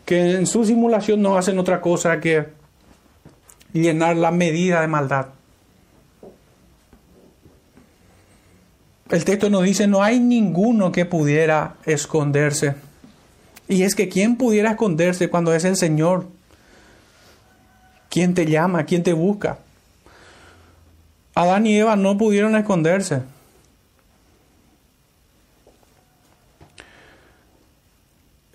Que 0.05 0.35
en 0.35 0.47
su 0.47 0.63
simulación 0.63 1.21
no 1.21 1.37
hacen 1.37 1.59
otra 1.59 1.81
cosa 1.81 2.21
que 2.21 2.47
llenar 3.73 4.15
la 4.15 4.31
medida 4.31 4.79
de 4.79 4.87
maldad. 4.87 5.25
El 9.09 9.25
texto 9.25 9.49
nos 9.49 9.63
dice, 9.63 9.85
no 9.85 10.01
hay 10.01 10.21
ninguno 10.21 10.93
que 10.93 11.03
pudiera 11.03 11.75
esconderse. 11.85 12.75
Y 13.67 13.83
es 13.83 13.95
que 13.95 14.07
¿quién 14.07 14.37
pudiera 14.37 14.71
esconderse 14.71 15.29
cuando 15.29 15.53
es 15.53 15.65
el 15.65 15.75
Señor 15.75 16.27
¿Quién 18.09 18.33
te 18.33 18.45
llama? 18.45 18.85
¿Quién 18.85 19.03
te 19.03 19.11
busca? 19.11 19.57
Adán 21.37 21.67
y 21.67 21.77
Eva 21.77 21.95
no 21.95 22.17
pudieron 22.17 22.55
esconderse. 22.55 23.21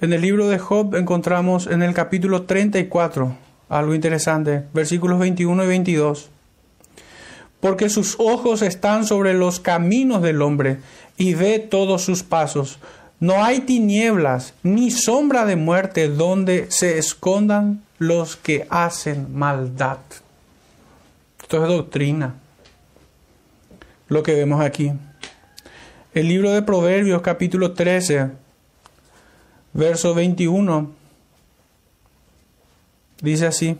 En 0.00 0.12
el 0.12 0.20
libro 0.20 0.48
de 0.48 0.58
Job 0.58 0.96
encontramos 0.96 1.68
en 1.68 1.82
el 1.82 1.94
capítulo 1.94 2.42
34 2.42 3.36
algo 3.68 3.94
interesante, 3.94 4.64
versículos 4.74 5.20
21 5.20 5.62
y 5.62 5.66
22. 5.68 6.28
Porque 7.60 7.88
sus 7.88 8.16
ojos 8.18 8.62
están 8.62 9.06
sobre 9.06 9.32
los 9.32 9.60
caminos 9.60 10.20
del 10.20 10.42
hombre 10.42 10.78
y 11.16 11.34
ve 11.34 11.60
todos 11.60 12.02
sus 12.02 12.24
pasos. 12.24 12.80
No 13.20 13.44
hay 13.44 13.60
tinieblas 13.60 14.54
ni 14.64 14.90
sombra 14.90 15.44
de 15.44 15.54
muerte 15.54 16.08
donde 16.08 16.66
se 16.72 16.98
escondan 16.98 17.84
los 17.98 18.34
que 18.34 18.66
hacen 18.70 19.38
maldad. 19.38 19.98
Esto 21.40 21.62
es 21.62 21.68
doctrina. 21.68 22.41
Lo 24.12 24.22
que 24.22 24.34
vemos 24.34 24.60
aquí. 24.60 24.92
El 26.12 26.28
libro 26.28 26.50
de 26.50 26.60
Proverbios 26.60 27.22
capítulo 27.22 27.72
13, 27.72 28.28
verso 29.72 30.12
21, 30.12 30.90
dice 33.22 33.46
así. 33.46 33.78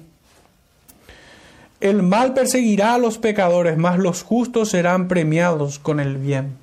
El 1.80 2.02
mal 2.02 2.32
perseguirá 2.32 2.94
a 2.94 2.98
los 2.98 3.18
pecadores, 3.18 3.76
mas 3.76 3.98
los 3.98 4.22
justos 4.22 4.70
serán 4.70 5.06
premiados 5.06 5.78
con 5.78 6.00
el 6.00 6.16
bien. 6.16 6.56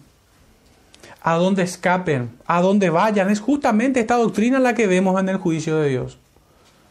A 1.22 1.36
donde 1.36 1.62
escapen, 1.62 2.32
a 2.48 2.64
donde 2.64 2.90
vayan, 2.90 3.30
es 3.30 3.40
justamente 3.40 4.00
esta 4.00 4.16
doctrina 4.16 4.58
la 4.58 4.74
que 4.74 4.88
vemos 4.88 5.22
en 5.22 5.30
el 5.30 5.38
juicio 5.38 5.78
de 5.78 5.90
Dios. 5.90 6.18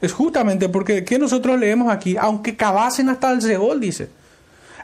Es 0.01 0.13
justamente 0.13 0.69
porque 0.69 1.05
que 1.05 1.19
nosotros 1.19 1.59
leemos 1.59 1.93
aquí, 1.93 2.17
aunque 2.17 2.55
cavasen 2.55 3.09
hasta 3.09 3.33
el 3.33 3.43
Seol, 3.43 3.81
dice, 3.81 4.11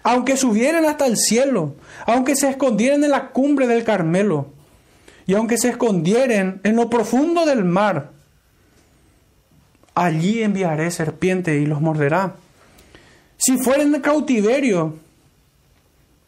aunque 0.05 0.37
subieran 0.37 0.85
hasta 0.85 1.07
el 1.07 1.17
cielo, 1.17 1.75
aunque 2.07 2.37
se 2.37 2.49
escondieran 2.49 3.03
en 3.03 3.11
la 3.11 3.31
cumbre 3.31 3.67
del 3.67 3.83
Carmelo, 3.83 4.47
y 5.27 5.35
aunque 5.35 5.59
se 5.59 5.71
escondieran 5.71 6.61
en 6.63 6.77
lo 6.77 6.89
profundo 6.89 7.45
del 7.45 7.65
mar, 7.65 8.13
allí 9.97 10.45
enviaré 10.45 10.93
serpiente 10.93 11.57
y 11.57 11.67
los 11.67 11.81
morderá 11.81 12.37
si 13.47 13.59
fueren 13.59 13.93
de 13.93 14.01
cautiverio, 14.01 14.95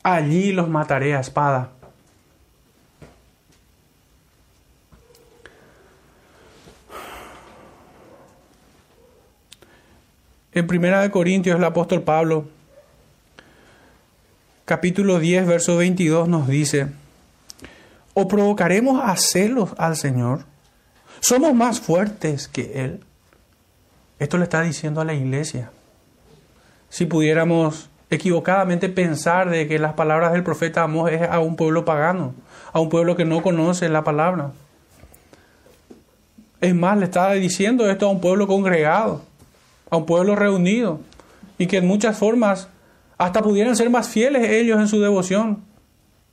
allí 0.03 0.53
los 0.53 0.69
mataré 0.69 1.15
a 1.15 1.21
espada. 1.21 1.71
En 10.53 10.67
Primera 10.67 11.01
de 11.01 11.11
Corintios 11.11 11.57
el 11.57 11.65
apóstol 11.65 12.03
Pablo, 12.03 12.49
capítulo 14.67 15.21
10, 15.21 15.47
verso 15.47 15.77
22 15.77 16.29
nos 16.29 16.49
dice, 16.49 16.89
¿o 18.15 18.27
provocaremos 18.27 19.01
a 19.01 19.17
celos 19.17 19.71
al 19.79 19.95
Señor? 19.95 20.41
¿Somos 21.21 21.55
más 21.55 21.81
fuertes 21.81 22.49
que 22.49 22.85
Él? 22.85 23.01
Esto 24.19 24.39
le 24.39 24.45
está 24.45 24.63
diciendo 24.63 25.01
a 25.01 25.05
la 25.05 25.15
iglesia 25.15 25.71
si 26.89 27.07
pudiéramos 27.07 27.91
equivocadamente 28.11 28.89
pensar 28.89 29.51
de 29.51 29.69
que 29.69 29.79
las 29.79 29.93
palabras 29.93 30.33
del 30.33 30.43
profeta 30.43 30.83
Amós 30.83 31.13
es 31.13 31.23
a 31.23 31.39
un 31.39 31.55
pueblo 31.55 31.85
pagano, 31.85 32.35
a 32.73 32.81
un 32.81 32.89
pueblo 32.89 33.15
que 33.15 33.25
no 33.25 33.43
conoce 33.43 33.89
la 33.89 34.03
palabra. 34.03 34.51
Es 36.61 36.75
más, 36.75 36.99
le 36.99 37.05
estaba 37.05 37.35
diciendo 37.35 37.89
esto 37.89 38.07
a 38.07 38.11
un 38.11 38.21
pueblo 38.21 38.49
congregado, 38.49 39.23
a 39.91 39.97
un 39.97 40.07
pueblo 40.07 40.35
reunido, 40.35 40.99
y 41.57 41.69
que 41.69 41.77
en 41.77 41.87
muchas 41.87 42.19
formas 42.19 42.69
hasta 43.19 43.43
pudieran 43.43 43.77
ser 43.77 43.91
más 43.91 44.09
fieles 44.09 44.49
ellos 44.49 44.79
en 44.79 44.89
su 44.89 45.01
devoción 45.01 45.65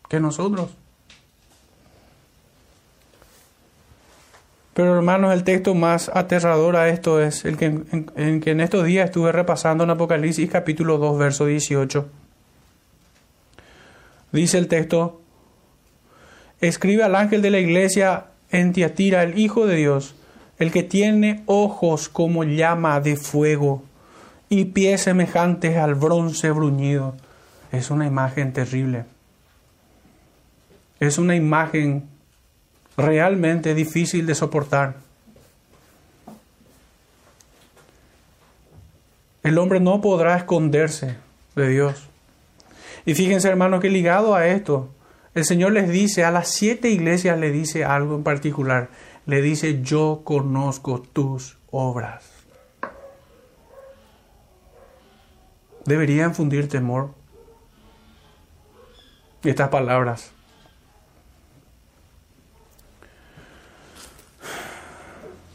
que 0.10 0.20
nosotros. 0.20 0.70
Pero 4.74 4.96
hermanos, 4.96 5.34
el 5.34 5.44
texto 5.44 5.76
más 5.76 6.10
aterrador 6.14 6.76
a 6.76 6.90
esto 6.90 7.22
es 7.22 7.46
el 7.46 7.58
que 7.58 7.66
en, 7.66 8.42
que 8.42 8.52
en 8.52 8.60
estos 8.60 8.86
días 8.86 9.06
estuve 9.06 9.32
repasando 9.32 9.84
en 9.84 9.92
Apocalipsis 9.92 10.50
capítulo 10.50 10.98
2, 10.98 11.18
verso 11.20 11.46
18. 11.46 12.10
Dice 14.32 14.58
el 14.58 14.68
texto, 14.68 15.22
escribe 16.60 17.04
al 17.04 17.16
ángel 17.16 17.44
de 17.44 17.52
la 17.52 17.60
iglesia 17.60 18.26
en 18.50 18.74
Tiatira, 18.74 19.22
el 19.22 19.38
Hijo 19.38 19.68
de 19.68 19.76
Dios, 19.76 20.16
el 20.58 20.72
que 20.72 20.82
tiene 20.82 21.44
ojos 21.46 22.10
como 22.10 22.44
llama 22.44 23.00
de 23.00 23.16
fuego 23.16 23.84
y 24.60 24.66
pies 24.66 25.02
semejantes 25.02 25.78
al 25.78 25.96
bronce 25.96 26.52
bruñido. 26.52 27.16
Es 27.72 27.90
una 27.90 28.06
imagen 28.06 28.54
terrible. 28.54 29.06
Es 31.00 31.18
una 31.18 31.36
imagen 31.36 32.08
realmente 32.96 33.74
difícil 33.74 34.26
de 34.26 34.36
soportar. 34.36 34.98
El 39.42 39.58
hombre 39.58 39.80
no 39.80 40.02
podrá 40.02 40.38
esconderse 40.38 41.16
de 41.56 41.68
Dios. 41.68 42.08
Y 43.06 43.16
fíjense, 43.16 43.50
hermanos, 43.50 43.82
que 43.82 43.90
ligado 43.90 44.36
a 44.36 44.48
esto, 44.48 44.90
el 45.34 45.46
Señor 45.46 45.74
les 45.74 45.90
dice, 45.90 46.24
a 46.24 46.32
las 46.32 46.48
siete 46.50 46.90
iglesias 46.90 47.40
le 47.40 47.52
dice 47.52 47.84
algo 47.84 48.16
en 48.16 48.24
particular. 48.24 48.90
Le 49.26 49.42
dice, 49.42 49.82
yo 49.82 50.22
conozco 50.24 51.02
tus 51.02 51.58
obras. 51.72 52.33
Debería 55.86 56.26
infundir 56.26 56.70
temor 56.70 57.14
estas 59.44 59.70
palabras. 59.70 60.32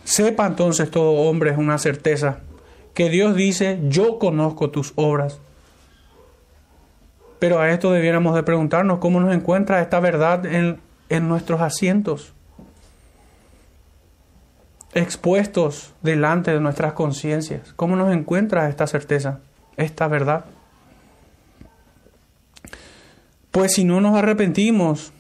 Sepa 0.05 0.47
entonces 0.47 0.91
todo 0.91 1.13
hombre, 1.13 1.51
es 1.51 1.59
una 1.59 1.79
certeza, 1.79 2.41
que 2.95 3.09
Dios 3.11 3.37
dice, 3.37 3.79
yo 3.85 4.19
conozco 4.19 4.71
tus 4.71 4.93
obras. 4.97 5.39
Pero 7.39 7.61
a 7.61 7.71
esto 7.71 7.93
debiéramos 7.93 8.35
de 8.35 8.43
preguntarnos 8.43 8.99
cómo 8.99 9.21
nos 9.21 9.33
encuentra 9.35 9.81
esta 9.81 10.01
verdad 10.01 10.45
en, 10.45 10.81
en 11.09 11.29
nuestros 11.29 11.61
asientos, 11.61 12.33
expuestos 14.95 15.95
delante 16.03 16.53
de 16.53 16.61
nuestras 16.61 16.95
conciencias. 16.95 17.73
¿Cómo 17.75 17.95
nos 17.95 18.13
encuentra 18.13 18.69
esta 18.69 18.87
certeza, 18.87 19.41
esta 19.79 20.09
verdad? 20.09 20.45
Pues 23.51 23.73
si 23.73 23.85
no 23.85 24.01
nos 24.01 24.15
arrepentimos 24.17 25.13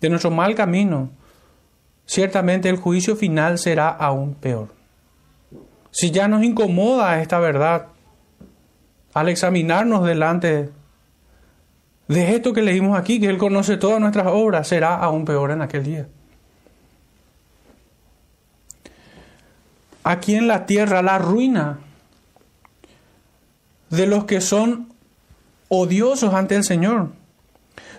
de 0.00 0.10
nuestro 0.10 0.30
mal 0.30 0.54
camino, 0.54 1.08
ciertamente 2.04 2.68
el 2.68 2.76
juicio 2.76 3.16
final 3.16 3.58
será 3.58 3.88
aún 3.88 4.34
peor. 4.34 4.68
Si 5.90 6.10
ya 6.10 6.28
nos 6.28 6.42
incomoda 6.42 7.22
esta 7.22 7.38
verdad, 7.38 7.86
al 9.14 9.28
examinarnos 9.28 10.04
delante 10.04 10.70
de 12.08 12.34
esto 12.34 12.52
que 12.52 12.62
leímos 12.62 12.98
aquí, 12.98 13.20
que 13.20 13.26
Él 13.26 13.38
conoce 13.38 13.76
todas 13.76 14.00
nuestras 14.00 14.26
obras, 14.26 14.68
será 14.68 14.96
aún 14.96 15.24
peor 15.24 15.50
en 15.50 15.62
aquel 15.62 15.84
día. 15.84 16.08
Aquí 20.04 20.34
en 20.34 20.48
la 20.48 20.66
tierra, 20.66 21.02
la 21.02 21.18
ruina 21.18 21.80
de 23.90 24.06
los 24.06 24.24
que 24.24 24.40
son 24.40 24.92
odiosos 25.68 26.34
ante 26.34 26.56
el 26.56 26.64
Señor 26.64 27.10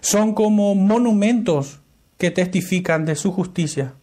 son 0.02 0.34
como 0.34 0.76
monumentos 0.76 1.80
que 2.18 2.32
testifican 2.32 3.06
de 3.06 3.16
su 3.16 3.32
justicia. 3.32 3.94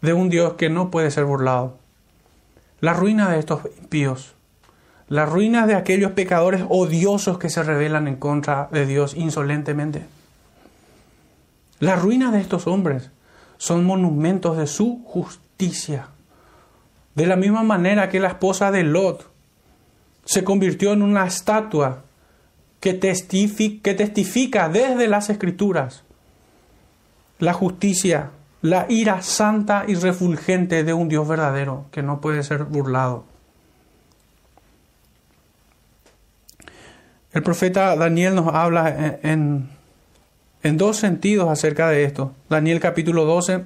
de 0.00 0.12
un 0.12 0.28
Dios 0.28 0.54
que 0.54 0.70
no 0.70 0.90
puede 0.90 1.10
ser 1.10 1.24
burlado. 1.24 1.78
La 2.80 2.92
ruina 2.92 3.30
de 3.30 3.38
estos 3.38 3.62
impíos, 3.80 4.34
la 5.08 5.26
ruina 5.26 5.66
de 5.66 5.74
aquellos 5.74 6.12
pecadores 6.12 6.62
odiosos 6.68 7.38
que 7.38 7.50
se 7.50 7.62
rebelan 7.62 8.06
en 8.06 8.16
contra 8.16 8.68
de 8.70 8.86
Dios 8.86 9.14
insolentemente. 9.16 10.06
La 11.80 11.96
ruina 11.96 12.30
de 12.30 12.40
estos 12.40 12.66
hombres 12.66 13.10
son 13.56 13.84
monumentos 13.84 14.56
de 14.56 14.66
su 14.66 15.02
justicia. 15.04 16.08
De 17.18 17.26
la 17.26 17.34
misma 17.34 17.64
manera 17.64 18.08
que 18.08 18.20
la 18.20 18.28
esposa 18.28 18.70
de 18.70 18.84
Lot 18.84 19.28
se 20.24 20.44
convirtió 20.44 20.92
en 20.92 21.02
una 21.02 21.26
estatua 21.26 22.04
que 22.78 22.94
testifica, 22.94 23.82
que 23.82 23.94
testifica 23.94 24.68
desde 24.68 25.08
las 25.08 25.28
escrituras 25.28 26.04
la 27.40 27.54
justicia 27.54 28.30
la 28.62 28.86
ira 28.88 29.20
santa 29.22 29.84
y 29.88 29.96
refulgente 29.96 30.84
de 30.84 30.92
un 30.92 31.08
Dios 31.08 31.26
verdadero 31.26 31.86
que 31.90 32.04
no 32.04 32.20
puede 32.20 32.44
ser 32.44 32.62
burlado. 32.62 33.24
El 37.32 37.42
profeta 37.42 37.96
Daniel 37.96 38.36
nos 38.36 38.54
habla 38.54 39.18
en, 39.24 39.68
dos 40.62 40.98
sentidos 40.98 41.48
acerca 41.50 41.88
de 41.88 42.04
esto. 42.04 42.32
Daniel 42.48 42.78
capítulo 42.78 43.24
12, 43.24 43.64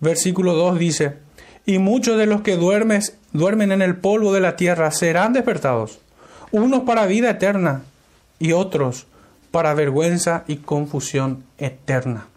versículo 0.00 0.54
2 0.54 0.78
dice, 0.78 1.25
y 1.66 1.78
muchos 1.78 2.16
de 2.16 2.26
los 2.26 2.42
que 2.42 2.56
duermen 2.56 3.72
en 3.72 3.82
el 3.82 3.96
polvo 3.96 4.32
de 4.32 4.40
la 4.40 4.56
tierra 4.56 4.90
serán 4.92 5.32
despertados, 5.32 5.98
unos 6.52 6.84
para 6.84 7.06
vida 7.06 7.30
eterna 7.30 7.82
y 8.38 8.52
otros 8.52 9.06
para 9.50 9.74
vergüenza 9.74 10.44
y 10.46 10.56
confusión 10.56 11.44
eterna. 11.58 12.28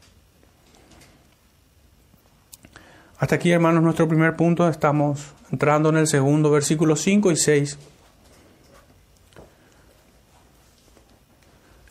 Hasta 3.19 3.35
aquí, 3.35 3.51
hermanos, 3.51 3.83
nuestro 3.83 4.07
primer 4.07 4.35
punto. 4.35 4.67
Estamos 4.67 5.33
entrando 5.51 5.89
en 5.89 5.97
el 5.97 6.07
segundo, 6.07 6.49
versículos 6.51 7.01
5 7.01 7.31
y 7.31 7.35
6. 7.35 7.77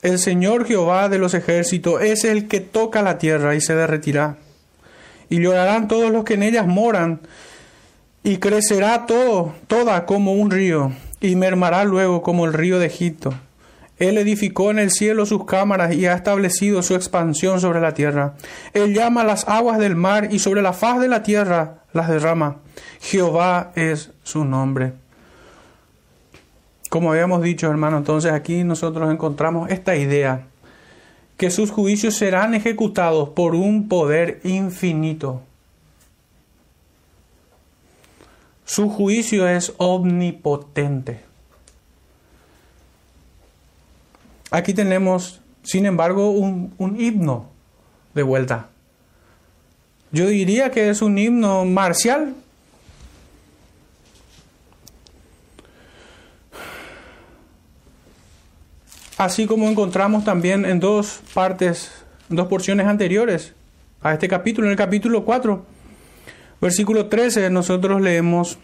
El 0.01 0.19
Señor 0.19 0.65
Jehová 0.65 1.09
de 1.09 1.19
los 1.19 1.35
ejércitos 1.35 2.01
es 2.03 2.25
el 2.25 2.49
que 2.49 2.61
toca 2.61 3.03
la 3.03 3.19
tierra 3.19 3.55
y 3.55 3.61
se 3.61 3.75
derretirá. 3.75 4.39
Y 5.29 5.41
llorarán 5.41 5.89
todos 5.89 6.11
los 6.11 6.25
que 6.25 6.35
en 6.35 6.43
ellas 6.43 6.67
moran, 6.67 7.21
Y 8.23 8.39
crecerá 8.39 9.07
todo, 9.07 9.55
toda 9.69 10.05
como 10.05 10.33
un 10.33 10.51
río, 10.51 10.93
y 11.21 11.37
mermará 11.37 11.85
luego 11.85 12.23
como 12.23 12.47
el 12.47 12.53
río 12.53 12.79
de 12.79 12.87
Egipto. 12.87 13.33
Él 13.99 14.17
edificó 14.17 14.71
en 14.71 14.79
el 14.79 14.91
cielo 14.91 15.27
sus 15.27 15.45
cámaras 15.45 15.93
y 15.95 16.07
ha 16.07 16.15
establecido 16.15 16.83
su 16.83 16.95
expansión 16.95 17.61
sobre 17.61 17.81
la 17.81 17.95
tierra. 17.95 18.35
Él 18.73 18.95
llama 18.95 19.25
las 19.25 19.49
aguas 19.49 19.79
del 19.79 19.97
mar 19.97 20.29
y 20.31 20.39
sobre 20.39 20.63
la 20.63 20.73
faz 20.73 21.01
de 21.01 21.09
la 21.09 21.23
tierra 21.23 21.79
las 21.93 22.09
derrama. 22.09 22.59
Jehová 23.01 23.73
es 23.75 24.13
su 24.23 24.45
nombre. 24.45 24.93
Como 26.91 27.11
habíamos 27.11 27.43
dicho, 27.43 27.69
hermano, 27.69 27.99
entonces 27.99 28.33
aquí 28.33 28.65
nosotros 28.65 29.11
encontramos 29.13 29.71
esta 29.71 29.97
idea, 29.97 30.47
que 31.39 31.51
sus 31.51 31.71
juicios 31.71 32.17
serán 32.17 32.53
ejecutados 32.55 33.31
por 33.31 33.55
un 33.55 33.89
poder 33.89 34.41
infinito. 34.43 35.41
Su 38.65 38.91
juicio 38.91 39.49
es 39.49 39.73
omnipotente. 39.79 41.21
Aquí 44.51 44.75
tenemos, 44.75 45.41
sin 45.63 45.87
embargo, 45.87 46.31
un, 46.31 46.75
un 46.77 47.01
himno 47.01 47.47
de 48.15 48.25
vuelta. 48.25 48.69
Yo 50.11 50.27
diría 50.27 50.73
que 50.73 50.91
es 50.91 51.03
un 51.03 51.19
himno 51.19 51.65
marcial. 51.65 52.35
Así 59.19 59.47
como 59.47 59.69
encontramos 59.69 60.25
también 60.25 60.65
en 60.65 60.79
dos 60.79 61.21
partes, 61.35 61.91
en 62.31 62.37
dos 62.37 62.47
porciones 62.47 62.87
anteriores 62.87 63.53
a 64.01 64.13
este 64.13 64.29
capítulo, 64.29 64.69
en 64.69 64.71
el 64.71 64.77
capítulo 64.77 65.25
4, 65.25 65.67
versículo 66.61 67.07
13, 67.07 67.51
nosotros 67.51 68.01
leemos, 68.01 68.59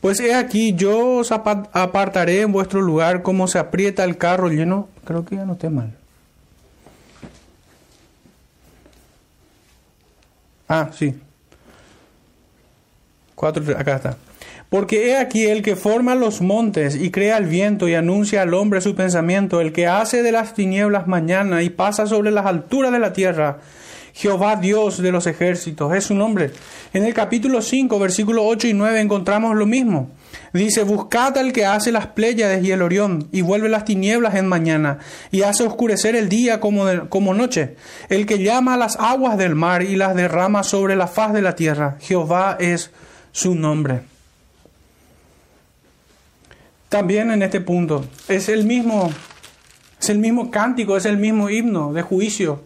pues 0.00 0.18
he 0.20 0.34
aquí, 0.34 0.72
yo 0.74 1.18
os 1.18 1.30
apartaré 1.30 2.40
en 2.40 2.52
vuestro 2.52 2.80
lugar 2.80 3.20
como 3.20 3.46
se 3.48 3.58
aprieta 3.58 4.02
el 4.04 4.16
carro 4.16 4.48
lleno, 4.48 4.88
creo 5.04 5.26
que 5.26 5.36
ya 5.36 5.44
no 5.44 5.52
esté 5.52 5.68
mal. 5.68 5.94
Ah, 10.66 10.88
sí. 10.94 11.20
Cuatro, 13.34 13.62
acá 13.76 13.96
está. 13.96 14.16
Porque 14.70 15.08
he 15.08 15.16
aquí 15.16 15.46
el 15.46 15.62
que 15.62 15.74
forma 15.74 16.14
los 16.14 16.40
montes 16.40 16.94
y 16.94 17.10
crea 17.10 17.36
el 17.38 17.46
viento 17.46 17.88
y 17.88 17.94
anuncia 17.94 18.42
al 18.42 18.54
hombre 18.54 18.80
su 18.80 18.94
pensamiento, 18.94 19.60
el 19.60 19.72
que 19.72 19.88
hace 19.88 20.22
de 20.22 20.30
las 20.30 20.54
tinieblas 20.54 21.08
mañana 21.08 21.62
y 21.62 21.70
pasa 21.70 22.06
sobre 22.06 22.30
las 22.30 22.46
alturas 22.46 22.92
de 22.92 23.00
la 23.00 23.12
tierra. 23.12 23.58
Jehová 24.12 24.54
Dios 24.54 25.02
de 25.02 25.10
los 25.10 25.26
ejércitos 25.26 25.92
es 25.94 26.04
su 26.04 26.14
nombre. 26.14 26.52
En 26.92 27.04
el 27.04 27.14
capítulo 27.14 27.62
5, 27.62 27.98
versículos 27.98 28.44
8 28.46 28.68
y 28.68 28.74
9 28.74 29.00
encontramos 29.00 29.56
lo 29.56 29.66
mismo. 29.66 30.08
Dice, 30.52 30.84
buscad 30.84 31.36
al 31.38 31.52
que 31.52 31.66
hace 31.66 31.90
las 31.90 32.06
Pléyades 32.06 32.64
y 32.64 32.70
el 32.70 32.82
Orión, 32.82 33.28
y 33.32 33.40
vuelve 33.40 33.68
las 33.68 33.84
tinieblas 33.84 34.36
en 34.36 34.46
mañana, 34.46 34.98
y 35.32 35.42
hace 35.42 35.64
oscurecer 35.64 36.14
el 36.14 36.28
día 36.28 36.60
como, 36.60 36.84
como 37.08 37.34
noche, 37.34 37.74
el 38.08 38.24
que 38.24 38.38
llama 38.38 38.74
a 38.74 38.76
las 38.76 38.96
aguas 39.00 39.36
del 39.36 39.56
mar 39.56 39.82
y 39.82 39.96
las 39.96 40.14
derrama 40.14 40.62
sobre 40.62 40.94
la 40.94 41.08
faz 41.08 41.32
de 41.32 41.42
la 41.42 41.56
tierra. 41.56 41.96
Jehová 42.00 42.56
es 42.60 42.92
su 43.32 43.56
nombre. 43.56 44.09
También 46.90 47.30
en 47.30 47.40
este 47.42 47.60
punto, 47.60 48.04
es 48.26 48.48
el 48.48 48.64
mismo, 48.64 49.12
es 50.00 50.08
el 50.10 50.18
mismo 50.18 50.50
cántico, 50.50 50.96
es 50.96 51.04
el 51.06 51.18
mismo 51.18 51.48
himno 51.48 51.92
de 51.92 52.02
juicio, 52.02 52.64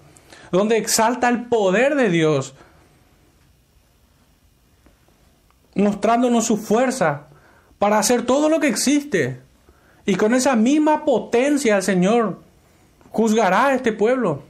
donde 0.51 0.79
exalta 0.79 1.29
el 1.29 1.45
poder 1.45 1.95
de 1.95 2.09
Dios, 2.09 2.55
mostrándonos 5.75 6.47
su 6.47 6.57
fuerza, 6.57 7.27
para 7.79 7.99
hacer 7.99 8.25
todo 8.25 8.49
lo 8.49 8.61
que 8.61 8.69
existe. 8.69 9.41
Y 10.07 10.15
con 10.15 10.33
esa 10.33 10.57
misma 10.57 11.05
potencia 11.05 11.77
el 11.77 11.83
Señor 11.83 12.41
juzgará 13.11 13.67
a 13.67 13.75
este 13.75 13.93
pueblo. 13.93 14.43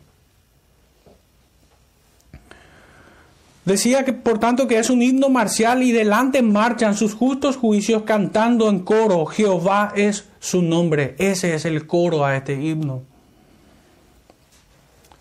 Decía 3.65 4.05
que 4.05 4.13
por 4.13 4.39
tanto 4.39 4.69
que 4.69 4.79
es 4.79 4.91
un 4.91 5.03
himno 5.03 5.31
marcial 5.31 5.83
y 5.83 5.93
delante 5.93 6.43
marchan 6.43 6.95
sus 6.95 7.15
justos 7.15 7.57
juicios 7.57 8.03
cantando 8.03 8.69
en 8.69 8.81
coro, 8.81 9.25
Jehová 9.25 9.93
es 9.97 10.27
su 10.39 10.61
nombre. 10.61 11.15
Ese 11.19 11.55
es 11.55 11.65
el 11.65 11.87
coro 11.87 12.25
a 12.25 12.37
este 12.37 12.55
himno. 12.55 13.03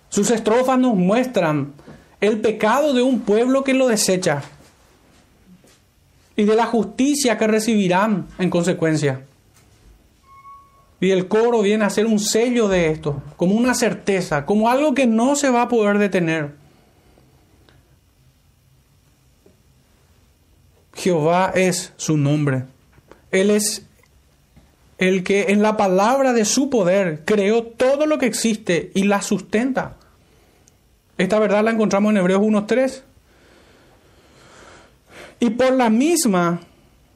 Sus 0.10 0.30
estrofas 0.30 0.78
nos 0.78 0.96
muestran 0.96 1.74
el 2.20 2.42
pecado 2.42 2.94
de 2.94 3.02
un 3.02 3.22
pueblo 3.22 3.64
que 3.64 3.74
lo 3.74 3.88
desecha, 3.88 4.44
y 6.36 6.44
de 6.44 6.56
la 6.56 6.66
justicia 6.66 7.38
que 7.38 7.48
recibirán 7.48 8.28
en 8.40 8.50
consecuencia. 8.50 9.22
Y 11.00 11.12
el 11.12 11.28
coro 11.28 11.62
viene 11.62 11.84
a 11.84 11.90
ser 11.90 12.06
un 12.06 12.20
sello 12.20 12.68
de 12.68 12.90
esto, 12.90 13.22
como 13.36 13.56
una 13.56 13.74
certeza, 13.74 14.46
como 14.46 14.70
algo 14.70 14.94
que 14.94 15.06
no 15.06 15.36
se 15.36 15.50
va 15.50 15.64
a 15.64 15.68
poder 15.68 15.98
detener. 15.98 16.63
Jehová 21.04 21.52
es 21.54 21.92
su 21.98 22.16
nombre. 22.16 22.64
Él 23.32 23.52
es 23.52 23.86
el 24.98 25.24
que 25.24 25.48
en 25.50 25.62
la 25.62 25.76
palabra 25.76 26.32
de 26.32 26.46
su 26.46 26.70
poder 26.70 27.24
creó 27.26 27.64
todo 27.64 28.06
lo 28.06 28.18
que 28.18 28.26
existe 28.26 28.90
y 28.94 29.04
la 29.04 29.22
sustenta. 29.22 29.98
Esta 31.18 31.40
verdad 31.40 31.62
la 31.62 31.72
encontramos 31.72 32.12
en 32.12 32.18
Hebreos 32.18 32.42
1.3. 32.42 33.02
Y 35.42 35.50
por 35.50 35.74
la 35.74 35.90
misma, 35.90 36.62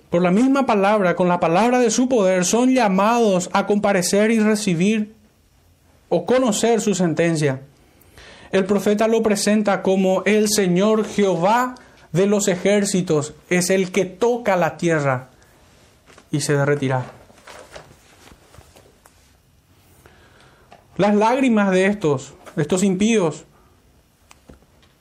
por 0.10 0.21
la 0.21 0.32
misma 0.32 0.65
palabra, 0.65 1.15
con 1.15 1.30
la 1.30 1.39
palabra 1.39 1.80
de 1.80 1.89
su 1.89 2.10
poder, 2.10 2.43
son 2.43 2.73
llamados 2.73 3.50
a 3.54 3.65
comparecer 3.67 4.32
y 4.32 4.39
recibir 4.39 5.13
o 6.10 6.26
conocer 6.26 6.82
su 6.82 6.93
sentencia. 6.93 7.62
El 8.52 8.65
profeta 8.65 9.08
lo 9.08 9.23
presenta 9.23 9.82
como 9.82 10.23
el 10.26 10.50
Señor 10.50 11.06
Jehová 11.06 11.76
de 12.17 12.27
los 12.27 12.49
ejércitos, 12.49 13.34
es 13.49 13.69
el 13.69 13.91
que 13.91 14.03
toca 14.03 14.58
la 14.58 14.75
tierra 14.75 15.30
y 16.32 16.41
se 16.41 16.53
derretirá. 16.53 17.06
Las 20.97 21.15
lágrimas 21.15 21.71
de 21.71 21.86
estos, 21.86 22.34
de 22.56 22.63
estos 22.63 22.84
impíos, 22.84 23.45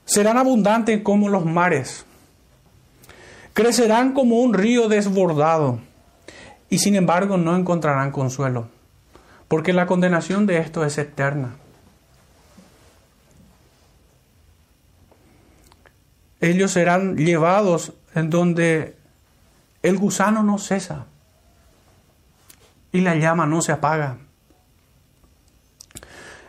serán 0.04 0.38
abundantes 0.38 1.02
como 1.02 1.28
los 1.28 1.44
mares 1.44 2.06
crecerán 3.56 4.12
como 4.12 4.40
un 4.40 4.52
río 4.52 4.86
desbordado 4.86 5.78
y 6.68 6.80
sin 6.80 6.94
embargo 6.94 7.38
no 7.38 7.56
encontrarán 7.56 8.12
consuelo, 8.12 8.68
porque 9.48 9.72
la 9.72 9.86
condenación 9.86 10.44
de 10.44 10.58
esto 10.58 10.84
es 10.84 10.98
eterna. 10.98 11.54
Ellos 16.40 16.72
serán 16.72 17.16
llevados 17.16 17.92
en 18.14 18.30
donde 18.30 18.96
el 19.82 19.98
gusano 19.98 20.42
no 20.42 20.58
cesa 20.58 21.06
y 22.92 23.00
la 23.00 23.14
llama 23.14 23.46
no 23.46 23.62
se 23.62 23.72
apaga. 23.72 24.18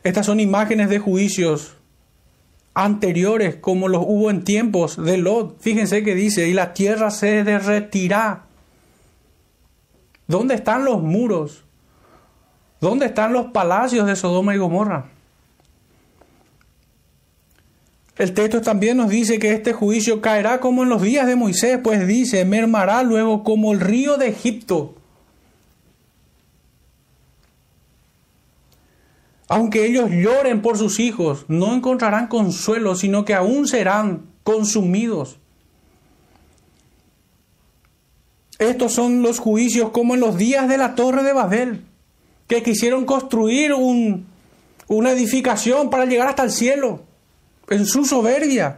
Estas 0.04 0.26
son 0.26 0.40
imágenes 0.40 0.90
de 0.90 1.00
juicios 1.00 1.76
anteriores 2.74 3.56
como 3.56 3.88
los 3.88 4.04
hubo 4.06 4.30
en 4.30 4.44
tiempos 4.44 5.04
de 5.04 5.18
Lot. 5.18 5.60
Fíjense 5.60 6.04
que 6.04 6.16
dice, 6.16 6.48
y 6.48 6.54
la 6.54 6.74
tierra 6.74 7.12
se 7.12 7.44
derretirá. 7.44 8.44
¿Dónde 10.28 10.56
están 10.56 10.86
los 10.86 11.02
muros? 11.02 11.64
¿Dónde 12.80 13.08
están 13.08 13.34
los 13.34 13.48
palacios 13.48 14.06
de 14.06 14.16
Sodoma 14.16 14.54
y 14.54 14.60
Gomorra? 14.60 15.06
El 18.18 18.34
texto 18.34 18.62
también 18.62 18.98
nos 18.98 19.10
dice 19.10 19.38
que 19.38 19.54
este 19.54 19.74
juicio 19.74 20.22
caerá 20.22 20.60
como 20.60 20.84
en 20.84 20.90
los 20.90 21.04
días 21.04 21.28
de 21.28 21.36
Moisés, 21.36 21.80
pues 21.84 22.08
dice, 22.08 22.46
mermará 22.46 23.04
luego 23.04 23.44
como 23.44 23.74
el 23.74 23.80
río 23.80 24.18
de 24.18 24.30
Egipto. 24.30 24.96
Aunque 29.48 29.86
ellos 29.86 30.10
lloren 30.10 30.62
por 30.62 30.78
sus 30.78 31.00
hijos, 31.00 31.46
no 31.48 31.74
encontrarán 31.74 32.28
consuelo, 32.28 32.96
sino 32.96 33.24
que 33.24 33.34
aún 33.34 33.68
serán 33.68 34.26
consumidos. 34.44 35.38
Estos 38.60 38.94
son 38.94 39.22
los 39.22 39.38
juicios 39.40 39.92
como 39.92 40.16
en 40.16 40.22
los 40.22 40.38
días 40.38 40.68
de 40.68 40.78
la 40.78 40.96
torre 40.96 41.24
de 41.24 41.34
Babel, 41.34 41.86
que 42.48 42.64
quisieron 42.64 43.06
construir 43.06 43.74
una 43.74 45.12
edificación 45.12 45.92
para 45.92 46.06
llegar 46.06 46.28
hasta 46.28 46.44
el 46.44 46.52
cielo, 46.52 47.07
en 47.70 47.86
su 47.86 48.06
soberbia. 48.06 48.78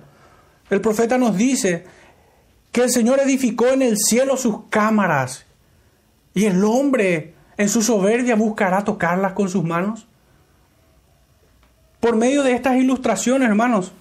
El 0.69 0.81
profeta 0.81 1.17
nos 1.17 1.35
dice 1.35 1.85
que 2.71 2.83
el 2.83 2.91
Señor 2.91 3.19
edificó 3.19 3.67
en 3.67 3.81
el 3.81 3.97
cielo 3.97 4.37
sus 4.37 4.65
cámaras 4.69 5.45
y 6.33 6.45
el 6.45 6.63
hombre 6.63 7.33
en 7.57 7.69
su 7.69 7.81
soberbia 7.81 8.35
buscará 8.35 8.83
tocarlas 8.83 9.33
con 9.33 9.49
sus 9.49 9.63
manos. 9.63 10.07
Por 11.99 12.15
medio 12.15 12.43
de 12.43 12.53
estas 12.53 12.77
ilustraciones, 12.77 13.49
hermanos, 13.49 13.91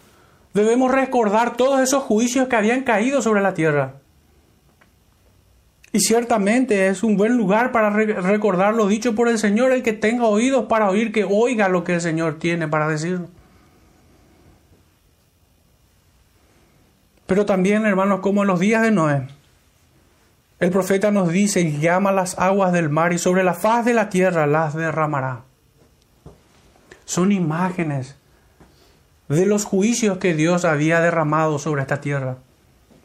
Debemos 0.54 0.90
recordar 0.90 1.56
todos 1.56 1.80
esos 1.80 2.02
juicios 2.02 2.48
que 2.48 2.56
habían 2.56 2.82
caído 2.82 3.22
sobre 3.22 3.42
la 3.42 3.54
tierra. 3.54 3.94
Y 5.92 6.00
ciertamente 6.00 6.88
es 6.88 7.02
un 7.02 7.16
buen 7.16 7.36
lugar 7.36 7.72
para 7.72 7.90
recordar 7.90 8.74
lo 8.74 8.88
dicho 8.88 9.14
por 9.14 9.28
el 9.28 9.38
Señor, 9.38 9.72
el 9.72 9.82
que 9.82 9.92
tenga 9.92 10.26
oídos 10.26 10.66
para 10.66 10.90
oír, 10.90 11.12
que 11.12 11.24
oiga 11.24 11.68
lo 11.68 11.84
que 11.84 11.94
el 11.94 12.00
Señor 12.00 12.38
tiene 12.38 12.68
para 12.68 12.88
decir. 12.88 13.20
Pero 17.28 17.46
también, 17.46 17.86
hermanos, 17.86 18.18
como 18.18 18.42
en 18.42 18.48
los 18.48 18.58
días 18.58 18.82
de 18.82 18.90
Noé, 18.90 19.28
el 20.58 20.70
profeta 20.70 21.12
nos 21.12 21.28
dice, 21.28 21.78
llama 21.78 22.10
las 22.10 22.36
aguas 22.36 22.72
del 22.72 22.88
mar 22.88 23.12
y 23.12 23.18
sobre 23.18 23.44
la 23.44 23.54
faz 23.54 23.84
de 23.84 23.94
la 23.94 24.08
tierra 24.08 24.48
las 24.48 24.74
derramará. 24.74 25.42
Son 27.04 27.30
imágenes 27.30 28.16
de 29.28 29.46
los 29.46 29.64
juicios 29.64 30.18
que 30.18 30.34
Dios 30.34 30.64
había 30.64 31.00
derramado 31.00 31.60
sobre 31.60 31.82
esta 31.82 32.00
tierra 32.00 32.38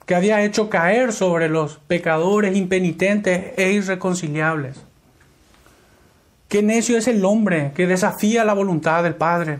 que 0.05 0.15
había 0.15 0.43
hecho 0.43 0.69
caer 0.69 1.13
sobre 1.13 1.49
los 1.49 1.77
pecadores 1.87 2.55
impenitentes 2.55 3.53
e 3.57 3.71
irreconciliables. 3.71 4.77
Qué 6.49 6.61
necio 6.61 6.97
es 6.97 7.07
el 7.07 7.23
hombre 7.25 7.71
que 7.75 7.87
desafía 7.87 8.43
la 8.43 8.53
voluntad 8.53 9.03
del 9.03 9.15
Padre. 9.15 9.59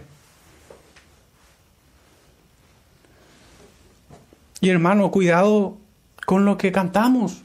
Y 4.63 4.69
hermano, 4.69 5.11
cuidado 5.11 5.75
con 6.25 6.45
lo 6.45 6.57
que 6.57 6.71
cantamos. 6.71 7.41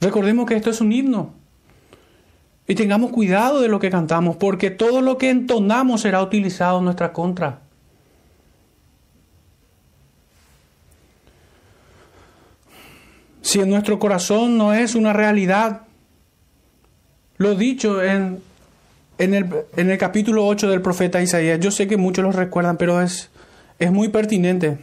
Recordemos 0.00 0.44
que 0.44 0.56
esto 0.56 0.70
es 0.70 0.80
un 0.80 0.90
himno. 0.90 1.34
Y 2.66 2.74
tengamos 2.74 3.12
cuidado 3.12 3.60
de 3.60 3.68
lo 3.68 3.78
que 3.78 3.90
cantamos, 3.90 4.34
porque 4.34 4.72
todo 4.72 5.02
lo 5.02 5.18
que 5.18 5.30
entonamos 5.30 6.00
será 6.00 6.20
utilizado 6.20 6.78
en 6.78 6.86
nuestra 6.86 7.12
contra. 7.12 7.60
si 13.40 13.60
en 13.60 13.70
nuestro 13.70 14.00
corazón 14.00 14.58
no 14.58 14.74
es 14.74 14.96
una 14.96 15.12
realidad. 15.12 15.82
Lo 17.36 17.54
dicho 17.54 18.02
en, 18.02 18.42
en, 19.16 19.32
el, 19.32 19.46
en 19.76 19.90
el 19.90 19.96
capítulo 19.96 20.44
8 20.44 20.68
del 20.68 20.82
profeta 20.82 21.22
Isaías, 21.22 21.60
yo 21.60 21.70
sé 21.70 21.86
que 21.86 21.96
muchos 21.96 22.24
lo 22.24 22.32
recuerdan, 22.32 22.76
pero 22.76 23.00
es, 23.00 23.30
es 23.78 23.92
muy 23.92 24.08
pertinente. 24.08 24.78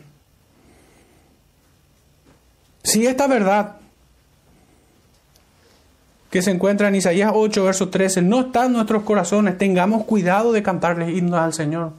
Si 2.83 3.05
esta 3.07 3.27
verdad 3.27 3.77
que 6.29 6.41
se 6.41 6.51
encuentra 6.51 6.89
en 6.89 6.95
Isaías 6.95 7.31
8, 7.33 7.63
verso 7.63 7.89
13, 7.89 8.21
no 8.21 8.41
está 8.41 8.65
en 8.65 8.73
nuestros 8.73 9.03
corazones, 9.03 9.57
tengamos 9.57 10.03
cuidado 10.03 10.51
de 10.51 10.61
cantarles 10.61 11.15
himnos 11.15 11.39
al 11.39 11.53
Señor. 11.53 11.93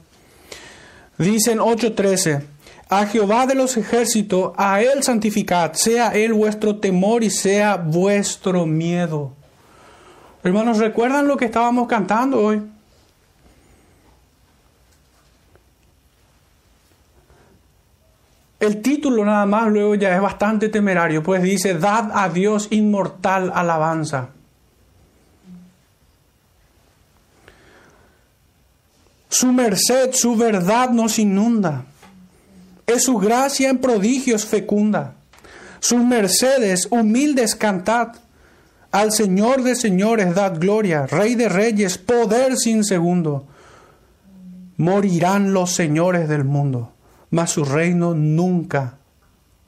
Dicen 1.17 1.59
8:13, 1.59 2.43
a 2.89 3.05
Jehová 3.07 3.47
de 3.47 3.55
los 3.55 3.75
ejércitos, 3.77 4.53
a 4.55 4.81
Él 4.81 5.03
santificad, 5.03 5.73
sea 5.73 6.09
Él 6.09 6.33
vuestro 6.33 6.77
temor 6.77 7.23
y 7.23 7.31
sea 7.31 7.77
vuestro 7.77 8.65
miedo. 8.65 9.33
Hermanos, 10.43 10.77
¿recuerdan 10.77 11.27
lo 11.27 11.35
que 11.35 11.45
estábamos 11.45 11.87
cantando 11.87 12.39
hoy? 12.39 12.61
El 18.59 18.81
título 18.81 19.23
nada 19.23 19.45
más 19.45 19.67
luego 19.67 19.95
ya 19.95 20.15
es 20.15 20.21
bastante 20.21 20.69
temerario, 20.69 21.21
pues 21.21 21.43
dice, 21.43 21.75
dad 21.75 22.09
a 22.13 22.29
Dios 22.29 22.67
inmortal 22.71 23.51
alabanza. 23.53 24.29
Su 29.29 29.51
merced, 29.51 30.13
su 30.13 30.35
verdad 30.35 30.89
nos 30.89 31.19
inunda. 31.19 31.85
Es 32.87 33.03
su 33.03 33.17
gracia 33.17 33.69
en 33.69 33.77
prodigios 33.77 34.45
fecunda. 34.45 35.13
Sus 35.79 36.03
mercedes 36.03 36.87
humildes 36.89 37.55
cantad. 37.55 38.15
Al 38.91 39.11
Señor 39.11 39.61
de 39.63 39.75
señores 39.75 40.33
dad 40.33 40.57
gloria, 40.59 41.05
Rey 41.05 41.35
de 41.35 41.49
reyes, 41.49 41.97
poder 41.97 42.55
sin 42.55 42.83
segundo. 42.83 43.45
Morirán 44.77 45.53
los 45.53 45.71
señores 45.71 46.29
del 46.29 46.45
mundo, 46.45 46.93
mas 47.29 47.51
su 47.51 47.65
reino 47.65 48.13
nunca, 48.13 48.97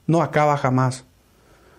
no 0.06 0.22
acaba 0.22 0.56
jamás. 0.56 1.04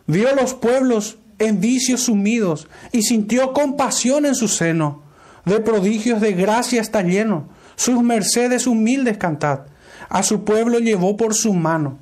Vio 0.08 0.36
los 0.36 0.54
pueblos 0.54 1.18
en 1.40 1.60
vicios 1.60 2.02
sumidos 2.02 2.68
y 2.92 3.02
sintió 3.04 3.54
compasión 3.54 4.26
en 4.26 4.36
su 4.36 4.48
seno. 4.48 5.04
De 5.46 5.60
prodigios 5.60 6.22
de 6.22 6.34
gracia 6.34 6.82
está 6.82 7.02
lleno. 7.02 7.50
Sus 7.76 8.04
mercedes 8.04 8.68
humildes 8.68 9.18
cantad 9.18 9.62
a 10.12 10.24
su 10.24 10.44
pueblo 10.44 10.80
llevó 10.80 11.16
por 11.16 11.34
su 11.34 11.54
mano, 11.54 11.98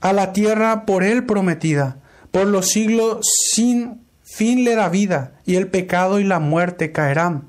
a 0.00 0.12
la 0.12 0.32
tierra 0.32 0.84
por 0.84 1.04
él 1.04 1.24
prometida, 1.24 1.98
por 2.32 2.48
los 2.48 2.70
siglos 2.70 3.24
sin 3.54 4.00
fin 4.24 4.64
le 4.64 4.74
da 4.74 4.88
vida, 4.88 5.34
y 5.46 5.54
el 5.54 5.68
pecado 5.68 6.18
y 6.18 6.24
la 6.24 6.40
muerte 6.40 6.90
caerán. 6.90 7.44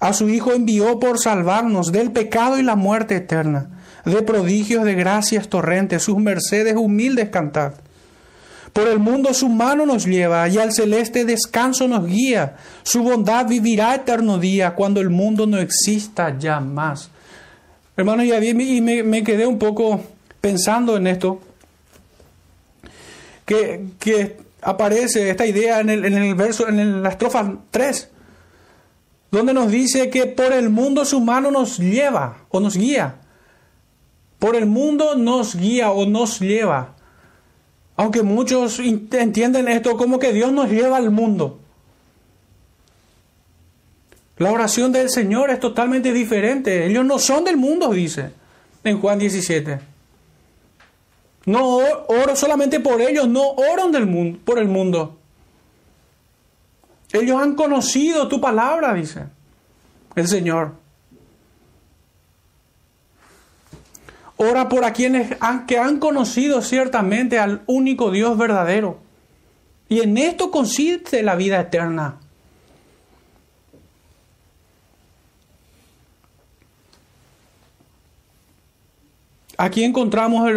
A 0.00 0.14
su 0.14 0.30
Hijo 0.30 0.52
envió 0.52 0.98
por 0.98 1.18
salvarnos 1.18 1.92
del 1.92 2.10
pecado 2.10 2.58
y 2.58 2.62
la 2.62 2.74
muerte 2.74 3.16
eterna, 3.16 3.75
de 4.06 4.22
prodigios 4.22 4.84
de 4.84 4.94
gracias 4.94 5.48
torrentes, 5.48 6.04
sus 6.04 6.16
mercedes 6.18 6.76
humildes 6.76 7.28
cantad. 7.30 7.72
Por 8.72 8.88
el 8.88 8.98
mundo 8.98 9.34
su 9.34 9.48
mano 9.48 9.84
nos 9.84 10.06
lleva 10.06 10.48
y 10.48 10.58
al 10.58 10.72
celeste 10.72 11.24
descanso 11.24 11.88
nos 11.88 12.06
guía. 12.06 12.56
Su 12.82 13.02
bondad 13.02 13.46
vivirá 13.48 13.94
eterno 13.94 14.38
día 14.38 14.74
cuando 14.74 15.00
el 15.00 15.10
mundo 15.10 15.46
no 15.46 15.58
exista 15.58 16.38
ya 16.38 16.60
más. 16.60 17.10
Hermano, 17.96 18.22
y, 18.22 18.80
me, 18.80 19.24
quedé 19.24 19.46
un 19.46 19.58
poco 19.58 20.00
pensando 20.40 20.96
en 20.96 21.06
esto, 21.06 21.40
que, 23.44 23.86
que 23.98 24.36
aparece 24.60 25.30
esta 25.30 25.46
idea 25.46 25.80
en 25.80 25.90
el, 25.90 26.04
en 26.04 26.14
el 26.14 26.34
verso, 26.34 26.68
en 26.68 27.02
la 27.02 27.08
estrofa 27.08 27.54
3, 27.70 28.10
donde 29.30 29.54
nos 29.54 29.70
dice 29.70 30.10
que 30.10 30.26
por 30.26 30.52
el 30.52 30.68
mundo 30.68 31.04
su 31.06 31.20
mano 31.20 31.50
nos 31.50 31.78
lleva 31.78 32.44
o 32.50 32.60
nos 32.60 32.76
guía. 32.76 33.16
Por 34.38 34.56
el 34.56 34.66
mundo 34.66 35.14
nos 35.16 35.54
guía 35.54 35.90
o 35.90 36.06
nos 36.06 36.40
lleva. 36.40 36.94
Aunque 37.96 38.22
muchos 38.22 38.78
entienden 38.78 39.68
esto 39.68 39.96
como 39.96 40.18
que 40.18 40.32
Dios 40.32 40.52
nos 40.52 40.70
lleva 40.70 40.98
al 40.98 41.10
mundo. 41.10 41.58
La 44.38 44.52
oración 44.52 44.92
del 44.92 45.08
Señor 45.08 45.50
es 45.50 45.60
totalmente 45.60 46.12
diferente. 46.12 46.86
Ellos 46.86 47.04
no 47.06 47.18
son 47.18 47.44
del 47.44 47.56
mundo, 47.56 47.90
dice 47.90 48.32
en 48.90 49.00
Juan 49.00 49.18
17. 49.18 49.80
No 51.46 51.76
oro 51.76 52.34
solamente 52.34 52.80
por 52.80 53.00
ellos, 53.00 53.28
no 53.28 53.50
oran 53.50 53.92
del 53.92 54.06
mundo, 54.06 54.38
por 54.44 54.58
el 54.58 54.68
mundo. 54.68 55.18
Ellos 57.12 57.40
han 57.40 57.54
conocido 57.54 58.28
tu 58.28 58.40
palabra, 58.40 58.94
dice 58.94 59.24
el 60.14 60.26
Señor. 60.26 60.72
Ora 64.36 64.68
por 64.68 64.84
a 64.84 64.92
quienes 64.92 65.36
han, 65.40 65.66
que 65.66 65.78
han 65.78 65.98
conocido 65.98 66.60
ciertamente 66.62 67.38
al 67.38 67.62
único 67.66 68.10
Dios 68.10 68.36
verdadero. 68.36 68.98
Y 69.88 70.00
en 70.00 70.18
esto 70.18 70.50
consiste 70.50 71.22
la 71.22 71.36
vida 71.36 71.60
eterna 71.60 72.18
Aquí 79.56 79.84
encontramos 79.84 80.50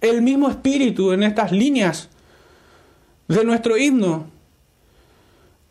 el, 0.00 0.22
mismo 0.22 0.48
espíritu 0.48 1.12
en 1.12 1.22
estas 1.22 1.52
líneas 1.52 2.08
de 3.28 3.44
nuestro 3.44 3.76
himno. 3.76 4.26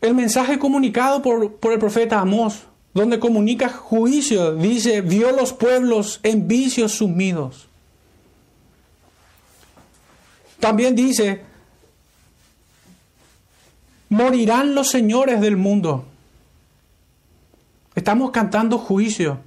El 0.00 0.14
mensaje 0.14 0.58
comunicado 0.58 1.22
por, 1.22 1.56
por 1.56 1.72
el 1.72 1.78
profeta 1.78 2.20
Amós, 2.20 2.62
donde 2.92 3.20
comunica 3.20 3.68
juicio, 3.68 4.54
dice, 4.54 5.00
vio 5.00 5.30
los 5.32 5.52
pueblos 5.52 6.20
en 6.22 6.48
vicios 6.48 6.92
sumidos. 6.92 7.68
También 10.58 10.94
dice, 10.94 11.42
morirán 14.08 14.74
los 14.74 14.90
señores 14.90 15.40
del 15.40 15.56
mundo. 15.56 16.04
Estamos 17.94 18.30
cantando 18.30 18.76
juicio. 18.76 19.38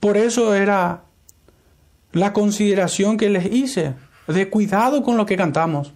Por 0.00 0.16
eso 0.16 0.54
era 0.54 1.04
la 2.12 2.32
consideración 2.32 3.16
que 3.16 3.30
les 3.30 3.46
hice, 3.46 3.94
de 4.26 4.50
cuidado 4.50 5.02
con 5.02 5.16
lo 5.16 5.24
que 5.24 5.36
cantamos, 5.36 5.92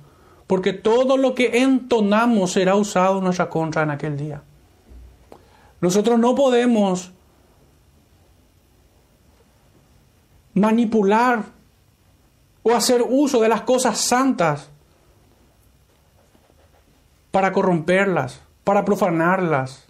porque 0.51 0.73
todo 0.73 1.17
lo 1.17 1.33
que 1.37 1.63
entonamos 1.63 2.51
será 2.51 2.75
usado 2.75 3.19
en 3.19 3.25
nuestra 3.25 3.49
contra 3.49 3.85
en 3.85 3.91
aquel 3.93 4.17
día. 4.17 4.43
Nosotros 5.81 6.19
no 6.19 6.35
podemos 6.35 7.13
manipular 10.53 11.45
o 12.65 12.75
hacer 12.75 13.05
uso 13.09 13.41
de 13.41 13.49
las 13.49 13.61
cosas 13.61 13.99
santas 13.99 14.69
para 17.31 17.53
corromperlas, 17.53 18.41
para 18.65 18.85
profanarlas, 18.85 19.87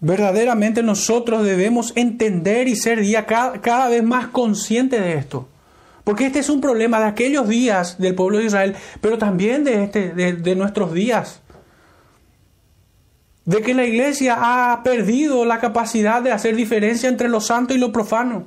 Verdaderamente 0.00 0.82
nosotros 0.82 1.44
debemos 1.44 1.92
entender 1.96 2.68
y 2.68 2.76
ser 2.76 3.00
día 3.00 3.26
cada, 3.26 3.60
cada 3.60 3.88
vez 3.88 4.02
más 4.02 4.28
conscientes 4.28 5.00
de 5.00 5.14
esto. 5.14 5.48
Porque 6.04 6.26
este 6.26 6.38
es 6.38 6.50
un 6.50 6.60
problema 6.60 7.00
de 7.00 7.06
aquellos 7.06 7.48
días 7.48 7.98
del 7.98 8.14
pueblo 8.14 8.38
de 8.38 8.44
Israel, 8.44 8.76
pero 9.00 9.18
también 9.18 9.64
de, 9.64 9.82
este, 9.84 10.12
de, 10.12 10.34
de 10.34 10.54
nuestros 10.54 10.92
días. 10.92 11.40
De 13.44 13.62
que 13.62 13.74
la 13.74 13.84
iglesia 13.84 14.36
ha 14.38 14.82
perdido 14.82 15.44
la 15.44 15.58
capacidad 15.58 16.20
de 16.22 16.32
hacer 16.32 16.54
diferencia 16.54 17.08
entre 17.08 17.28
lo 17.28 17.40
santo 17.40 17.74
y 17.74 17.78
lo 17.78 17.90
profano. 17.90 18.46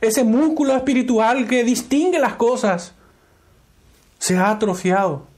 Ese 0.00 0.24
músculo 0.24 0.74
espiritual 0.76 1.46
que 1.46 1.64
distingue 1.64 2.18
las 2.18 2.34
cosas 2.34 2.94
se 4.18 4.36
ha 4.38 4.50
atrofiado. 4.50 5.29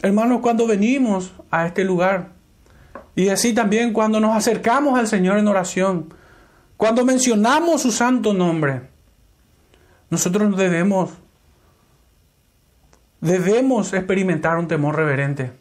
Hermanos, 0.00 0.40
cuando 0.40 0.66
venimos 0.66 1.32
a 1.50 1.66
este 1.66 1.84
lugar, 1.84 2.30
y 3.16 3.30
así 3.30 3.52
también 3.52 3.92
cuando 3.92 4.20
nos 4.20 4.36
acercamos 4.36 4.98
al 4.98 5.08
Señor 5.08 5.38
en 5.38 5.48
oración, 5.48 6.14
cuando 6.76 7.04
mencionamos 7.04 7.82
su 7.82 7.90
santo 7.90 8.32
nombre, 8.32 8.82
nosotros 10.10 10.56
debemos, 10.56 11.10
debemos 13.20 13.92
experimentar 13.92 14.56
un 14.56 14.68
temor 14.68 14.94
reverente. 14.94 15.52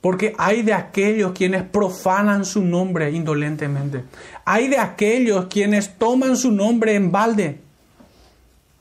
Porque 0.00 0.34
hay 0.38 0.62
de 0.62 0.74
aquellos 0.74 1.32
quienes 1.32 1.62
profanan 1.62 2.44
su 2.44 2.62
nombre 2.62 3.10
indolentemente. 3.10 4.04
Hay 4.44 4.68
de 4.68 4.78
aquellos 4.78 5.46
quienes 5.46 5.96
toman 5.96 6.36
su 6.36 6.52
nombre 6.52 6.94
en 6.94 7.10
balde. 7.10 7.60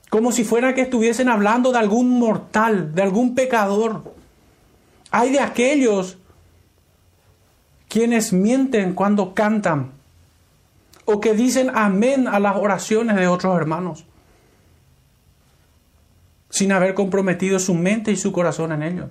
Como 0.10 0.32
si 0.34 0.44
fuera 0.44 0.76
que 0.76 0.82
estuviesen 0.82 1.30
hablando 1.30 1.72
de 1.72 1.80
algún 1.80 2.20
mortal, 2.20 2.94
de 2.94 3.02
algún 3.02 3.36
pecador. 3.36 4.14
Hay 5.16 5.32
de 5.32 5.40
aquellos 5.40 6.18
quienes 7.88 8.34
mienten 8.34 8.96
cuando 8.96 9.36
cantan 9.36 9.92
o 11.06 11.22
que 11.22 11.36
dicen 11.36 11.70
amén 11.76 12.28
a 12.28 12.40
las 12.40 12.56
oraciones 12.56 13.16
de 13.18 13.28
otros 13.28 13.56
hermanos 13.56 14.06
sin 16.50 16.72
haber 16.72 16.96
comprometido 16.96 17.60
su 17.60 17.76
mente 17.76 18.12
y 18.12 18.16
su 18.16 18.32
corazón 18.32 18.72
en 18.72 18.82
ellos. 18.82 19.10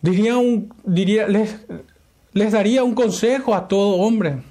Diría 0.00 0.38
un, 0.38 0.72
diría, 0.84 1.28
les, 1.28 1.66
les 2.32 2.52
daría 2.52 2.84
un 2.84 2.94
consejo 2.94 3.54
a 3.54 3.68
todo 3.68 3.96
hombre 3.96 4.42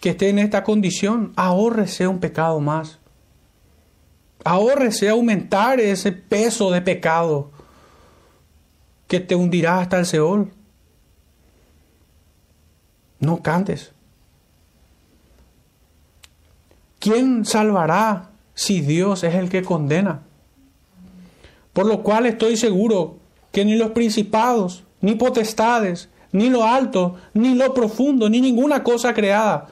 que 0.00 0.10
esté 0.10 0.28
en 0.28 0.38
esta 0.38 0.64
condición. 0.64 1.32
Ahórrese 1.36 2.06
un 2.06 2.20
pecado 2.20 2.60
más. 2.60 2.98
Ahórrese 4.44 5.08
aumentar 5.08 5.80
ese 5.80 6.12
peso 6.12 6.70
de 6.70 6.80
pecado 6.80 7.50
que 9.06 9.20
te 9.20 9.34
hundirá 9.34 9.80
hasta 9.80 9.98
el 9.98 10.06
Seol. 10.06 10.52
No 13.18 13.42
cantes. 13.42 13.92
¿Quién 16.98 17.44
salvará 17.44 18.30
si 18.54 18.80
Dios 18.80 19.24
es 19.24 19.34
el 19.34 19.48
que 19.48 19.62
condena? 19.62 20.22
Por 21.72 21.86
lo 21.86 22.02
cual 22.02 22.26
estoy 22.26 22.56
seguro 22.56 23.18
que 23.52 23.64
ni 23.64 23.76
los 23.76 23.90
principados, 23.90 24.84
ni 25.00 25.14
potestades, 25.14 26.08
ni 26.32 26.48
lo 26.50 26.64
alto, 26.64 27.16
ni 27.34 27.54
lo 27.54 27.72
profundo, 27.74 28.28
ni 28.28 28.40
ninguna 28.40 28.82
cosa 28.82 29.14
creada 29.14 29.68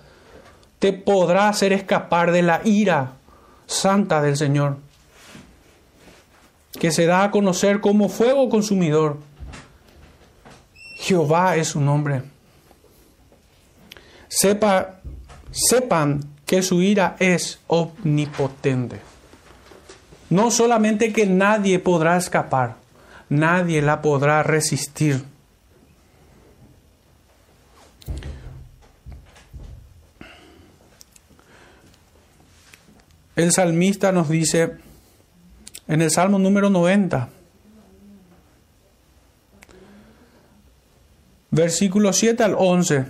te 0.79 0.93
podrá 0.93 1.49
hacer 1.49 1.73
escapar 1.73 2.33
de 2.33 2.43
la 2.43 2.61
ira 2.65 3.13
santa 3.67 4.23
del 4.23 4.37
Señor, 4.37 4.79
que 6.79 6.93
se 6.93 7.07
da 7.07 7.25
a 7.25 7.31
conocer 7.31 7.81
como 7.81 8.09
fuego 8.09 8.49
consumidor. 8.49 9.19
Jehová 11.01 11.57
es 11.57 11.69
su 11.69 11.81
nombre. 11.81 12.23
Sepa, 14.29 15.01
sepan 15.51 16.21
que 16.47 16.63
su 16.63 16.83
ira 16.83 17.17
es 17.19 17.59
omnipotente. 17.67 19.01
No 20.31 20.51
solamente 20.51 21.13
que 21.13 21.27
nadie 21.27 21.79
podrá 21.79 22.17
escapar, 22.17 22.77
nadie 23.29 23.81
la 23.83 24.03
podrá 24.03 24.43
resistir. 24.43 25.25
El 33.39 33.53
salmista 33.53 34.11
nos 34.11 34.29
dice 34.29 34.73
en 35.87 36.03
el 36.03 36.11
Salmo 36.11 36.41
número 36.41 36.71
90, 36.71 37.29
versículo 41.53 42.13
7 42.13 42.43
al 42.43 42.57
11, 42.59 43.05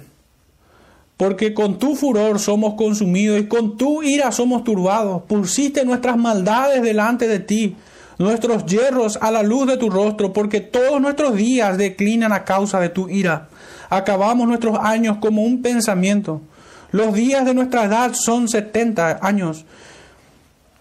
porque 1.16 1.54
con 1.54 1.78
tu 1.78 1.96
furor 1.96 2.40
somos 2.40 2.74
consumidos 2.74 3.40
y 3.40 3.46
con 3.46 3.78
tu 3.78 4.02
ira 4.02 4.30
somos 4.30 4.64
turbados, 4.64 5.22
pusiste 5.22 5.86
nuestras 5.86 6.18
maldades 6.18 6.82
delante 6.82 7.26
de 7.26 7.38
ti, 7.38 7.76
nuestros 8.18 8.66
hierros 8.66 9.18
a 9.22 9.30
la 9.30 9.42
luz 9.42 9.66
de 9.66 9.78
tu 9.78 9.88
rostro, 9.88 10.34
porque 10.34 10.60
todos 10.60 11.00
nuestros 11.00 11.36
días 11.36 11.78
declinan 11.78 12.34
a 12.34 12.44
causa 12.44 12.78
de 12.80 12.90
tu 12.90 13.08
ira. 13.08 13.48
Acabamos 13.88 14.46
nuestros 14.46 14.78
años 14.78 15.16
como 15.22 15.40
un 15.40 15.62
pensamiento. 15.62 16.42
Los 16.90 17.14
días 17.14 17.46
de 17.46 17.54
nuestra 17.54 17.84
edad 17.84 18.12
son 18.12 18.46
setenta 18.46 19.20
años 19.22 19.64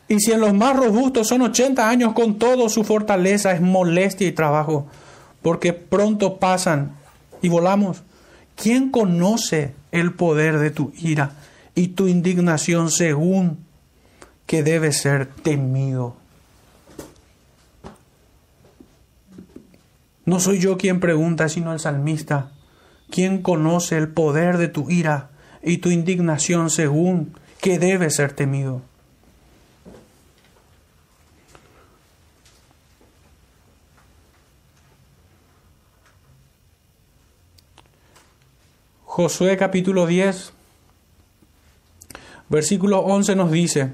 y 0.09 0.19
si 0.19 0.31
en 0.31 0.39
los 0.39 0.53
más 0.53 0.75
robustos 0.75 1.27
son 1.27 1.41
80 1.41 1.89
años, 1.89 2.13
con 2.13 2.39
todo 2.39 2.69
su 2.69 2.83
fortaleza 2.83 3.51
es 3.51 3.61
molestia 3.61 4.27
y 4.27 4.31
trabajo, 4.31 4.87
porque 5.41 5.73
pronto 5.73 6.37
pasan 6.37 6.95
y 7.41 7.49
volamos. 7.49 8.03
¿Quién 8.55 8.89
conoce 8.89 9.73
el 9.91 10.13
poder 10.13 10.59
de 10.59 10.71
tu 10.71 10.93
ira 10.97 11.33
y 11.75 11.89
tu 11.89 12.07
indignación 12.07 12.89
según 12.89 13.59
que 14.45 14.63
debe 14.63 14.93
ser 14.93 15.27
temido? 15.27 16.15
No 20.25 20.39
soy 20.39 20.59
yo 20.59 20.77
quien 20.77 20.99
pregunta, 20.99 21.49
sino 21.49 21.73
el 21.73 21.79
salmista. 21.79 22.51
¿Quién 23.09 23.41
conoce 23.41 23.97
el 23.97 24.09
poder 24.09 24.57
de 24.57 24.67
tu 24.67 24.89
ira 24.89 25.29
y 25.63 25.77
tu 25.77 25.89
indignación 25.89 26.69
según 26.69 27.33
que 27.61 27.77
debe 27.79 28.09
ser 28.09 28.33
temido? 28.33 28.81
Josué 39.17 39.57
capítulo 39.57 40.05
10, 40.05 40.53
versículo 42.49 42.99
11 42.99 43.35
nos 43.35 43.49
dice, 43.49 43.93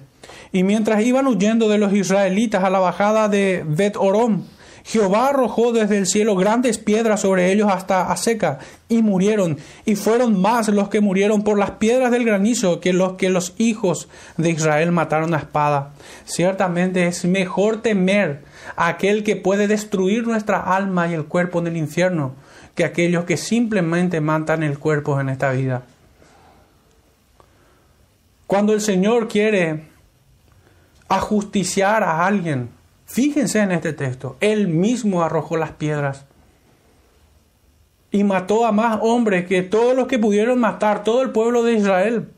y 0.52 0.64
mientras 0.64 1.02
iban 1.02 1.28
huyendo 1.28 1.70
de 1.70 1.78
los 1.78 1.94
israelitas 1.94 2.66
a 2.66 2.70
la 2.70 2.80
bajada 2.80 3.30
de 3.30 3.64
Bet 3.66 3.96
Orom, 3.96 4.44
Jehová 4.84 5.30
arrojó 5.30 5.72
desde 5.72 5.98
el 5.98 6.08
cielo 6.08 6.36
grandes 6.36 6.78
piedras 6.78 7.22
sobre 7.22 7.54
ellos 7.54 7.70
hasta 7.72 8.12
Aseca, 8.12 8.60
y 8.90 9.02
murieron, 9.02 9.60
y 9.86 9.96
fueron 9.96 10.42
más 10.42 10.68
los 10.68 10.90
que 10.90 11.00
murieron 11.00 11.46
por 11.46 11.58
las 11.58 11.72
piedras 11.72 12.12
del 12.12 12.26
granizo 12.26 12.82
que 12.82 12.92
los 12.92 13.14
que 13.14 13.30
los 13.30 13.54
hijos 13.58 14.10
de 14.36 14.50
Israel 14.50 14.92
mataron 14.92 15.34
a 15.34 15.38
espada. 15.38 15.94
Ciertamente 16.26 17.08
es 17.08 17.24
mejor 17.24 17.82
temer 17.82 18.44
a 18.76 18.90
aquel 18.90 19.24
que 19.24 19.38
puede 19.38 19.70
destruir 19.70 20.28
nuestra 20.28 20.60
alma 20.60 21.08
y 21.08 21.14
el 21.14 21.24
cuerpo 21.24 21.60
en 21.60 21.68
el 21.68 21.78
infierno, 21.78 22.34
que 22.76 22.84
aquellos 22.84 23.26
que 23.26 23.38
simplemente 23.38 24.22
matan 24.22 24.64
el 24.64 24.80
cuerpo 24.80 25.20
en 25.20 25.30
esta 25.30 25.52
vida. 25.52 25.84
Cuando 28.48 28.74
el 28.74 28.82
Señor 28.82 29.28
quiere 29.28 29.84
ajusticiar 31.08 32.04
a 32.04 32.26
alguien, 32.26 32.70
fíjense 33.06 33.60
en 33.60 33.72
este 33.72 33.94
texto, 33.94 34.38
Él 34.40 34.68
mismo 34.68 35.24
arrojó 35.24 35.58
las 35.58 35.72
piedras 35.72 36.26
y 38.12 38.24
mató 38.24 38.66
a 38.66 38.72
más 38.72 39.00
hombres 39.02 39.48
que 39.48 39.64
todos 39.64 39.96
los 39.96 40.08
que 40.08 40.20
pudieron 40.20 40.60
matar, 40.60 41.04
todo 41.04 41.22
el 41.22 41.32
pueblo 41.32 41.64
de 41.64 41.74
Israel. 41.74 42.30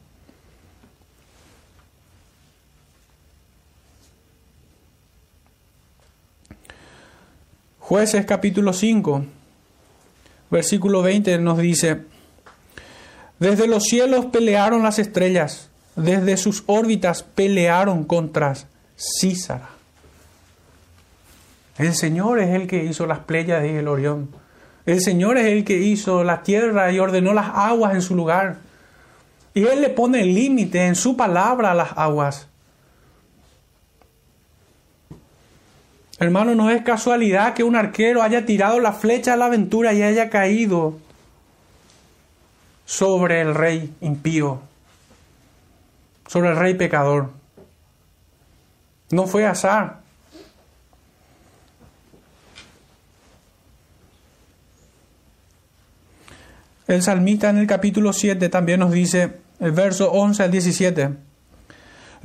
Jueces 7.80 8.26
capítulo 8.26 8.74
5 8.74 9.26
versículo 10.50 11.02
20 11.02 11.38
nos 11.40 11.58
dice, 11.58 12.02
desde 13.40 13.68
los 13.68 13.84
cielos 13.84 14.26
pelearon 14.28 14.84
las 14.84 15.00
estrellas, 15.00 15.70
desde 15.96 16.38
sus 16.38 16.64
órbitas 16.68 17.24
pelearon 17.24 18.04
contra 18.06 18.54
Císara. 18.98 19.70
El 21.78 21.94
Señor 21.94 22.40
es 22.40 22.50
el 22.52 22.68
que 22.68 22.86
hizo 22.86 23.06
las 23.06 23.20
Pléyades 23.20 23.72
y 23.72 23.76
el 23.76 23.88
Orión. 23.88 24.30
El 24.86 25.02
Señor 25.02 25.38
es 25.38 25.48
el 25.48 25.66
que 25.66 25.78
hizo 25.78 26.24
la 26.24 26.44
tierra 26.44 26.92
y 26.92 27.00
ordenó 27.00 27.34
las 27.34 27.50
aguas 27.54 27.94
en 27.94 28.02
su 28.02 28.16
lugar. 28.16 28.58
Y 29.54 29.66
Él 29.66 29.82
le 29.82 29.90
pone 29.90 30.24
límite 30.24 30.86
en 30.86 30.96
su 30.96 31.18
palabra 31.18 31.72
a 31.72 31.76
las 31.76 31.90
aguas. 31.98 32.48
Hermano, 36.18 36.56
no 36.56 36.70
es 36.70 36.82
casualidad 36.84 37.54
que 37.54 37.64
un 37.64 37.76
arquero 37.76 38.24
haya 38.24 38.46
tirado 38.46 38.80
la 38.80 38.94
flecha 38.94 39.34
a 39.34 39.36
la 39.38 39.46
aventura 39.46 39.94
y 39.94 40.02
haya 40.02 40.30
caído 40.30 40.98
sobre 42.86 43.42
el 43.42 43.54
rey 43.54 43.94
impío, 44.00 44.62
sobre 46.28 46.52
el 46.52 46.56
rey 46.56 46.76
pecador. 46.76 47.32
No 49.12 49.28
fue 49.28 49.46
azar. 49.46 50.00
El 56.88 57.02
salmista 57.02 57.50
en 57.50 57.58
el 57.58 57.68
capítulo 57.68 58.14
7 58.14 58.48
también 58.48 58.80
nos 58.80 58.92
dice, 58.92 59.40
el 59.60 59.72
verso 59.72 60.12
11 60.12 60.44
al 60.44 60.52
17, 60.52 61.10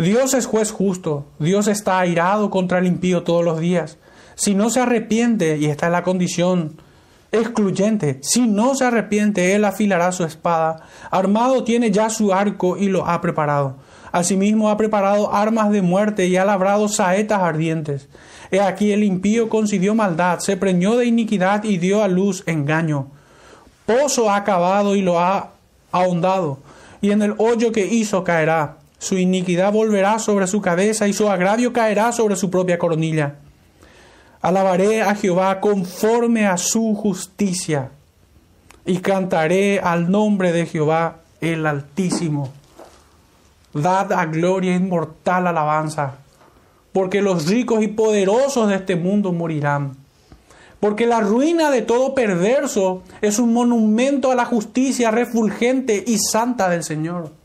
Dios 0.00 0.32
es 0.32 0.46
juez 0.46 0.72
justo, 0.72 1.26
Dios 1.38 1.68
está 1.68 1.98
airado 1.98 2.48
contra 2.48 2.78
el 2.78 2.86
impío 2.86 3.22
todos 3.22 3.44
los 3.44 3.60
días. 3.60 3.98
Si 4.34 4.54
no 4.54 4.70
se 4.70 4.80
arrepiente, 4.80 5.58
y 5.58 5.66
esta 5.66 5.86
es 5.86 5.92
la 5.92 6.02
condición 6.02 6.80
excluyente, 7.32 8.18
si 8.22 8.46
no 8.46 8.74
se 8.74 8.86
arrepiente, 8.86 9.54
Él 9.54 9.66
afilará 9.66 10.10
su 10.12 10.24
espada. 10.24 10.86
Armado 11.10 11.64
tiene 11.64 11.90
ya 11.90 12.08
su 12.08 12.32
arco 12.32 12.78
y 12.78 12.88
lo 12.88 13.06
ha 13.06 13.20
preparado. 13.20 13.76
Asimismo 14.10 14.70
ha 14.70 14.78
preparado 14.78 15.34
armas 15.34 15.70
de 15.70 15.82
muerte 15.82 16.28
y 16.28 16.38
ha 16.38 16.46
labrado 16.46 16.88
saetas 16.88 17.42
ardientes. 17.42 18.08
He 18.50 18.58
aquí 18.58 18.92
el 18.92 19.04
impío 19.04 19.50
concibió 19.50 19.94
maldad, 19.94 20.38
se 20.38 20.56
preñó 20.56 20.96
de 20.96 21.04
iniquidad 21.04 21.64
y 21.64 21.76
dio 21.76 22.02
a 22.02 22.08
luz 22.08 22.42
engaño. 22.46 23.08
Pozo 23.84 24.30
ha 24.30 24.44
cavado 24.44 24.96
y 24.96 25.02
lo 25.02 25.20
ha 25.20 25.50
ahondado, 25.92 26.58
y 27.02 27.10
en 27.10 27.20
el 27.20 27.34
hoyo 27.36 27.70
que 27.70 27.84
hizo 27.84 28.24
caerá. 28.24 28.79
Su 29.00 29.16
iniquidad 29.16 29.72
volverá 29.72 30.18
sobre 30.18 30.46
su 30.46 30.60
cabeza 30.60 31.08
y 31.08 31.14
su 31.14 31.30
agravio 31.30 31.72
caerá 31.72 32.12
sobre 32.12 32.36
su 32.36 32.50
propia 32.50 32.78
coronilla. 32.78 33.36
Alabaré 34.42 35.00
a 35.00 35.14
Jehová 35.14 35.58
conforme 35.58 36.46
a 36.46 36.58
su 36.58 36.94
justicia 36.94 37.92
y 38.84 38.98
cantaré 38.98 39.80
al 39.80 40.10
nombre 40.10 40.52
de 40.52 40.66
Jehová 40.66 41.20
el 41.40 41.64
Altísimo. 41.64 42.52
Dad 43.72 44.12
a 44.12 44.26
gloria 44.26 44.74
inmortal 44.74 45.46
alabanza, 45.46 46.16
porque 46.92 47.22
los 47.22 47.46
ricos 47.46 47.82
y 47.82 47.88
poderosos 47.88 48.68
de 48.68 48.74
este 48.74 48.96
mundo 48.96 49.32
morirán. 49.32 49.96
Porque 50.78 51.06
la 51.06 51.20
ruina 51.20 51.70
de 51.70 51.80
todo 51.80 52.14
perverso 52.14 53.02
es 53.22 53.38
un 53.38 53.54
monumento 53.54 54.30
a 54.30 54.34
la 54.34 54.44
justicia 54.44 55.10
refulgente 55.10 56.04
y 56.06 56.18
santa 56.18 56.68
del 56.68 56.84
Señor. 56.84 57.39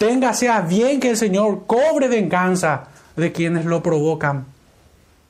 Téngase 0.00 0.48
a 0.48 0.62
bien 0.62 0.98
que 0.98 1.10
el 1.10 1.18
Señor 1.18 1.66
cobre 1.66 2.08
venganza 2.08 2.84
de 3.16 3.32
quienes 3.32 3.66
lo 3.66 3.82
provocan, 3.82 4.46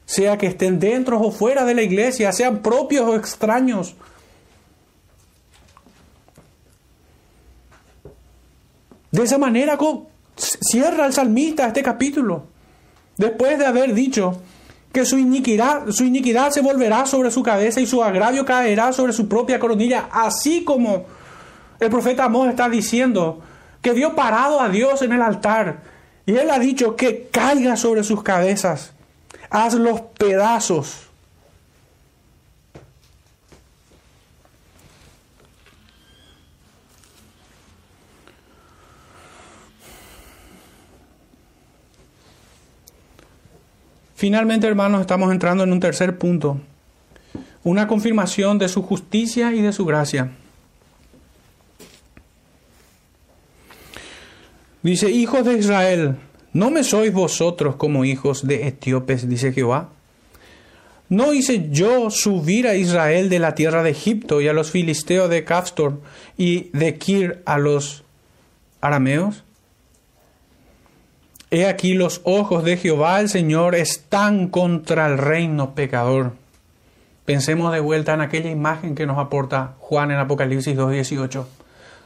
sea 0.07 0.39
que 0.39 0.47
estén 0.47 0.79
dentro 0.79 1.21
o 1.21 1.33
fuera 1.33 1.65
de 1.65 1.75
la 1.75 1.83
iglesia, 1.83 2.31
sean 2.31 2.63
propios 2.63 3.05
o 3.05 3.17
extraños. 3.17 3.97
De 9.11 9.25
esa 9.25 9.39
manera 9.39 9.77
cierra 10.37 11.07
el 11.07 11.13
salmista 11.15 11.67
este 11.67 11.83
capítulo, 11.83 12.45
después 13.17 13.59
de 13.59 13.67
haber 13.67 13.93
dicho 13.93 14.41
que 14.93 15.05
su 15.05 15.19
iniquidad, 15.19 15.89
su 15.91 16.05
iniquidad 16.05 16.53
se 16.53 16.61
volverá 16.61 17.07
sobre 17.07 17.33
su 17.33 17.43
cabeza 17.43 17.81
y 17.81 17.89
su 17.89 18.05
agravio 18.05 18.45
caerá 18.45 18.93
sobre 18.93 19.13
su 19.15 19.27
propia 19.27 19.59
coronilla, 19.59 20.11
así 20.13 20.63
como 20.63 21.07
el 21.81 21.91
profeta 21.91 22.27
Amós 22.27 22.49
está 22.49 22.69
diciendo 22.69 23.50
que 23.83 23.93
vio 23.93 24.15
parado 24.15 24.61
a 24.61 24.69
Dios 24.69 25.03
en 25.03 25.13
el 25.13 25.23
altar 25.23 25.81
y 26.27 26.37
él 26.37 26.51
ha 26.51 26.59
dicho 26.59 26.97
que 26.97 27.29
caiga 27.33 27.77
sobre 27.77 28.05
sus 28.05 28.23
cabezas, 28.23 28.93
haz 29.51 29.75
los 29.75 30.01
pedazos. 30.01 31.07
Finalmente, 44.15 44.67
hermanos, 44.67 45.01
estamos 45.01 45.33
entrando 45.33 45.65
en 45.65 45.73
un 45.73 45.81
tercer 45.81 46.19
punto, 46.19 46.61
una 47.65 47.89
confirmación 47.89 48.59
de 48.59 48.69
su 48.69 48.83
justicia 48.83 49.55
y 49.55 49.63
de 49.63 49.73
su 49.73 49.87
gracia. 49.87 50.31
Dice, 54.83 55.11
hijos 55.11 55.45
de 55.45 55.59
Israel, 55.59 56.17
¿no 56.53 56.71
me 56.71 56.85
sois 56.85 57.13
vosotros 57.13 57.77
como 57.77 58.05
hijos 58.05 58.47
de 58.47 58.67
etíopes, 58.67 59.29
dice 59.29 59.53
Jehová? 59.53 59.91
¿No 61.11 61.33
hice 61.33 61.69
yo 61.71 62.09
subir 62.11 62.69
a 62.69 62.77
Israel 62.77 63.29
de 63.29 63.41
la 63.41 63.55
tierra 63.55 63.83
de 63.83 63.91
Egipto 63.91 64.41
y 64.41 64.49
a 64.49 64.53
los 64.53 64.71
filisteos 64.71 65.29
de 65.29 65.45
Caftor 65.45 66.01
y 66.39 66.71
de 66.73 66.97
Kir 66.99 67.43
a 67.47 67.59
los 67.59 68.05
arameos? 68.81 69.43
He 71.51 71.67
aquí 71.67 71.95
los 71.95 72.21
ojos 72.23 72.63
de 72.63 72.77
Jehová 72.77 73.21
el 73.21 73.29
Señor 73.29 73.75
están 73.75 74.49
contra 74.49 75.09
el 75.09 75.19
reino 75.19 75.75
pecador. 75.75 76.35
Pensemos 77.25 77.73
de 77.73 77.81
vuelta 77.81 78.15
en 78.15 78.21
aquella 78.21 78.51
imagen 78.51 78.95
que 78.95 79.05
nos 79.05 79.19
aporta 79.19 79.75
Juan 79.81 80.13
en 80.13 80.19
Apocalipsis 80.19 80.77
2.18. 80.77 81.45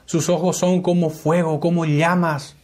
Sus 0.06 0.30
ojos 0.30 0.56
son 0.56 0.80
como 0.80 1.10
fuego, 1.10 1.60
como 1.60 1.84
llamas. 1.84 2.56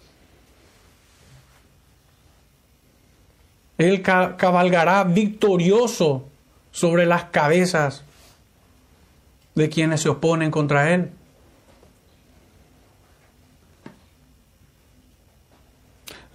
Él 3.81 4.03
cabalgará 4.03 5.05
victorioso 5.05 6.27
sobre 6.71 7.07
las 7.07 7.25
cabezas 7.25 8.05
de 9.55 9.71
quienes 9.71 10.03
se 10.03 10.11
oponen 10.11 10.51
contra 10.51 10.93
Él. 10.93 11.11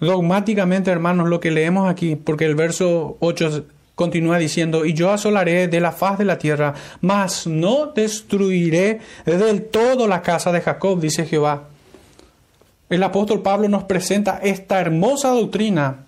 dogmáticamente, 0.00 0.90
hermanos, 0.90 1.28
lo 1.28 1.40
que 1.40 1.50
leemos 1.50 1.88
aquí, 1.88 2.16
porque 2.16 2.44
el 2.44 2.54
verso 2.54 3.16
8 3.20 3.64
continúa 3.94 4.38
diciendo, 4.38 4.84
y 4.84 4.92
yo 4.92 5.10
asolaré 5.10 5.68
de 5.68 5.80
la 5.80 5.92
faz 5.92 6.18
de 6.18 6.24
la 6.24 6.38
tierra, 6.38 6.74
mas 7.00 7.46
no 7.46 7.86
destruiré 7.86 9.00
del 9.24 9.64
todo 9.64 10.06
la 10.06 10.20
casa 10.20 10.52
de 10.52 10.60
Jacob, 10.60 11.00
dice 11.00 11.24
Jehová. 11.24 11.68
El 12.90 13.02
apóstol 13.02 13.40
Pablo 13.40 13.68
nos 13.68 13.84
presenta 13.84 14.38
esta 14.42 14.80
hermosa 14.80 15.30
doctrina 15.30 16.05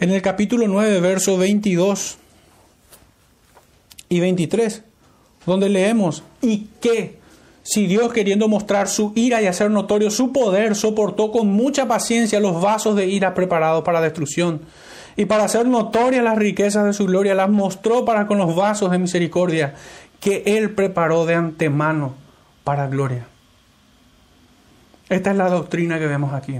en 0.00 0.10
el 0.10 0.22
capítulo 0.22 0.66
9, 0.66 0.98
verso 1.00 1.36
22 1.36 2.16
y 4.08 4.18
23, 4.18 4.82
donde 5.44 5.68
leemos, 5.68 6.24
y 6.40 6.68
que 6.80 7.18
si 7.62 7.86
Dios, 7.86 8.10
queriendo 8.10 8.48
mostrar 8.48 8.88
su 8.88 9.12
ira 9.14 9.42
y 9.42 9.46
hacer 9.46 9.70
notorio 9.70 10.10
su 10.10 10.32
poder, 10.32 10.74
soportó 10.74 11.30
con 11.30 11.48
mucha 11.48 11.86
paciencia 11.86 12.40
los 12.40 12.62
vasos 12.62 12.96
de 12.96 13.06
ira 13.06 13.34
preparados 13.34 13.84
para 13.84 14.00
destrucción, 14.00 14.62
y 15.16 15.26
para 15.26 15.44
hacer 15.44 15.66
notorias 15.66 16.24
las 16.24 16.38
riquezas 16.38 16.86
de 16.86 16.94
su 16.94 17.04
gloria, 17.04 17.34
las 17.34 17.50
mostró 17.50 18.06
para 18.06 18.26
con 18.26 18.38
los 18.38 18.56
vasos 18.56 18.90
de 18.90 18.98
misericordia 18.98 19.74
que 20.18 20.42
Él 20.46 20.70
preparó 20.70 21.26
de 21.26 21.34
antemano 21.34 22.14
para 22.64 22.86
gloria. 22.86 23.26
Esta 25.10 25.30
es 25.32 25.36
la 25.36 25.50
doctrina 25.50 25.98
que 25.98 26.06
vemos 26.06 26.32
aquí. 26.32 26.58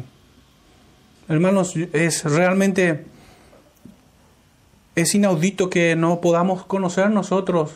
Hermanos, 1.29 1.75
es 1.77 2.25
realmente 2.25 3.07
es 4.95 5.15
inaudito 5.15 5.71
que 5.71 5.97
no 5.97 6.21
podamos 6.21 6.65
conocer 6.65 7.11
nosotros 7.11 7.73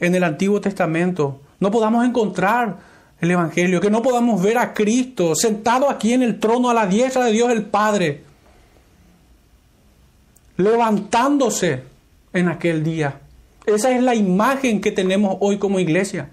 en 0.00 0.14
el 0.14 0.24
Antiguo 0.24 0.60
Testamento 0.60 1.40
no 1.60 1.70
podamos 1.70 2.06
encontrar 2.06 2.76
el 3.20 3.30
Evangelio, 3.30 3.80
que 3.80 3.90
no 3.90 4.00
podamos 4.00 4.40
ver 4.40 4.58
a 4.58 4.72
Cristo 4.72 5.34
sentado 5.34 5.90
aquí 5.90 6.12
en 6.12 6.22
el 6.22 6.38
trono 6.38 6.70
a 6.70 6.74
la 6.74 6.86
diestra 6.86 7.24
de 7.24 7.32
Dios 7.32 7.50
el 7.50 7.64
Padre, 7.64 8.22
levantándose 10.56 11.82
en 12.32 12.48
aquel 12.48 12.84
día. 12.84 13.20
Esa 13.66 13.90
es 13.90 14.02
la 14.02 14.14
imagen 14.14 14.80
que 14.80 14.92
tenemos 14.92 15.36
hoy 15.40 15.58
como 15.58 15.80
iglesia. 15.80 16.30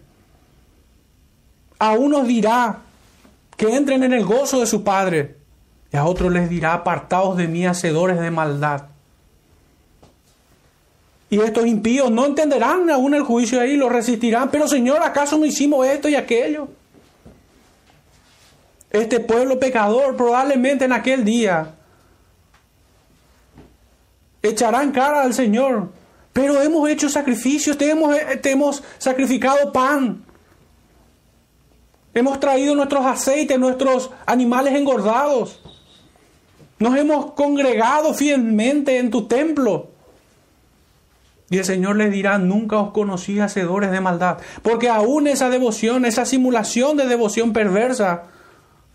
A 1.79 1.93
unos 1.93 2.27
dirá 2.27 2.81
que 3.57 3.75
entren 3.75 4.03
en 4.03 4.13
el 4.13 4.23
gozo 4.23 4.59
de 4.59 4.67
su 4.67 4.83
Padre, 4.83 5.37
y 5.91 5.97
a 5.97 6.05
otros 6.05 6.31
les 6.31 6.49
dirá 6.49 6.73
apartados 6.73 7.35
de 7.35 7.47
mí, 7.47 7.65
hacedores 7.65 8.19
de 8.19 8.29
maldad. 8.29 8.89
Y 11.35 11.39
estos 11.41 11.65
impíos 11.65 12.09
no 12.09 12.25
entenderán 12.25 12.89
aún 12.89 13.13
el 13.13 13.23
juicio 13.23 13.59
ahí, 13.59 13.75
lo 13.75 13.89
resistirán. 13.89 14.49
Pero 14.49 14.69
Señor, 14.69 15.03
¿acaso 15.03 15.37
no 15.37 15.45
hicimos 15.45 15.85
esto 15.85 16.07
y 16.07 16.15
aquello? 16.15 16.69
Este 18.89 19.19
pueblo 19.19 19.59
pecador 19.59 20.15
probablemente 20.15 20.85
en 20.85 20.93
aquel 20.93 21.25
día 21.25 21.75
echarán 24.41 24.93
cara 24.93 25.23
al 25.23 25.33
Señor, 25.33 25.91
Pero 26.31 26.61
hemos 26.61 26.87
hecho 26.87 27.09
sacrificios, 27.09 27.77
te 27.77 27.91
hemos 28.51 28.81
sacrificado 28.97 29.73
pan. 29.73 30.23
Hemos 32.13 32.39
traído 32.39 32.75
nuestros 32.75 33.05
aceites, 33.05 33.59
nuestros 33.59 34.09
animales 34.25 34.73
engordados. 34.73 35.59
Nos 36.79 36.95
hemos 36.97 37.33
congregado 37.33 38.13
fielmente 38.13 38.99
en 38.99 39.11
tu 39.11 39.27
templo. 39.27 39.94
Y 41.49 41.57
el 41.57 41.65
Señor 41.65 41.95
le 41.95 42.09
dirá, 42.09 42.37
nunca 42.37 42.77
os 42.77 42.91
conocí 42.91 43.39
hacedores 43.39 43.91
de 43.91 44.01
maldad. 44.01 44.39
Porque 44.63 44.89
aún 44.89 45.27
esa 45.27 45.49
devoción, 45.49 46.05
esa 46.05 46.25
simulación 46.25 46.97
de 46.97 47.07
devoción 47.07 47.53
perversa, 47.53 48.23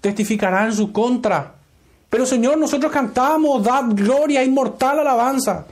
testificará 0.01 0.65
en 0.65 0.73
su 0.73 0.93
contra. 0.93 1.55
Pero 2.09 2.27
Señor, 2.27 2.59
nosotros 2.59 2.91
cantamos, 2.91 3.63
dad 3.63 3.85
gloria, 3.91 4.43
inmortal 4.43 4.99
alabanza. 4.99 5.67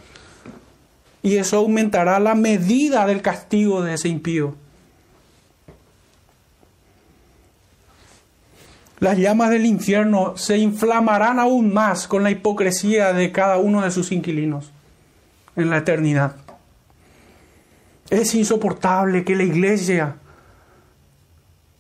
Y 1.21 1.37
eso 1.37 1.57
aumentará 1.59 2.21
la 2.21 2.37
medida 2.37 3.07
del 3.07 3.23
castigo 3.23 3.83
de 3.83 3.95
ese 3.95 4.09
impío. 4.09 4.55
Las 9.01 9.19
llamas 9.19 9.51
del 9.51 9.67
infierno 9.67 10.37
se 10.37 10.59
inflamarán 10.59 11.39
aún 11.39 11.73
más 11.73 12.09
con 12.09 12.23
la 12.23 12.31
hipocresía 12.31 13.13
de 13.13 13.31
cada 13.31 13.59
uno 13.59 13.83
de 13.83 13.91
sus 13.91 14.11
inquilinos 14.11 14.73
en 15.57 15.71
la 15.71 15.79
eternidad. 15.79 16.48
Es 18.11 18.35
insoportable 18.35 19.25
que 19.25 19.37
la 19.37 19.43
iglesia, 19.43 20.17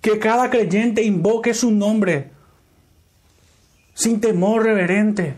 que 0.00 0.18
cada 0.18 0.50
creyente 0.50 1.02
invoque 1.02 1.54
su 1.54 1.70
nombre 1.70 2.30
sin 3.94 4.20
temor 4.20 4.62
reverente, 4.62 5.34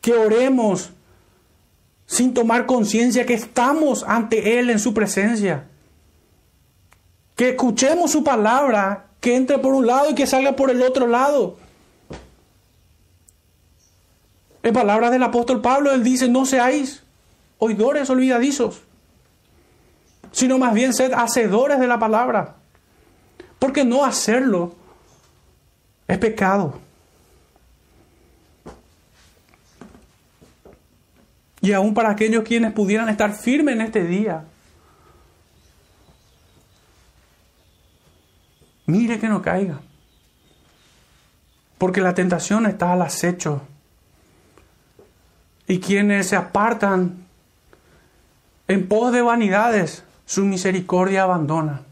que 0.00 0.12
oremos 0.12 0.90
sin 2.06 2.34
tomar 2.34 2.66
conciencia 2.66 3.24
que 3.24 3.34
estamos 3.34 4.04
ante 4.06 4.58
Él 4.58 4.68
en 4.68 4.78
su 4.78 4.92
presencia, 4.92 5.64
que 7.36 7.50
escuchemos 7.50 8.10
su 8.10 8.22
palabra 8.22 9.06
que 9.20 9.36
entre 9.36 9.58
por 9.58 9.72
un 9.72 9.86
lado 9.86 10.10
y 10.10 10.14
que 10.14 10.26
salga 10.26 10.56
por 10.56 10.70
el 10.70 10.82
otro 10.82 11.06
lado. 11.06 11.56
En 14.62 14.74
palabras 14.74 15.10
del 15.12 15.22
apóstol 15.22 15.60
Pablo, 15.60 15.92
él 15.92 16.04
dice, 16.04 16.28
no 16.28 16.44
seáis 16.44 17.02
oidores 17.58 18.10
olvidadizos, 18.10 18.82
sino 20.32 20.58
más 20.58 20.74
bien 20.74 20.92
sed 20.92 21.12
hacedores 21.12 21.78
de 21.78 21.86
la 21.86 21.98
palabra. 21.98 22.56
Porque 23.58 23.84
no 23.84 24.04
hacerlo 24.04 24.74
es 26.08 26.18
pecado. 26.18 26.80
Y 31.60 31.72
aún 31.72 31.94
para 31.94 32.10
aquellos 32.10 32.42
quienes 32.42 32.72
pudieran 32.72 33.08
estar 33.08 33.32
firmes 33.32 33.76
en 33.76 33.82
este 33.82 34.04
día, 34.04 34.44
Mire 38.86 39.18
que 39.18 39.28
no 39.28 39.42
caiga. 39.42 39.80
Porque 41.78 42.00
la 42.00 42.14
tentación 42.14 42.66
está 42.66 42.92
al 42.92 43.02
acecho. 43.02 43.62
Y 45.66 45.80
quienes 45.80 46.28
se 46.28 46.36
apartan 46.36 47.26
en 48.68 48.88
pos 48.88 49.12
de 49.12 49.22
vanidades, 49.22 50.04
su 50.32 50.46
misericordia 50.46 51.24
abandona. 51.24 51.82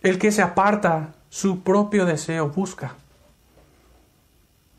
El 0.00 0.16
que 0.20 0.30
se 0.30 0.42
aparta, 0.42 1.14
su 1.28 1.64
propio 1.64 2.06
deseo 2.06 2.48
busca. 2.48 2.94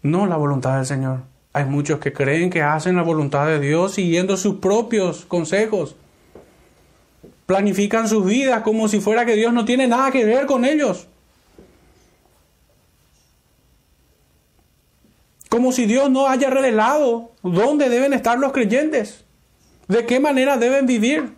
No 0.01 0.27
la 0.27 0.37
voluntad 0.37 0.77
del 0.77 0.85
Señor. 0.85 1.23
Hay 1.51 1.65
muchos 1.65 1.99
que 1.99 2.13
creen 2.13 2.49
que 2.49 2.61
hacen 2.61 2.95
la 2.95 3.01
voluntad 3.01 3.47
de 3.47 3.59
Dios 3.59 3.95
siguiendo 3.95 4.37
sus 4.37 4.55
propios 4.59 5.25
consejos 5.25 5.97
planifican 7.45 8.07
sus 8.07 8.25
vidas 8.25 8.61
como 8.61 8.87
si 8.87 9.01
fuera 9.01 9.25
que 9.25 9.35
Dios 9.35 9.51
no 9.51 9.65
tiene 9.65 9.87
nada 9.87 10.09
que 10.09 10.23
ver 10.23 10.45
con 10.45 10.63
ellos. 10.63 11.07
Como 15.49 15.73
si 15.73 15.85
Dios 15.85 16.09
no 16.09 16.27
haya 16.27 16.49
revelado 16.49 17.31
dónde 17.43 17.89
deben 17.89 18.13
estar 18.13 18.39
los 18.39 18.53
creyentes, 18.53 19.25
de 19.89 20.05
qué 20.05 20.19
manera 20.19 20.55
deben 20.55 20.85
vivir. 20.85 21.33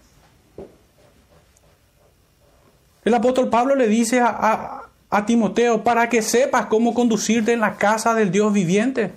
El 3.03 3.13
apóstol 3.15 3.49
Pablo 3.49 3.75
le 3.75 3.87
dice 3.87 4.19
a, 4.21 4.83
Timoteo, 5.25 5.83
para 5.83 6.09
que 6.09 6.21
sepas 6.21 6.67
cómo 6.67 6.93
conducirte 6.93 7.53
en 7.53 7.61
la 7.61 7.77
casa 7.77 8.13
del 8.13 8.29
Dios 8.29 8.53
viviente. 8.53 9.13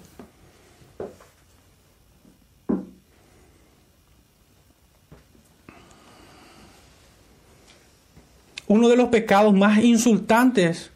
Uno 8.66 8.88
de 8.88 8.96
los 8.96 9.08
pecados 9.08 9.52
más 9.52 9.78
insultantes 9.84 10.90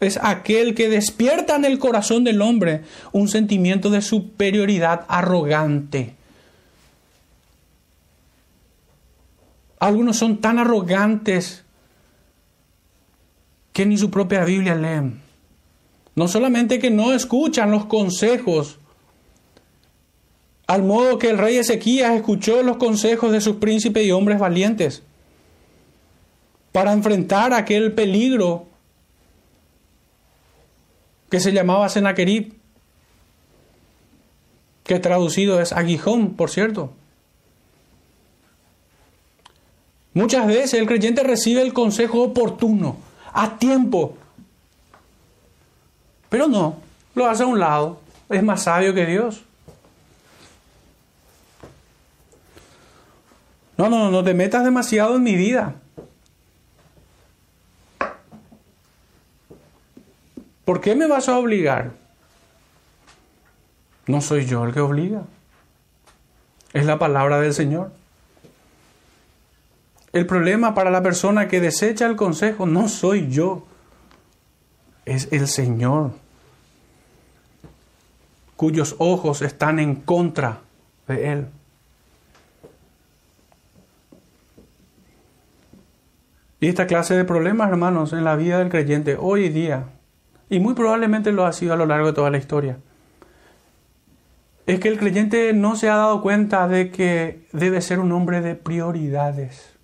es 0.00 0.18
aquel 0.22 0.74
que 0.74 0.88
despierta 0.88 1.56
en 1.56 1.64
el 1.64 1.78
corazón 1.78 2.22
del 2.22 2.40
hombre 2.42 2.82
un 3.12 3.28
sentimiento 3.28 3.90
de 3.90 4.02
superioridad 4.02 5.04
arrogante. 5.08 6.17
Algunos 9.80 10.16
son 10.16 10.38
tan 10.38 10.58
arrogantes 10.58 11.64
que 13.72 13.86
ni 13.86 13.96
su 13.96 14.10
propia 14.10 14.44
Biblia 14.44 14.74
leen. 14.74 15.20
No 16.16 16.26
solamente 16.26 16.80
que 16.80 16.90
no 16.90 17.12
escuchan 17.12 17.70
los 17.70 17.86
consejos, 17.86 18.78
al 20.66 20.82
modo 20.82 21.18
que 21.18 21.30
el 21.30 21.38
rey 21.38 21.56
Ezequías 21.56 22.14
escuchó 22.14 22.62
los 22.62 22.76
consejos 22.76 23.30
de 23.30 23.40
sus 23.40 23.56
príncipes 23.56 24.04
y 24.04 24.10
hombres 24.10 24.38
valientes, 24.38 25.02
para 26.72 26.92
enfrentar 26.92 27.52
aquel 27.52 27.92
peligro 27.92 28.66
que 31.30 31.40
se 31.40 31.52
llamaba 31.52 31.88
Senaquerib, 31.88 32.54
que 34.84 34.98
traducido 34.98 35.60
es 35.60 35.72
aguijón, 35.72 36.34
por 36.34 36.50
cierto. 36.50 36.92
Muchas 40.18 40.48
veces 40.48 40.74
el 40.74 40.88
creyente 40.88 41.22
recibe 41.22 41.62
el 41.62 41.72
consejo 41.72 42.24
oportuno, 42.24 42.96
a 43.32 43.56
tiempo, 43.56 44.16
pero 46.28 46.48
no, 46.48 46.80
lo 47.14 47.28
hace 47.28 47.44
a 47.44 47.46
un 47.46 47.60
lado, 47.60 48.00
es 48.28 48.42
más 48.42 48.64
sabio 48.64 48.92
que 48.92 49.06
Dios. 49.06 49.44
No, 53.76 53.88
no, 53.88 54.10
no 54.10 54.24
te 54.24 54.34
metas 54.34 54.64
demasiado 54.64 55.14
en 55.14 55.22
mi 55.22 55.36
vida. 55.36 55.76
¿Por 60.64 60.80
qué 60.80 60.96
me 60.96 61.06
vas 61.06 61.28
a 61.28 61.38
obligar? 61.38 61.92
No 64.08 64.20
soy 64.20 64.46
yo 64.46 64.64
el 64.64 64.74
que 64.74 64.80
obliga. 64.80 65.22
Es 66.72 66.86
la 66.86 66.98
palabra 66.98 67.38
del 67.38 67.54
Señor. 67.54 67.97
El 70.12 70.26
problema 70.26 70.74
para 70.74 70.90
la 70.90 71.02
persona 71.02 71.48
que 71.48 71.60
desecha 71.60 72.06
el 72.06 72.16
consejo 72.16 72.66
no 72.66 72.88
soy 72.88 73.28
yo, 73.28 73.66
es 75.04 75.28
el 75.32 75.48
Señor, 75.48 76.12
cuyos 78.56 78.96
ojos 78.98 79.42
están 79.42 79.78
en 79.78 79.96
contra 79.96 80.60
de 81.06 81.32
Él. 81.32 81.46
Y 86.60 86.68
esta 86.68 86.86
clase 86.86 87.14
de 87.14 87.24
problemas, 87.24 87.70
hermanos, 87.70 88.12
en 88.12 88.24
la 88.24 88.36
vida 88.36 88.58
del 88.58 88.68
creyente 88.68 89.16
hoy 89.18 89.48
día 89.48 89.86
y 90.50 90.60
muy 90.60 90.74
probablemente 90.74 91.32
lo 91.32 91.46
ha 91.46 91.52
sido 91.52 91.74
a 91.74 91.76
lo 91.76 91.86
largo 91.86 92.08
de 92.08 92.12
toda 92.14 92.30
la 92.30 92.38
historia, 92.38 92.78
es 94.66 94.80
que 94.80 94.88
el 94.88 94.98
creyente 94.98 95.52
no 95.52 95.76
se 95.76 95.88
ha 95.88 95.96
dado 95.96 96.20
cuenta 96.20 96.68
de 96.68 96.90
que 96.90 97.46
debe 97.52 97.80
ser 97.80 98.00
un 98.00 98.12
hombre 98.12 98.40
de 98.40 98.54
prioridades. 98.54 99.77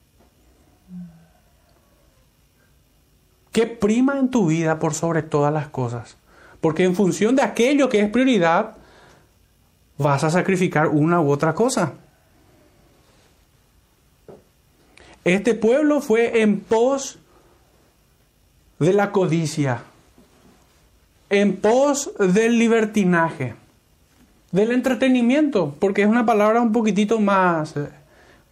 ¿Qué 3.54 3.66
prima 3.66 4.18
en 4.18 4.28
tu 4.28 4.48
vida 4.48 4.78
por 4.78 4.92
sobre 4.92 5.22
todas 5.22 5.50
las 5.50 5.68
cosas? 5.68 6.18
Porque 6.60 6.84
en 6.84 6.94
función 6.94 7.36
de 7.36 7.42
aquello 7.42 7.88
que 7.88 8.00
es 8.00 8.10
prioridad, 8.10 8.76
vas 9.96 10.24
a 10.24 10.30
sacrificar 10.30 10.88
una 10.88 11.22
u 11.22 11.30
otra 11.30 11.54
cosa. 11.54 11.94
Este 15.24 15.54
pueblo 15.54 16.02
fue 16.02 16.42
en 16.42 16.60
pos 16.60 17.18
de 18.78 18.92
la 18.92 19.10
codicia 19.10 19.84
en 21.30 21.56
pos 21.56 22.12
del 22.18 22.58
libertinaje, 22.58 23.54
del 24.52 24.72
entretenimiento, 24.72 25.74
porque 25.78 26.02
es 26.02 26.08
una 26.08 26.24
palabra 26.24 26.60
un 26.60 26.72
poquitito 26.72 27.18
más, 27.20 27.76
eh, 27.76 27.88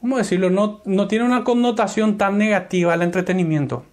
¿cómo 0.00 0.18
decirlo? 0.18 0.50
No, 0.50 0.80
no 0.84 1.07
tiene 1.07 1.24
una 1.24 1.44
connotación 1.44 2.18
tan 2.18 2.38
negativa 2.38 2.94
el 2.94 3.03
entretenimiento. 3.03 3.84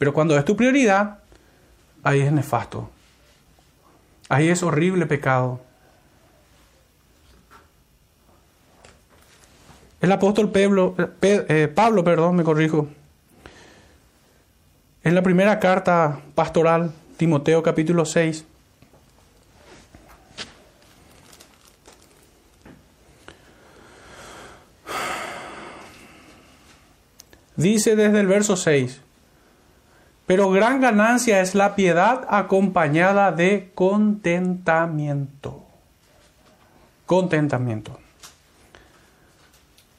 Pero 0.00 0.14
cuando 0.14 0.38
es 0.38 0.46
tu 0.46 0.56
prioridad, 0.56 1.18
ahí 2.02 2.20
es 2.20 2.32
nefasto. 2.32 2.88
Ahí 4.30 4.48
es 4.48 4.62
horrible 4.62 5.04
pecado. 5.04 5.60
El 10.00 10.10
apóstol 10.10 10.50
eh, 10.54 11.72
Pablo, 11.74 12.02
perdón, 12.02 12.36
me 12.36 12.44
corrijo. 12.44 12.88
En 15.04 15.14
la 15.14 15.20
primera 15.20 15.60
carta 15.60 16.20
pastoral, 16.34 16.92
Timoteo 17.18 17.62
capítulo 17.62 18.06
6, 18.06 18.46
dice 27.56 27.96
desde 27.96 28.20
el 28.20 28.26
verso 28.26 28.56
6, 28.56 29.02
pero 30.30 30.48
gran 30.48 30.80
ganancia 30.80 31.40
es 31.40 31.56
la 31.56 31.74
piedad 31.74 32.24
acompañada 32.30 33.32
de 33.32 33.72
contentamiento. 33.74 35.64
Contentamiento. 37.04 37.98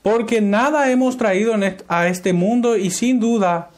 Porque 0.02 0.40
nada 0.40 0.90
hemos 0.90 1.18
traído 1.18 1.54
a 1.90 2.08
este 2.08 2.32
mundo 2.32 2.78
y 2.78 2.92
sin 2.92 3.20
duda 3.20 3.72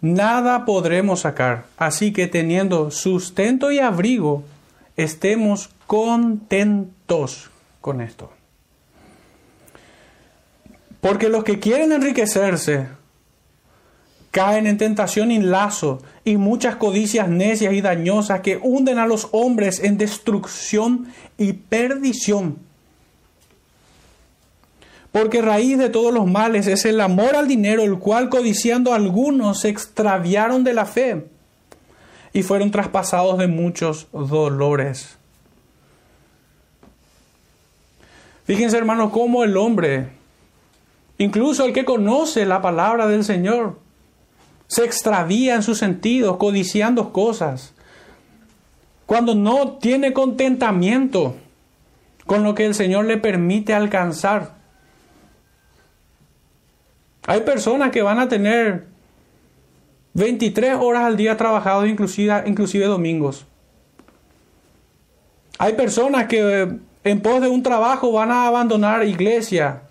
nada 0.00 0.64
podremos 0.64 1.20
sacar. 1.20 1.66
Así 1.76 2.14
que 2.14 2.26
teniendo 2.26 2.90
sustento 2.90 3.70
y 3.70 3.78
abrigo, 3.78 4.44
estemos 4.96 5.68
contentos 5.86 7.50
con 7.82 8.00
esto. 8.00 8.32
Porque 11.02 11.28
los 11.28 11.44
que 11.44 11.58
quieren 11.58 11.92
enriquecerse 11.92 12.96
caen 14.38 14.68
en 14.68 14.78
tentación 14.78 15.32
y 15.32 15.40
lazo 15.40 16.00
y 16.24 16.36
muchas 16.36 16.76
codicias 16.76 17.28
necias 17.28 17.74
y 17.74 17.80
dañosas 17.80 18.40
que 18.40 18.56
hunden 18.56 19.00
a 19.00 19.06
los 19.08 19.26
hombres 19.32 19.82
en 19.82 19.98
destrucción 19.98 21.08
y 21.36 21.54
perdición 21.54 22.58
porque 25.10 25.42
raíz 25.42 25.76
de 25.76 25.88
todos 25.88 26.14
los 26.14 26.28
males 26.28 26.68
es 26.68 26.84
el 26.84 27.00
amor 27.00 27.34
al 27.34 27.48
dinero, 27.48 27.82
el 27.82 27.98
cual 27.98 28.28
codiciando 28.28 28.94
algunos 28.94 29.62
se 29.62 29.70
extraviaron 29.70 30.62
de 30.62 30.72
la 30.72 30.86
fe 30.86 31.26
y 32.32 32.44
fueron 32.44 32.70
traspasados 32.70 33.38
de 33.38 33.48
muchos 33.48 34.06
dolores. 34.12 35.18
Fíjense 38.44 38.78
hermanos 38.78 39.10
cómo 39.10 39.42
el 39.42 39.56
hombre, 39.56 40.10
incluso 41.18 41.64
el 41.64 41.72
que 41.72 41.84
conoce 41.84 42.46
la 42.46 42.62
palabra 42.62 43.08
del 43.08 43.24
Señor, 43.24 43.87
se 44.68 44.84
extravía 44.84 45.56
en 45.56 45.62
sus 45.62 45.78
sentidos, 45.78 46.36
codiciando 46.36 47.12
cosas, 47.12 47.74
cuando 49.06 49.34
no 49.34 49.78
tiene 49.78 50.12
contentamiento 50.12 51.34
con 52.26 52.44
lo 52.44 52.54
que 52.54 52.66
el 52.66 52.74
Señor 52.74 53.06
le 53.06 53.16
permite 53.16 53.72
alcanzar. 53.72 54.54
Hay 57.26 57.40
personas 57.40 57.90
que 57.90 58.02
van 58.02 58.18
a 58.18 58.28
tener 58.28 58.86
23 60.12 60.76
horas 60.78 61.04
al 61.04 61.16
día 61.16 61.36
trabajados, 61.36 61.88
inclusive, 61.88 62.42
inclusive 62.46 62.84
domingos. 62.84 63.46
Hay 65.58 65.72
personas 65.72 66.26
que 66.26 66.78
en 67.04 67.20
pos 67.20 67.40
de 67.40 67.48
un 67.48 67.62
trabajo 67.62 68.12
van 68.12 68.30
a 68.30 68.46
abandonar 68.46 69.04
iglesia. 69.06 69.82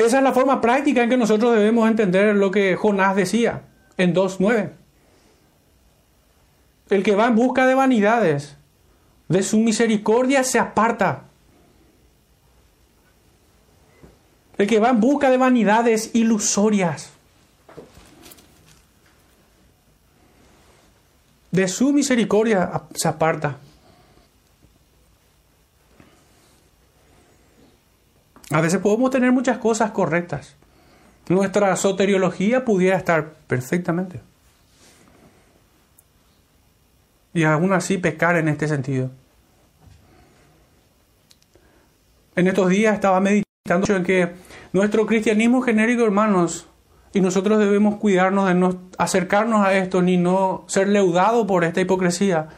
Esa 0.00 0.18
es 0.18 0.24
la 0.24 0.32
forma 0.32 0.60
práctica 0.60 1.02
en 1.02 1.10
que 1.10 1.16
nosotros 1.16 1.54
debemos 1.54 1.88
entender 1.88 2.34
lo 2.34 2.50
que 2.50 2.74
Jonás 2.74 3.14
decía 3.16 3.62
en 3.96 4.14
2.9. 4.14 4.70
El 6.88 7.02
que 7.02 7.14
va 7.14 7.26
en 7.26 7.36
busca 7.36 7.66
de 7.66 7.74
vanidades, 7.74 8.56
de 9.28 9.42
su 9.42 9.58
misericordia 9.58 10.42
se 10.42 10.58
aparta. 10.58 11.24
el 14.60 14.66
que 14.66 14.78
va 14.78 14.90
en 14.90 15.00
busca 15.00 15.30
de 15.30 15.38
vanidades 15.38 16.10
ilusorias. 16.12 17.08
De 21.50 21.66
su 21.66 21.94
misericordia 21.94 22.82
se 22.94 23.08
aparta. 23.08 23.56
A 28.50 28.60
veces 28.60 28.80
podemos 28.80 29.10
tener 29.10 29.30
muchas 29.32 29.58
cosas 29.58 29.92
correctas. 29.92 30.56
Nuestra 31.28 31.74
soteriología 31.76 32.64
pudiera 32.64 32.96
estar 32.96 33.34
perfectamente. 33.46 34.20
Y 37.32 37.44
aún 37.44 37.72
así 37.72 37.98
pecar 37.98 38.36
en 38.36 38.48
este 38.48 38.66
sentido. 38.66 39.10
En 42.34 42.48
estos 42.48 42.68
días 42.70 42.94
estaba 42.94 43.20
meditando 43.20 43.94
en 43.94 44.02
que 44.02 44.32
nuestro 44.72 45.06
cristianismo 45.06 45.62
genérico, 45.62 46.02
hermanos, 46.02 46.66
y 47.12 47.20
nosotros 47.20 47.58
debemos 47.60 47.96
cuidarnos 47.96 48.48
de 48.48 48.54
no 48.54 48.80
acercarnos 48.98 49.64
a 49.64 49.74
esto 49.74 50.02
ni 50.02 50.16
no 50.16 50.64
ser 50.66 50.88
leudados 50.88 51.46
por 51.46 51.62
esta 51.64 51.80
hipocresía. 51.80 52.48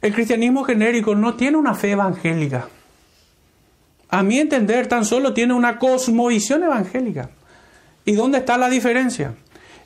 El 0.00 0.14
cristianismo 0.14 0.62
genérico 0.62 1.16
no 1.16 1.34
tiene 1.34 1.56
una 1.56 1.74
fe 1.74 1.92
evangélica. 1.92 2.68
A 4.10 4.22
mi 4.22 4.38
entender, 4.38 4.86
tan 4.86 5.04
solo 5.04 5.34
tiene 5.34 5.54
una 5.54 5.78
cosmovisión 5.78 6.62
evangélica. 6.62 7.30
¿Y 8.04 8.12
dónde 8.12 8.38
está 8.38 8.56
la 8.56 8.70
diferencia? 8.70 9.34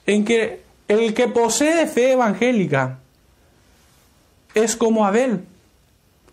En 0.07 0.25
que 0.25 0.63
el 0.89 1.15
que 1.15 1.29
posee 1.29 1.87
fe 1.87 2.13
evangélica 2.13 2.99
es 4.55 4.77
como 4.77 5.05
Abel 5.05 5.45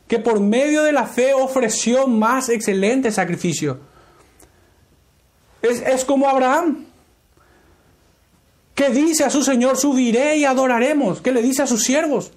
que 0.10 0.18
por 0.18 0.40
medio 0.40 0.82
de 0.82 0.92
la 0.92 1.06
fe 1.06 1.36
ofreció 1.36 2.08
más 2.08 2.50
excelente 2.50 3.12
sacrificio. 3.12 3.80
Es, 5.62 6.04
como 6.04 6.28
Abraham, 6.28 6.88
que 8.74 8.90
dice 8.90 9.24
a 9.24 9.30
su 9.30 9.44
Señor, 9.44 9.78
subiré 9.78 10.38
y 10.38 10.46
adoraremos, 10.46 11.22
que 11.22 11.32
le 11.32 11.44
dice 11.44 11.62
a 11.62 11.68
sus 11.68 11.84
siervos, 11.84 12.32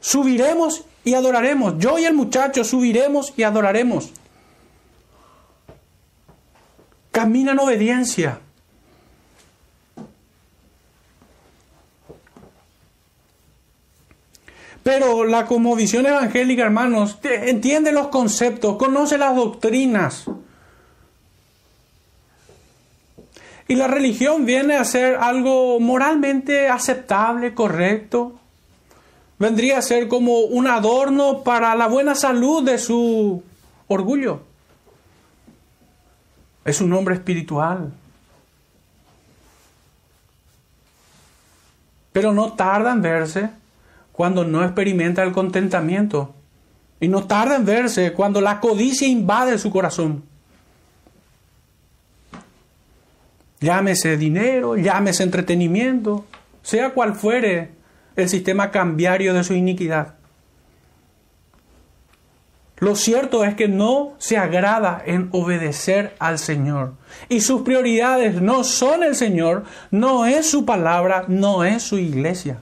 subiremos 0.00 0.86
y 1.04 1.12
adoraremos. 1.12 1.74
Yo 1.76 1.98
y 1.98 2.04
el 2.04 2.14
muchacho 2.14 2.64
subiremos 2.64 3.34
y 3.36 3.42
adoraremos. 3.42 4.12
Camina 7.10 7.52
en 7.52 7.58
obediencia. 7.58 8.40
Pero 14.82 15.24
la 15.24 15.46
visión 15.76 16.06
evangélica, 16.06 16.62
hermanos, 16.62 17.18
entiende 17.22 17.92
los 17.92 18.08
conceptos, 18.08 18.76
conoce 18.76 19.18
las 19.18 19.36
doctrinas. 19.36 20.24
Y 23.68 23.76
la 23.76 23.86
religión 23.86 24.46
viene 24.46 24.76
a 24.76 24.84
ser 24.84 25.16
algo 25.16 25.78
moralmente 25.78 26.68
aceptable, 26.68 27.54
correcto. 27.54 28.40
Vendría 29.38 29.78
a 29.78 29.82
ser 29.82 30.08
como 30.08 30.40
un 30.40 30.66
adorno 30.66 31.44
para 31.44 31.74
la 31.76 31.86
buena 31.86 32.14
salud 32.14 32.64
de 32.64 32.78
su 32.78 33.42
orgullo. 33.86 34.49
Es 36.64 36.80
un 36.80 36.92
hombre 36.92 37.14
espiritual. 37.14 37.92
Pero 42.12 42.32
no 42.32 42.52
tarda 42.52 42.92
en 42.92 43.02
verse 43.02 43.50
cuando 44.12 44.44
no 44.44 44.64
experimenta 44.64 45.22
el 45.22 45.32
contentamiento. 45.32 46.34
Y 47.00 47.08
no 47.08 47.24
tarda 47.24 47.56
en 47.56 47.64
verse 47.64 48.12
cuando 48.12 48.40
la 48.40 48.60
codicia 48.60 49.08
invade 49.08 49.58
su 49.58 49.70
corazón. 49.70 50.22
Llámese 53.60 54.16
dinero, 54.16 54.76
llámese 54.76 55.22
entretenimiento, 55.22 56.24
sea 56.62 56.90
cual 56.90 57.14
fuere 57.14 57.70
el 58.16 58.28
sistema 58.28 58.70
cambiario 58.70 59.34
de 59.34 59.44
su 59.44 59.54
iniquidad. 59.54 60.19
Lo 62.80 62.96
cierto 62.96 63.44
es 63.44 63.54
que 63.54 63.68
no 63.68 64.14
se 64.18 64.36
agrada 64.36 65.02
en 65.06 65.28
obedecer 65.32 66.16
al 66.18 66.38
Señor. 66.38 66.94
Y 67.28 67.42
sus 67.42 67.62
prioridades 67.62 68.40
no 68.40 68.64
son 68.64 69.04
el 69.04 69.14
Señor, 69.14 69.64
no 69.90 70.26
es 70.26 70.50
su 70.50 70.64
palabra, 70.64 71.24
no 71.28 71.62
es 71.64 71.82
su 71.82 71.98
iglesia 71.98 72.58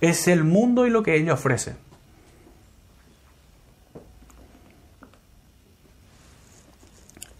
es 0.00 0.28
el 0.28 0.44
mundo 0.44 0.86
y 0.86 0.90
lo 0.90 1.02
que 1.02 1.16
ella 1.16 1.34
ofrece. 1.34 1.74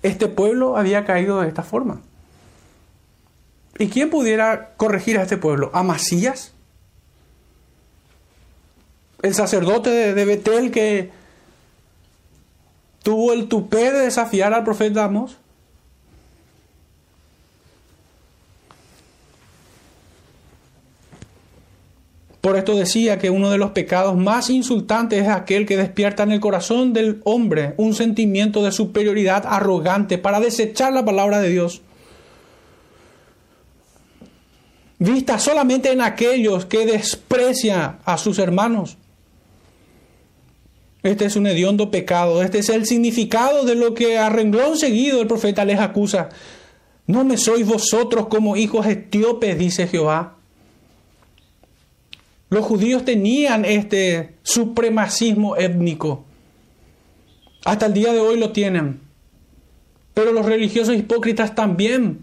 Este 0.03 0.29
pueblo 0.29 0.77
había 0.77 1.05
caído 1.05 1.41
de 1.41 1.49
esta 1.49 1.63
forma. 1.63 2.01
¿Y 3.79 3.89
quién 3.89 4.11
pudiera 4.11 4.73
corregir 4.77 5.19
a 5.19 5.23
este 5.23 5.37
pueblo? 5.37 5.71
¿Amasías? 5.75 6.53
El 9.23 9.35
sacerdote 9.35 9.91
de, 9.91 10.25
Betel 10.25 10.71
que 10.71 11.11
tuvo 13.03 13.33
el 13.33 13.49
tupé 13.49 13.93
de 13.93 14.01
desafiar 14.01 14.53
al 14.55 14.65
profeta 14.65 15.05
Amos. 15.05 15.37
Por 22.41 22.57
esto 22.57 22.75
decía 22.75 23.19
que 23.19 23.29
uno 23.29 23.51
de 23.51 23.59
los 23.59 23.73
pecados 23.73 24.17
más 24.17 24.49
insultantes 24.49 25.23
es 25.23 25.29
aquel 25.29 25.67
que 25.67 25.77
despierta 25.77 26.23
en 26.23 26.33
el 26.33 26.41
corazón 26.41 26.95
del 26.95 27.21
hombre 27.25 27.75
un 27.77 27.95
sentimiento 27.95 28.63
de 28.65 28.73
superioridad 28.73 29.45
arrogante 29.47 30.17
para 30.17 30.41
desechar 30.41 30.93
la 30.95 31.05
palabra 31.05 31.39
de 31.41 31.51
Dios. 31.51 31.83
Vista 34.99 35.39
solamente 35.39 35.93
en 35.93 36.01
aquellos 36.01 36.65
que 36.65 36.87
desprecian 36.87 37.99
a 38.05 38.17
sus 38.17 38.39
hermanos. 38.39 38.97
Este 41.03 41.25
es 41.25 41.37
un 41.37 41.47
hediondo 41.47 41.91
pecado. 41.91 42.43
Este 42.43 42.59
es 42.59 42.69
el 42.69 42.87
significado 42.87 43.65
de 43.65 43.75
lo 43.75 43.95
que 43.95 44.19
a 44.19 44.29
renglón 44.29 44.77
seguido 44.77 45.21
el 45.21 45.27
profeta 45.27 45.65
les 45.65 45.81
acusa. 45.81 46.29
No 47.07 47.25
me 47.25 47.37
sois 47.37 47.67
vosotros 47.67 48.27
como 48.29 48.57
hijos 48.57 48.87
etíopes, 48.87 49.59
dice 49.59 49.87
Jehová. 49.87 50.37
Los 52.51 52.65
judíos 52.65 53.05
tenían 53.05 53.65
este 53.65 54.35
supremacismo 54.43 55.57
étnico. 55.57 56.25
Hasta 57.65 57.87
el 57.87 57.95
día 57.95 58.13
de 58.13 58.21
hoy 58.21 58.39
lo 58.39 58.51
tienen. 58.53 59.01
Pero 60.15 60.33
los 60.33 60.45
religiosos 60.45 60.97
hipócritas 60.97 61.55
también. 61.55 62.23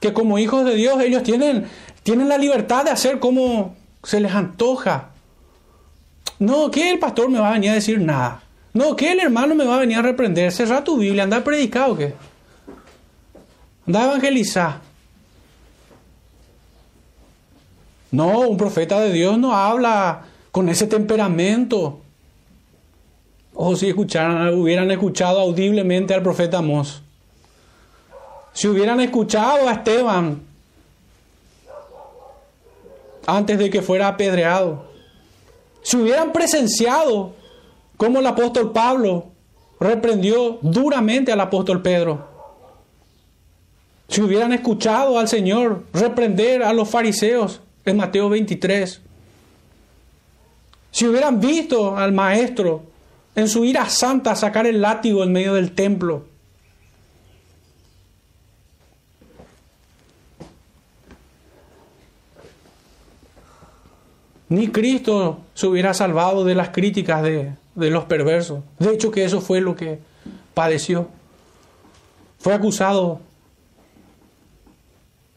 Que 0.00 0.12
como 0.12 0.38
hijos 0.38 0.64
de 0.64 0.74
Dios 0.74 1.00
ellos 1.02 1.22
tienen, 1.22 1.66
tienen 2.02 2.28
la 2.28 2.38
libertad 2.38 2.84
de 2.84 2.90
hacer 2.90 3.20
como 3.20 3.76
se 4.02 4.20
les 4.20 4.32
antoja. 4.32 5.09
No, 6.40 6.70
que 6.70 6.90
el 6.90 6.98
pastor 6.98 7.30
me 7.30 7.38
va 7.38 7.50
a 7.50 7.52
venir 7.52 7.70
a 7.70 7.74
decir 7.74 8.00
nada. 8.00 8.42
No, 8.72 8.96
que 8.96 9.12
el 9.12 9.20
hermano 9.20 9.54
me 9.54 9.64
va 9.64 9.76
a 9.76 9.80
venir 9.80 9.98
a 9.98 10.02
reprender. 10.02 10.50
Cerra 10.50 10.82
tu 10.82 10.96
Biblia, 10.96 11.22
anda 11.22 11.36
a 11.36 11.44
predicar 11.44 11.90
o 11.90 11.96
qué. 11.96 12.14
Anda 13.86 14.00
a 14.00 14.04
evangelizar. 14.06 14.80
No, 18.10 18.40
un 18.40 18.56
profeta 18.56 18.98
de 19.00 19.12
Dios 19.12 19.38
no 19.38 19.54
habla 19.54 20.22
con 20.50 20.68
ese 20.68 20.86
temperamento. 20.86 22.00
O 23.54 23.76
si 23.76 23.88
escucharan, 23.88 24.54
hubieran 24.54 24.90
escuchado 24.90 25.40
audiblemente 25.40 26.14
al 26.14 26.22
profeta 26.22 26.58
Amós. 26.58 27.02
Si 28.54 28.66
hubieran 28.66 29.00
escuchado 29.00 29.68
a 29.68 29.72
Esteban 29.72 30.40
antes 33.26 33.58
de 33.58 33.68
que 33.68 33.82
fuera 33.82 34.08
apedreado. 34.08 34.89
Si 35.82 35.96
hubieran 35.96 36.32
presenciado 36.32 37.32
cómo 37.96 38.20
el 38.20 38.26
apóstol 38.26 38.72
Pablo 38.72 39.26
reprendió 39.78 40.58
duramente 40.62 41.32
al 41.32 41.40
apóstol 41.40 41.82
Pedro. 41.82 42.28
Si 44.08 44.20
hubieran 44.20 44.52
escuchado 44.52 45.18
al 45.18 45.28
Señor 45.28 45.84
reprender 45.92 46.62
a 46.62 46.72
los 46.72 46.88
fariseos 46.88 47.60
en 47.84 47.96
Mateo 47.96 48.28
23. 48.28 49.00
Si 50.90 51.06
hubieran 51.06 51.40
visto 51.40 51.96
al 51.96 52.12
maestro 52.12 52.82
en 53.34 53.48
su 53.48 53.64
ira 53.64 53.88
santa 53.88 54.34
sacar 54.34 54.66
el 54.66 54.80
látigo 54.80 55.22
en 55.22 55.32
medio 55.32 55.54
del 55.54 55.72
templo. 55.72 56.29
Ni 64.50 64.66
Cristo 64.66 65.38
se 65.54 65.68
hubiera 65.68 65.94
salvado 65.94 66.44
de 66.44 66.56
las 66.56 66.70
críticas 66.70 67.22
de, 67.22 67.54
los 67.76 68.04
perversos. 68.04 68.64
De 68.80 68.92
hecho 68.92 69.12
que 69.12 69.24
eso 69.24 69.40
fue 69.40 69.60
lo 69.60 69.76
que 69.76 70.00
padeció. 70.54 71.08
Fue 72.40 72.52
acusado 72.52 73.20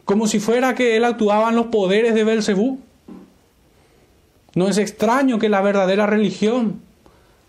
como 0.04 0.26
si 0.28 0.40
fuera 0.40 0.74
que 0.74 0.98
él 0.98 1.06
actuaba 1.06 1.50
en 1.50 1.56
los 1.56 1.68
poderes 1.68 2.16
de 2.16 2.24
Belcebú. 2.24 2.80
No 4.56 4.68
es 4.68 4.80
extraño 4.80 5.38
que 5.38 5.48
la 5.48 5.62
verdadera 5.62 6.08
religión, 6.08 6.82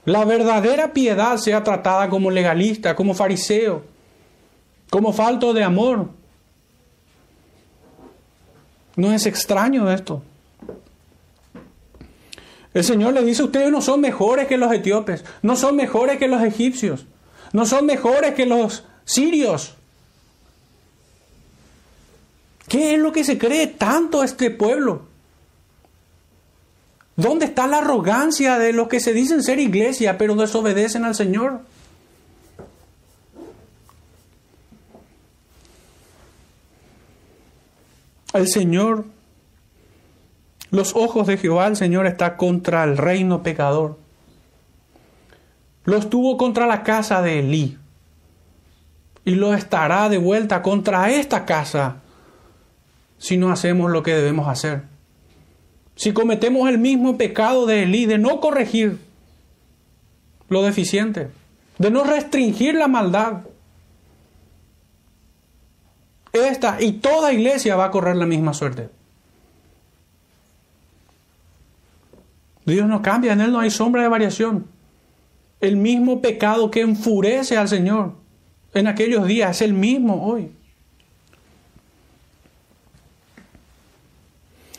la 0.04 0.26
verdadera 0.26 0.92
piedad 0.92 1.38
sea 1.38 1.64
tratada 1.64 2.10
como 2.10 2.30
legalista, 2.30 2.94
como 2.94 3.14
fariseo, 3.14 3.84
como 4.90 5.14
falto 5.14 5.54
de 5.54 5.64
amor. 5.64 6.10
No 8.96 9.12
es 9.12 9.24
extraño 9.24 9.90
esto. 9.90 10.22
El 12.74 12.82
Señor 12.82 13.14
le 13.14 13.24
dice, 13.24 13.44
ustedes 13.44 13.70
no 13.70 13.80
son 13.80 14.00
mejores 14.00 14.48
que 14.48 14.56
los 14.56 14.72
etíopes, 14.72 15.24
no 15.42 15.54
son 15.54 15.76
mejores 15.76 16.18
que 16.18 16.26
los 16.26 16.42
egipcios, 16.42 17.06
no 17.52 17.66
son 17.66 17.86
mejores 17.86 18.34
que 18.34 18.46
los 18.46 18.82
sirios. 19.04 19.74
¿Qué 22.68 22.94
es 22.94 23.00
lo 23.00 23.12
que 23.12 23.22
se 23.22 23.38
cree 23.38 23.68
tanto 23.68 24.24
este 24.24 24.50
pueblo? 24.50 25.02
¿Dónde 27.14 27.44
está 27.44 27.68
la 27.68 27.78
arrogancia 27.78 28.58
de 28.58 28.72
los 28.72 28.88
que 28.88 28.98
se 28.98 29.12
dicen 29.12 29.44
ser 29.44 29.60
iglesia 29.60 30.18
pero 30.18 30.34
desobedecen 30.34 31.04
al 31.04 31.14
Señor? 31.14 31.60
El 38.32 38.48
Señor, 38.48 39.04
los 40.70 40.94
ojos 40.96 41.26
de 41.26 41.36
Jehová, 41.36 41.66
el 41.66 41.76
Señor 41.76 42.06
está 42.06 42.36
contra 42.36 42.84
el 42.84 42.96
reino 42.96 43.42
pecador. 43.42 43.98
Los 45.84 46.10
tuvo 46.10 46.36
contra 46.36 46.66
la 46.66 46.82
casa 46.82 47.22
de 47.22 47.40
Elí. 47.40 47.78
Y 49.24 49.36
lo 49.36 49.54
estará 49.54 50.08
de 50.08 50.18
vuelta 50.18 50.62
contra 50.62 51.10
esta 51.10 51.44
casa 51.44 51.96
si 53.18 53.36
no 53.36 53.50
hacemos 53.50 53.90
lo 53.90 54.02
que 54.02 54.14
debemos 54.14 54.48
hacer. 54.48 54.82
Si 55.96 56.12
cometemos 56.12 56.68
el 56.68 56.78
mismo 56.78 57.16
pecado 57.16 57.66
de 57.66 57.84
Elí, 57.84 58.06
de 58.06 58.18
no 58.18 58.40
corregir 58.40 58.98
lo 60.48 60.62
deficiente, 60.62 61.30
de 61.78 61.90
no 61.90 62.04
restringir 62.04 62.74
la 62.74 62.88
maldad, 62.88 63.42
esta 66.32 66.78
y 66.80 66.92
toda 66.92 67.32
iglesia 67.32 67.76
va 67.76 67.86
a 67.86 67.90
correr 67.90 68.16
la 68.16 68.26
misma 68.26 68.52
suerte. 68.54 68.90
Dios 72.66 72.86
no 72.86 73.02
cambia, 73.02 73.32
en 73.32 73.40
Él 73.40 73.52
no 73.52 73.60
hay 73.60 73.70
sombra 73.70 74.02
de 74.02 74.08
variación. 74.08 74.66
El 75.60 75.76
mismo 75.76 76.20
pecado 76.20 76.70
que 76.70 76.80
enfurece 76.80 77.56
al 77.56 77.68
Señor 77.68 78.14
en 78.72 78.86
aquellos 78.86 79.26
días 79.26 79.56
es 79.56 79.62
el 79.62 79.74
mismo 79.74 80.26
hoy. 80.26 80.50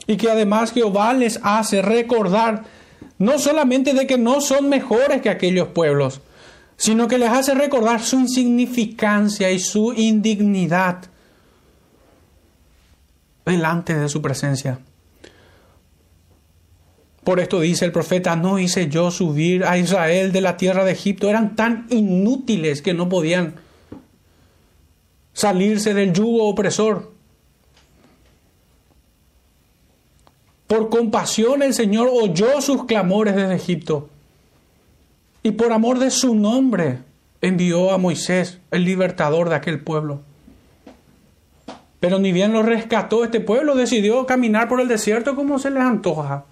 y 0.07 0.17
que 0.17 0.29
además 0.29 0.71
Jehová 0.71 1.13
les 1.13 1.39
hace 1.43 1.81
recordar 1.81 2.63
no 3.17 3.39
solamente 3.39 3.93
de 3.93 4.05
que 4.05 4.17
no 4.17 4.41
son 4.41 4.69
mejores 4.69 5.21
que 5.21 5.29
aquellos 5.29 5.69
pueblos, 5.69 6.21
sino 6.77 7.07
que 7.07 7.17
les 7.17 7.29
hace 7.29 7.53
recordar 7.53 8.01
su 8.01 8.19
insignificancia 8.19 9.51
y 9.51 9.59
su 9.59 9.93
indignidad 9.93 11.05
delante 13.45 13.95
de 13.95 14.09
su 14.09 14.21
presencia. 14.21 14.79
Por 17.25 17.39
esto 17.39 17.59
dice 17.59 17.85
el 17.85 17.91
profeta, 17.91 18.35
no 18.35 18.59
hice 18.59 18.87
yo 18.87 19.09
subir 19.09 19.65
a 19.65 19.79
Israel 19.79 20.31
de 20.31 20.41
la 20.41 20.57
tierra 20.57 20.85
de 20.85 20.91
Egipto. 20.91 21.27
Eran 21.27 21.55
tan 21.55 21.87
inútiles 21.89 22.83
que 22.83 22.93
no 22.93 23.09
podían 23.09 23.55
salirse 25.33 25.95
del 25.95 26.13
yugo 26.13 26.47
opresor. 26.47 27.11
Por 30.67 30.89
compasión 30.89 31.63
el 31.63 31.73
Señor 31.73 32.09
oyó 32.13 32.61
sus 32.61 32.85
clamores 32.85 33.35
desde 33.35 33.55
Egipto. 33.55 34.07
Y 35.41 35.49
por 35.53 35.73
amor 35.73 35.97
de 35.97 36.11
su 36.11 36.35
nombre 36.35 36.99
envió 37.41 37.91
a 37.91 37.97
Moisés, 37.97 38.59
el 38.69 38.85
libertador 38.85 39.49
de 39.49 39.55
aquel 39.55 39.79
pueblo. 39.79 40.21
Pero 41.99 42.19
ni 42.19 42.31
bien 42.31 42.53
lo 42.53 42.61
rescató 42.61 43.23
este 43.23 43.39
pueblo, 43.39 43.73
decidió 43.73 44.27
caminar 44.27 44.67
por 44.67 44.79
el 44.79 44.87
desierto 44.87 45.35
como 45.35 45.57
se 45.57 45.71
les 45.71 45.81
antoja. 45.81 46.45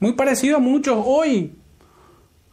Muy 0.00 0.14
parecido 0.14 0.56
a 0.56 0.60
muchos 0.60 1.00
hoy, 1.04 1.52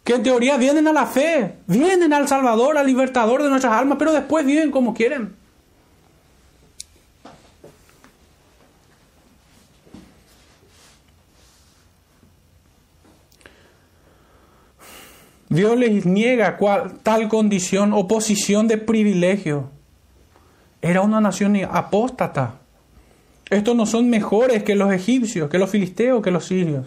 que 0.04 0.16
en 0.16 0.24
teoría 0.24 0.58
vienen 0.58 0.88
a 0.88 0.94
la 0.94 1.06
fe, 1.06 1.56
vienen 1.66 2.12
al 2.12 2.28
Salvador, 2.28 2.78
al 2.78 2.86
libertador 2.86 3.42
de 3.42 3.50
nuestras 3.50 3.74
almas, 3.74 3.98
pero 3.98 4.12
después 4.12 4.46
viven 4.46 4.70
como 4.70 4.94
quieren. 4.94 5.36
Dios 15.50 15.78
les 15.78 16.06
niega 16.06 16.58
tal 17.04 17.30
condición 17.30 17.94
o 17.94 18.08
posición 18.08 18.68
de 18.68 18.78
privilegio. 18.78 19.72
Era 20.82 21.02
una 21.02 21.22
nación 21.22 21.56
apóstata. 21.72 22.56
Estos 23.50 23.76
no 23.76 23.86
son 23.86 24.10
mejores 24.10 24.64
que 24.64 24.76
los 24.76 24.92
egipcios, 24.92 25.50
que 25.50 25.58
los 25.58 25.70
filisteos, 25.70 26.22
que 26.22 26.32
los 26.32 26.46
sirios. 26.46 26.86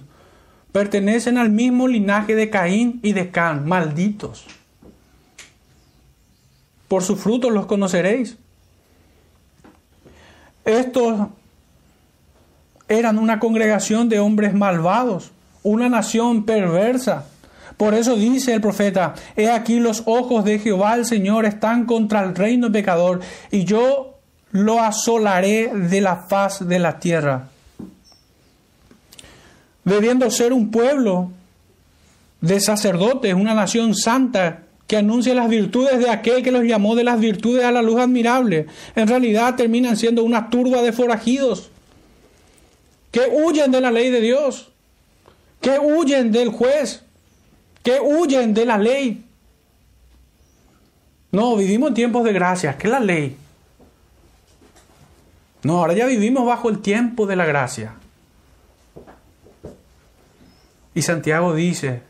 Pertenecen 0.73 1.39
al 1.39 1.51
mismo 1.51 1.89
linaje 1.89 2.35
de 2.35 2.51
Caín 2.51 3.01
y 3.03 3.13
de 3.13 3.31
Can, 3.31 3.67
malditos. 3.67 4.47
Por 6.89 7.03
sus 7.03 7.21
frutos 7.21 7.53
los 7.53 7.67
conoceréis. 7.67 8.37
Estos, 10.65 11.29
eran 12.91 13.19
una 13.19 13.39
congregación 13.39 14.09
de 14.09 14.19
hombres 14.19 14.53
malvados, 14.53 15.31
una 15.63 15.89
nación 15.89 16.45
perversa. 16.45 17.27
Por 17.77 17.95
eso 17.95 18.17
dice 18.17 18.53
el 18.53 18.61
profeta, 18.61 19.15
he 19.37 19.49
aquí 19.49 19.79
los 19.79 20.03
ojos 20.07 20.45
de 20.45 20.59
Jehová 20.59 20.97
el 20.97 21.07
Señor 21.07 21.45
están 21.47 21.87
contra 21.87 22.25
el 22.25 22.35
reino 22.35 22.71
pecador, 22.71 23.21
y 23.53 23.65
yo 23.65 24.19
lo 24.51 24.81
asolaré 24.81 25.71
de 25.73 26.01
la 26.01 26.17
faz 26.17 26.67
de 26.67 26.81
la 26.81 26.99
tierra. 26.99 27.50
Debiendo 29.91 30.31
ser 30.31 30.53
un 30.53 30.71
pueblo 30.71 31.33
de 32.41 32.61
sacerdotes, 32.61 33.35
una 33.35 33.55
nación 33.55 33.97
santa 33.97 34.63
que 34.87 34.97
anuncia 34.97 35.35
las 35.35 35.49
virtudes 35.49 35.99
de 35.99 36.09
aquel 36.09 36.45
que 36.45 36.53
los 36.53 36.63
llamó 36.63 36.95
de 36.95 37.03
las 37.03 37.19
virtudes 37.19 37.65
a 37.65 37.73
la 37.73 37.83
luz 37.83 37.99
admirable, 37.99 38.67
en 38.95 39.09
realidad 39.09 39.57
terminan 39.57 39.97
siendo 39.97 40.23
una 40.23 40.49
turba 40.49 40.83
de 40.83 40.93
forajidos 40.93 41.71
que 43.11 43.23
huyen 43.33 43.73
de 43.73 43.81
la 43.81 43.91
ley 43.91 44.11
de 44.11 44.21
Dios, 44.21 44.71
que 45.61 45.81
huyen 45.81 46.31
del 46.31 46.51
juez, 46.51 47.03
que 47.83 47.99
huyen 48.01 48.55
de 48.55 48.67
la 48.67 48.79
ley. 48.79 49.25
No, 51.33 51.57
vivimos 51.57 51.89
en 51.89 51.95
tiempos 51.95 52.23
de 52.23 52.33
gracia, 52.33 52.79
¿qué 52.79 52.87
es 52.87 52.93
la 52.93 53.01
ley? 53.01 53.37
No, 55.65 55.79
ahora 55.79 55.95
ya 55.95 56.07
vivimos 56.07 56.47
bajo 56.47 56.69
el 56.69 56.79
tiempo 56.79 57.27
de 57.27 57.35
la 57.35 57.45
gracia. 57.45 57.95
Y 61.01 61.03
Santiago 61.03 61.55
dice 61.55 62.03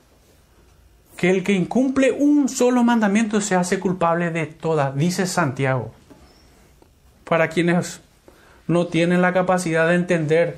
que 1.16 1.30
el 1.30 1.44
que 1.44 1.52
incumple 1.52 2.10
un 2.10 2.48
solo 2.48 2.82
mandamiento 2.82 3.40
se 3.40 3.54
hace 3.54 3.78
culpable 3.78 4.32
de 4.32 4.46
todas, 4.46 4.96
dice 4.96 5.28
Santiago. 5.28 5.92
Para 7.22 7.50
quienes 7.50 8.00
no 8.66 8.88
tienen 8.88 9.22
la 9.22 9.32
capacidad 9.32 9.86
de 9.86 9.94
entender 9.94 10.56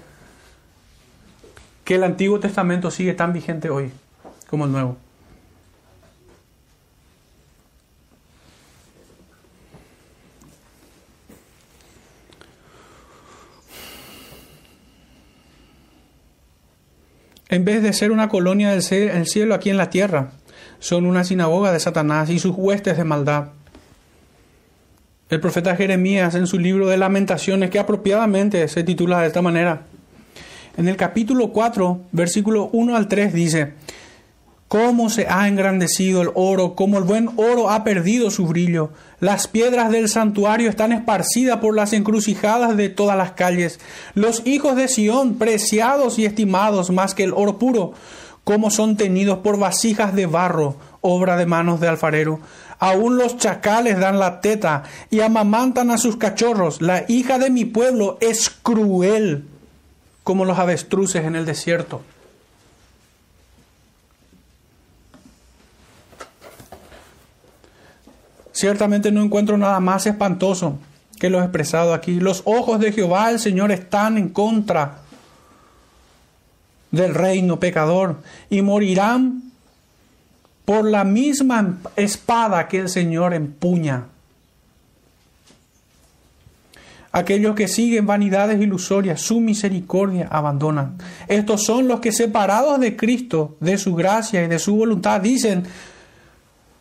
que 1.85 1.97
el 1.97 2.05
Antiguo 2.05 2.41
Testamento 2.41 2.91
sigue 2.91 3.13
tan 3.13 3.35
vigente 3.35 3.69
hoy 3.69 3.91
como 4.49 4.65
el 4.65 4.73
Nuevo. 4.73 4.97
En 17.53 17.67
vez 17.67 17.83
de 17.83 17.93
ser 17.93 18.13
una 18.13 18.31
colonia 18.31 18.71
del 18.71 19.27
cielo 19.27 19.55
aquí 19.55 19.69
en 19.69 19.77
la 19.77 19.91
tierra, 19.91 20.31
son 20.79 21.05
una 21.05 21.23
sinagoga 21.23 21.71
de 21.71 21.81
Satanás 21.81 22.31
y 22.31 22.39
sus 22.39 22.55
huestes 22.57 22.97
de 22.97 23.05
maldad. 23.05 23.49
El 25.29 25.39
profeta 25.39 25.77
Jeremías 25.77 26.35
en 26.35 26.47
su 26.47 26.59
libro 26.59 26.89
de 26.89 26.97
lamentaciones, 26.97 27.69
que 27.69 27.79
apropiadamente 27.79 28.67
se 28.69 28.85
titula 28.85 29.21
de 29.21 29.27
esta 29.27 29.43
manera, 29.43 29.83
en 30.79 30.89
el 30.89 30.97
capítulo 30.97 31.53
4, 31.53 32.01
versículo 32.13 32.71
1 32.73 32.97
al 32.97 33.07
3 33.07 33.35
dice, 33.35 33.75
cómo 34.73 35.11
se 35.11 35.27
ha 35.29 35.49
engrandecido 35.49 36.23
el 36.23 36.31
oro, 36.35 36.75
como 36.75 36.97
el 36.97 37.05
buen 37.05 37.29
oro 37.37 37.69
ha 37.69 37.85
perdido 37.85 38.31
su 38.31 38.47
brillo. 38.47 38.89
Las 39.21 39.47
piedras 39.47 39.91
del 39.91 40.09
santuario 40.09 40.71
están 40.71 40.93
esparcidas 40.93 41.59
por 41.59 41.77
las 41.77 41.93
encrucijadas 41.93 42.75
de 42.79 42.89
todas 42.89 43.19
las 43.19 43.33
calles. 43.33 43.81
Los 44.15 44.47
hijos 44.47 44.75
de 44.75 44.89
Sión, 44.89 45.35
preciados 45.35 46.19
y 46.19 46.25
estimados 46.25 46.91
más 46.91 47.15
que 47.15 47.25
el 47.25 47.35
oro 47.35 47.59
puro, 47.59 47.93
como 48.45 48.71
son 48.71 48.97
tenidos 48.97 49.41
por 49.41 49.59
vasijas 49.59 50.15
de 50.15 50.25
barro, 50.25 50.77
obra 51.03 51.37
de 51.37 51.45
manos 51.45 51.79
de 51.79 51.89
alfarero. 51.89 52.41
Aún 52.79 53.19
los 53.19 53.37
chacales 53.37 54.01
dan 54.01 54.19
la 54.19 54.41
teta 54.41 54.85
y 55.11 55.21
amamantan 55.21 55.91
a 55.91 55.99
sus 55.99 56.17
cachorros. 56.17 56.81
La 56.81 57.05
hija 57.09 57.39
de 57.39 57.51
mi 57.51 57.67
pueblo 57.67 58.17
es 58.23 58.49
cruel 58.49 59.45
como 60.25 60.47
los 60.47 60.59
avestruces 60.59 61.27
en 61.27 61.37
el 61.37 61.45
desierto. 61.45 62.01
Ciertamente 68.63 69.11
no 69.11 69.25
encuentro 69.25 69.59
nada 69.59 69.81
más 69.81 70.07
espantoso 70.07 70.79
que 71.19 71.29
lo 71.29 71.43
expresado 71.43 71.93
aquí. 71.93 72.21
Los 72.21 72.43
ojos 72.45 72.79
de 72.79 72.93
Jehová 72.93 73.33
el 73.33 73.41
Señor 73.41 73.73
están 73.73 74.17
en 74.19 74.29
contra 74.29 74.99
del 76.93 77.13
reino 77.13 77.59
pecador 77.59 78.19
y 78.51 78.63
morirán 78.63 79.51
por 80.65 80.89
la 80.89 81.03
misma 81.03 81.79
espada 81.97 82.69
que 82.69 82.79
el 82.79 82.89
Señor 82.89 83.35
empuña. 83.35 84.05
Aquellos 87.11 87.57
que 87.57 87.67
siguen 87.67 88.07
vanidades 88.07 88.61
ilusorias, 88.61 89.21
su 89.21 89.41
misericordia 89.41 90.29
abandonan. 90.31 90.99
Estos 91.27 91.65
son 91.65 91.89
los 91.89 91.99
que 91.99 92.13
separados 92.13 92.79
de 92.79 92.97
Cristo, 92.97 93.57
de 93.59 93.77
su 93.77 93.97
gracia 93.97 94.45
y 94.45 94.47
de 94.47 94.61
su 94.61 94.77
voluntad, 94.77 95.21
dicen, 95.21 95.65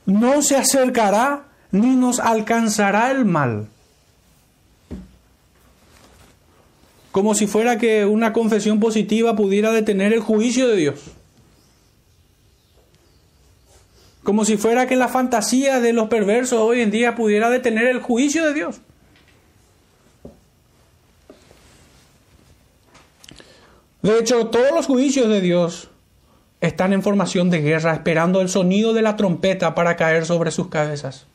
no 0.05 0.43
se 0.43 0.57
acercará 0.57 1.45
ni 1.71 1.95
nos 1.95 2.19
alcanzará 2.19 3.11
el 3.11 3.25
mal. 3.25 3.67
Como 7.11 7.35
si 7.35 7.47
fuera 7.47 7.77
que 7.77 8.05
una 8.05 8.31
confesión 8.31 8.79
positiva 8.79 9.35
pudiera 9.35 9.71
detener 9.71 10.13
el 10.13 10.21
juicio 10.21 10.67
de 10.67 10.75
Dios. 10.77 10.99
Como 14.23 14.45
si 14.45 14.57
fuera 14.57 14.87
que 14.87 14.95
la 14.95 15.07
fantasía 15.07 15.79
de 15.79 15.93
los 15.93 16.07
perversos 16.07 16.59
hoy 16.59 16.81
en 16.81 16.91
día 16.91 17.15
pudiera 17.15 17.49
detener 17.49 17.87
el 17.87 18.01
juicio 18.01 18.45
de 18.45 18.53
Dios. 18.53 18.81
De 24.01 24.17
hecho, 24.17 24.47
todos 24.47 24.71
los 24.73 24.87
juicios 24.87 25.27
de 25.27 25.41
Dios 25.41 25.89
están 26.59 26.93
en 26.93 27.03
formación 27.03 27.49
de 27.49 27.61
guerra, 27.61 27.93
esperando 27.93 28.41
el 28.41 28.49
sonido 28.49 28.93
de 28.93 29.01
la 29.01 29.15
trompeta 29.15 29.75
para 29.75 29.95
caer 29.95 30.25
sobre 30.25 30.51
sus 30.51 30.69
cabezas. 30.69 31.25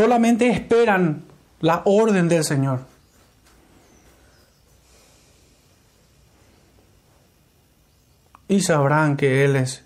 Solamente 0.00 0.48
esperan 0.48 1.24
la 1.60 1.82
orden 1.84 2.26
del 2.26 2.42
Señor. 2.42 2.86
Y 8.48 8.62
sabrán 8.62 9.18
que 9.18 9.44
Él 9.44 9.56
es 9.56 9.82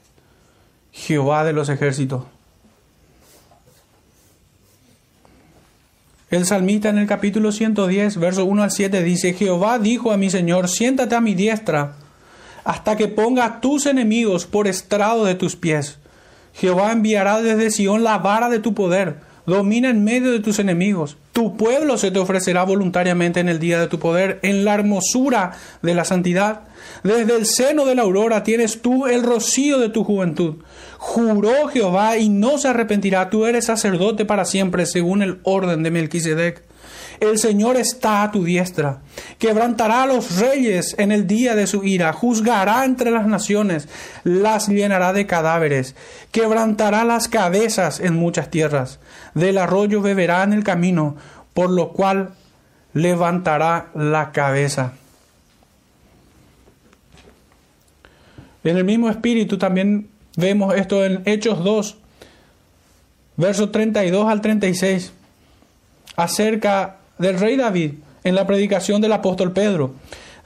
Jehová 0.92 1.42
de 1.42 1.52
los 1.52 1.68
ejércitos. 1.68 2.26
El 6.30 6.46
salmista 6.46 6.90
en 6.90 6.98
el 6.98 7.08
capítulo 7.08 7.50
110, 7.50 8.16
verso 8.18 8.44
1 8.44 8.62
al 8.62 8.70
7 8.70 9.02
dice, 9.02 9.34
Jehová 9.34 9.80
dijo 9.80 10.12
a 10.12 10.16
mi 10.16 10.30
Señor, 10.30 10.68
siéntate 10.68 11.16
a 11.16 11.20
mi 11.20 11.34
diestra 11.34 11.96
hasta 12.62 12.96
que 12.96 13.08
ponga 13.08 13.60
tus 13.60 13.86
enemigos 13.86 14.46
por 14.46 14.68
estrado 14.68 15.24
de 15.24 15.34
tus 15.34 15.56
pies. 15.56 15.98
Jehová 16.52 16.92
enviará 16.92 17.42
desde 17.42 17.72
Sión 17.72 18.04
la 18.04 18.18
vara 18.18 18.48
de 18.48 18.60
tu 18.60 18.74
poder, 18.74 19.33
domina 19.46 19.90
en 19.90 20.04
medio 20.04 20.32
de 20.32 20.40
tus 20.40 20.58
enemigos. 20.58 21.16
Tu 21.32 21.56
pueblo 21.56 21.98
se 21.98 22.10
te 22.10 22.18
ofrecerá 22.18 22.64
voluntariamente 22.64 23.40
en 23.40 23.48
el 23.48 23.58
día 23.58 23.80
de 23.80 23.88
tu 23.88 23.98
poder, 23.98 24.38
en 24.42 24.64
la 24.64 24.74
hermosura 24.74 25.52
de 25.82 25.94
la 25.94 26.04
santidad. 26.04 26.62
Desde 27.02 27.36
el 27.36 27.46
seno 27.46 27.84
de 27.84 27.94
la 27.94 28.02
aurora 28.02 28.42
tienes 28.42 28.80
tú 28.82 29.06
el 29.06 29.22
rocío 29.22 29.78
de 29.78 29.88
tu 29.88 30.04
juventud. 30.04 30.56
Juró 30.98 31.68
Jehová 31.68 32.18
y 32.18 32.28
no 32.28 32.58
se 32.58 32.68
arrepentirá. 32.68 33.30
Tú 33.30 33.46
eres 33.46 33.66
sacerdote 33.66 34.24
para 34.24 34.44
siempre, 34.44 34.86
según 34.86 35.22
el 35.22 35.40
orden 35.42 35.82
de 35.82 35.90
Melquisedec. 35.90 36.62
El 37.20 37.38
Señor 37.38 37.76
está 37.76 38.22
a 38.22 38.30
tu 38.30 38.44
diestra. 38.44 39.00
Quebrantará 39.38 40.02
a 40.02 40.06
los 40.06 40.38
reyes 40.38 40.94
en 40.98 41.12
el 41.12 41.26
día 41.26 41.54
de 41.54 41.66
su 41.66 41.84
ira. 41.84 42.12
Juzgará 42.12 42.84
entre 42.84 43.10
las 43.10 43.26
naciones. 43.26 43.88
Las 44.24 44.68
llenará 44.68 45.12
de 45.12 45.26
cadáveres. 45.26 45.94
Quebrantará 46.32 47.04
las 47.04 47.28
cabezas 47.28 48.00
en 48.00 48.14
muchas 48.14 48.50
tierras. 48.50 48.98
Del 49.34 49.58
arroyo 49.58 50.00
beberá 50.00 50.42
en 50.42 50.52
el 50.52 50.64
camino, 50.64 51.16
por 51.52 51.70
lo 51.70 51.92
cual 51.92 52.34
levantará 52.92 53.90
la 53.94 54.32
cabeza. 54.32 54.92
En 58.62 58.76
el 58.76 58.84
mismo 58.84 59.10
espíritu 59.10 59.58
también 59.58 60.08
Vemos 60.36 60.74
esto 60.74 61.04
en 61.04 61.22
Hechos 61.26 61.62
2, 61.62 61.96
versos 63.36 63.70
32 63.70 64.28
al 64.28 64.40
36, 64.40 65.12
acerca 66.16 66.96
del 67.18 67.38
rey 67.38 67.56
David 67.56 67.92
en 68.24 68.34
la 68.34 68.46
predicación 68.46 69.00
del 69.00 69.12
apóstol 69.12 69.52
Pedro. 69.52 69.94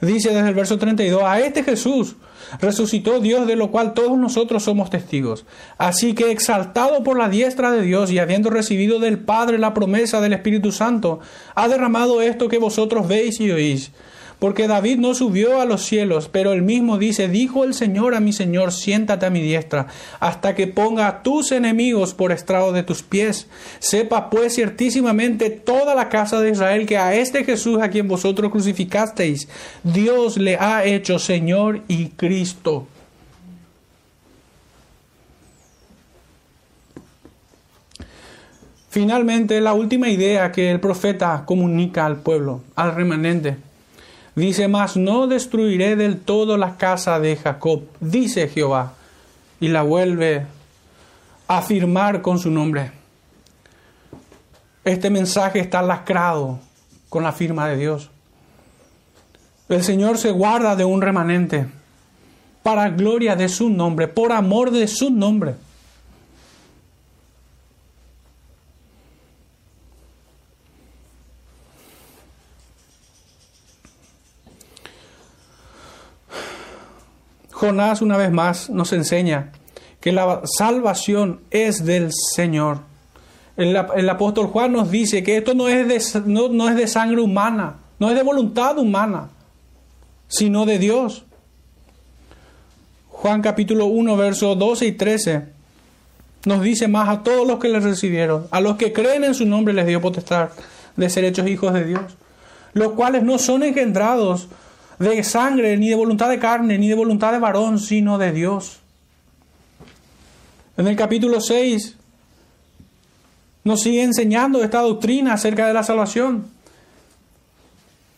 Dice 0.01 0.29
desde 0.29 0.47
el 0.47 0.55
verso 0.55 0.77
32, 0.77 1.23
a 1.23 1.39
este 1.39 1.63
Jesús 1.63 2.15
resucitó 2.61 3.19
Dios 3.19 3.47
de 3.47 3.57
lo 3.57 3.69
cual 3.69 3.93
todos 3.93 4.17
nosotros 4.17 4.63
somos 4.63 4.89
testigos. 4.89 5.45
Así 5.77 6.13
que 6.15 6.31
exaltado 6.31 7.03
por 7.03 7.17
la 7.17 7.29
diestra 7.29 7.71
de 7.71 7.81
Dios 7.81 8.11
y 8.11 8.19
habiendo 8.19 8.49
recibido 8.49 8.99
del 8.99 9.19
Padre 9.19 9.57
la 9.57 9.73
promesa 9.73 10.21
del 10.21 10.33
Espíritu 10.33 10.71
Santo, 10.71 11.19
ha 11.53 11.67
derramado 11.67 12.21
esto 12.21 12.47
que 12.47 12.57
vosotros 12.57 13.07
veis 13.07 13.39
y 13.41 13.51
oís 13.51 13.91
Porque 14.39 14.69
David 14.69 14.99
no 14.99 15.13
subió 15.13 15.59
a 15.59 15.65
los 15.65 15.83
cielos, 15.83 16.29
pero 16.31 16.53
él 16.53 16.61
mismo 16.61 16.97
dice, 16.97 17.27
dijo 17.27 17.65
el 17.65 17.73
Señor 17.73 18.15
a 18.15 18.21
mi 18.21 18.31
Señor, 18.31 18.71
siéntate 18.71 19.25
a 19.25 19.29
mi 19.29 19.41
diestra, 19.41 19.87
hasta 20.21 20.55
que 20.55 20.67
ponga 20.67 21.07
a 21.07 21.23
tus 21.23 21.51
enemigos 21.51 22.13
por 22.13 22.31
estrado 22.31 22.71
de 22.71 22.83
tus 22.83 23.03
pies. 23.03 23.47
Sepa 23.79 24.29
pues 24.29 24.55
ciertísimamente 24.55 25.49
toda 25.49 25.93
la 25.93 26.07
casa 26.07 26.39
de 26.39 26.51
Israel 26.51 26.85
que 26.85 26.97
a 26.97 27.13
este 27.15 27.43
Jesús 27.43 27.79
a 27.81 27.89
quien 27.89 28.07
vosotros 28.07 28.49
crucificasteis, 28.49 29.49
Dios 29.83 30.37
le 30.37 30.55
ha 30.55 30.85
hecho 30.85 31.19
Señor 31.19 31.81
y 31.89 32.07
Cristo. 32.07 32.87
Finalmente, 38.89 39.61
la 39.61 39.73
última 39.73 40.09
idea 40.09 40.51
que 40.51 40.71
el 40.71 40.79
profeta 40.79 41.43
comunica 41.45 42.05
al 42.05 42.21
pueblo, 42.21 42.61
al 42.75 42.95
remanente, 42.95 43.57
dice, 44.39 44.67
mas 44.67 44.97
no 44.97 45.27
destruiré 45.27 45.95
del 45.95 46.19
todo 46.19 46.57
la 46.57 46.77
casa 46.77 47.19
de 47.19 47.35
Jacob, 47.35 47.83
dice 47.99 48.47
Jehová, 48.47 48.93
y 49.59 49.67
la 49.67 49.83
vuelve 49.83 50.45
a 51.47 51.57
afirmar 51.59 52.21
con 52.21 52.39
su 52.39 52.49
nombre. 52.49 52.91
Este 54.83 55.09
mensaje 55.09 55.59
está 55.59 55.81
lacrado 55.81 56.59
con 57.09 57.23
la 57.23 57.31
firma 57.31 57.67
de 57.67 57.77
Dios. 57.77 58.09
El 59.67 59.83
Señor 59.83 60.17
se 60.17 60.31
guarda 60.31 60.75
de 60.75 60.85
un 60.85 61.01
remanente 61.01 61.67
para 62.63 62.89
gloria 62.89 63.35
de 63.35 63.49
su 63.49 63.69
nombre, 63.69 64.07
por 64.07 64.31
amor 64.31 64.71
de 64.71 64.87
su 64.87 65.11
nombre. 65.11 65.55
Jonás 77.59 78.01
una 78.01 78.15
vez 78.15 78.31
más 78.31 78.69
nos 78.69 78.93
enseña 78.93 79.51
que 79.99 80.13
la 80.13 80.41
salvación 80.45 81.41
es 81.51 81.83
del 81.83 82.11
Señor. 82.33 82.79
El, 83.57 83.75
apóstol 84.09 84.47
Juan 84.47 84.71
nos 84.71 84.89
dice 84.89 85.23
que 85.23 85.35
esto 85.35 85.53
no 85.53 85.67
es, 85.67 86.13
de, 86.13 86.21
no, 86.25 86.47
no 86.47 86.69
es 86.69 86.77
de 86.77 86.87
sangre 86.87 87.19
humana, 87.19 87.75
no 87.99 88.09
es 88.09 88.15
de 88.15 88.23
voluntad 88.23 88.77
humana, 88.77 89.27
sino 90.29 90.65
de 90.65 90.79
Dios. 90.79 91.25
Juan 93.09 93.41
capítulo 93.41 93.87
1, 93.87 94.15
versos 94.15 94.57
12 94.57 94.85
y 94.85 94.91
13 94.93 95.43
nos 96.45 96.61
dice 96.61 96.87
más 96.87 97.09
a 97.09 97.23
todos 97.23 97.45
los 97.45 97.59
que 97.59 97.67
le 97.67 97.81
recibieron, 97.81 98.47
a 98.51 98.61
los 98.61 98.77
que 98.77 98.93
creen 98.93 99.25
en 99.25 99.33
su 99.33 99.45
nombre 99.45 99.73
les 99.73 99.85
dio 99.85 99.99
potestad 99.99 100.51
de 100.95 101.09
ser 101.09 101.25
hechos 101.25 101.45
hijos 101.49 101.73
de 101.73 101.83
Dios, 101.83 102.15
los 102.71 102.93
cuales 102.93 103.23
no 103.23 103.37
son 103.37 103.63
engendrados 103.63 104.47
de 104.99 105.23
sangre, 105.23 105.77
ni 105.77 105.89
de 105.89 105.95
voluntad 105.95 106.29
de 106.29 106.39
carne, 106.39 106.77
ni 106.77 106.89
de 106.89 106.95
voluntad 106.95 107.31
de 107.31 107.39
varón, 107.39 107.79
sino 107.79 108.17
de 108.17 108.33
Dios. 108.33 108.79
En 110.77 110.87
el 110.87 110.95
capítulo 110.95 111.41
6 111.41 111.95
nos 113.63 113.81
sigue 113.81 114.03
enseñando 114.03 114.63
esta 114.63 114.81
doctrina 114.81 115.33
acerca 115.33 115.67
de 115.67 115.73
la 115.73 115.83
salvación, 115.83 116.47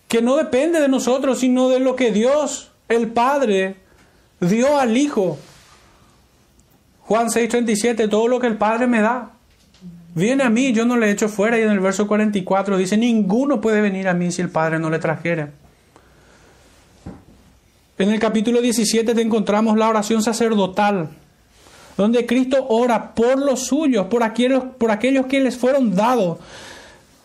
que 0.07 0.21
no 0.21 0.35
depende 0.35 0.79
de 0.79 0.87
nosotros, 0.87 1.39
sino 1.39 1.69
de 1.69 1.79
lo 1.79 1.95
que 1.95 2.11
Dios, 2.11 2.71
el 2.89 3.07
Padre, 3.07 3.77
dio 4.39 4.77
al 4.77 4.97
Hijo. 4.97 5.37
Juan 7.01 7.29
6:37, 7.29 8.09
todo 8.09 8.27
lo 8.27 8.39
que 8.39 8.47
el 8.47 8.57
Padre 8.57 8.87
me 8.87 9.01
da, 9.01 9.31
viene 10.15 10.43
a 10.43 10.49
mí, 10.49 10.73
yo 10.73 10.85
no 10.85 10.97
le 10.97 11.11
echo 11.11 11.29
fuera. 11.29 11.59
Y 11.59 11.61
en 11.61 11.69
el 11.69 11.79
verso 11.79 12.07
44 12.07 12.77
dice, 12.77 12.97
ninguno 12.97 13.61
puede 13.61 13.81
venir 13.81 14.07
a 14.07 14.13
mí 14.13 14.31
si 14.31 14.41
el 14.41 14.49
Padre 14.49 14.79
no 14.79 14.89
le 14.89 14.99
trajere. 14.99 15.60
En 17.97 18.09
el 18.09 18.19
capítulo 18.19 18.61
17 18.61 19.13
te 19.13 19.21
encontramos 19.21 19.77
la 19.77 19.89
oración 19.89 20.23
sacerdotal, 20.23 21.09
donde 21.97 22.25
Cristo 22.25 22.65
ora 22.69 23.13
por 23.13 23.37
los 23.37 23.65
suyos, 23.65 24.07
por 24.07 24.23
aquellos, 24.23 24.63
por 24.77 24.91
aquellos 24.91 25.25
que 25.27 25.39
les 25.39 25.57
fueron 25.57 25.95
dados. 25.95 26.39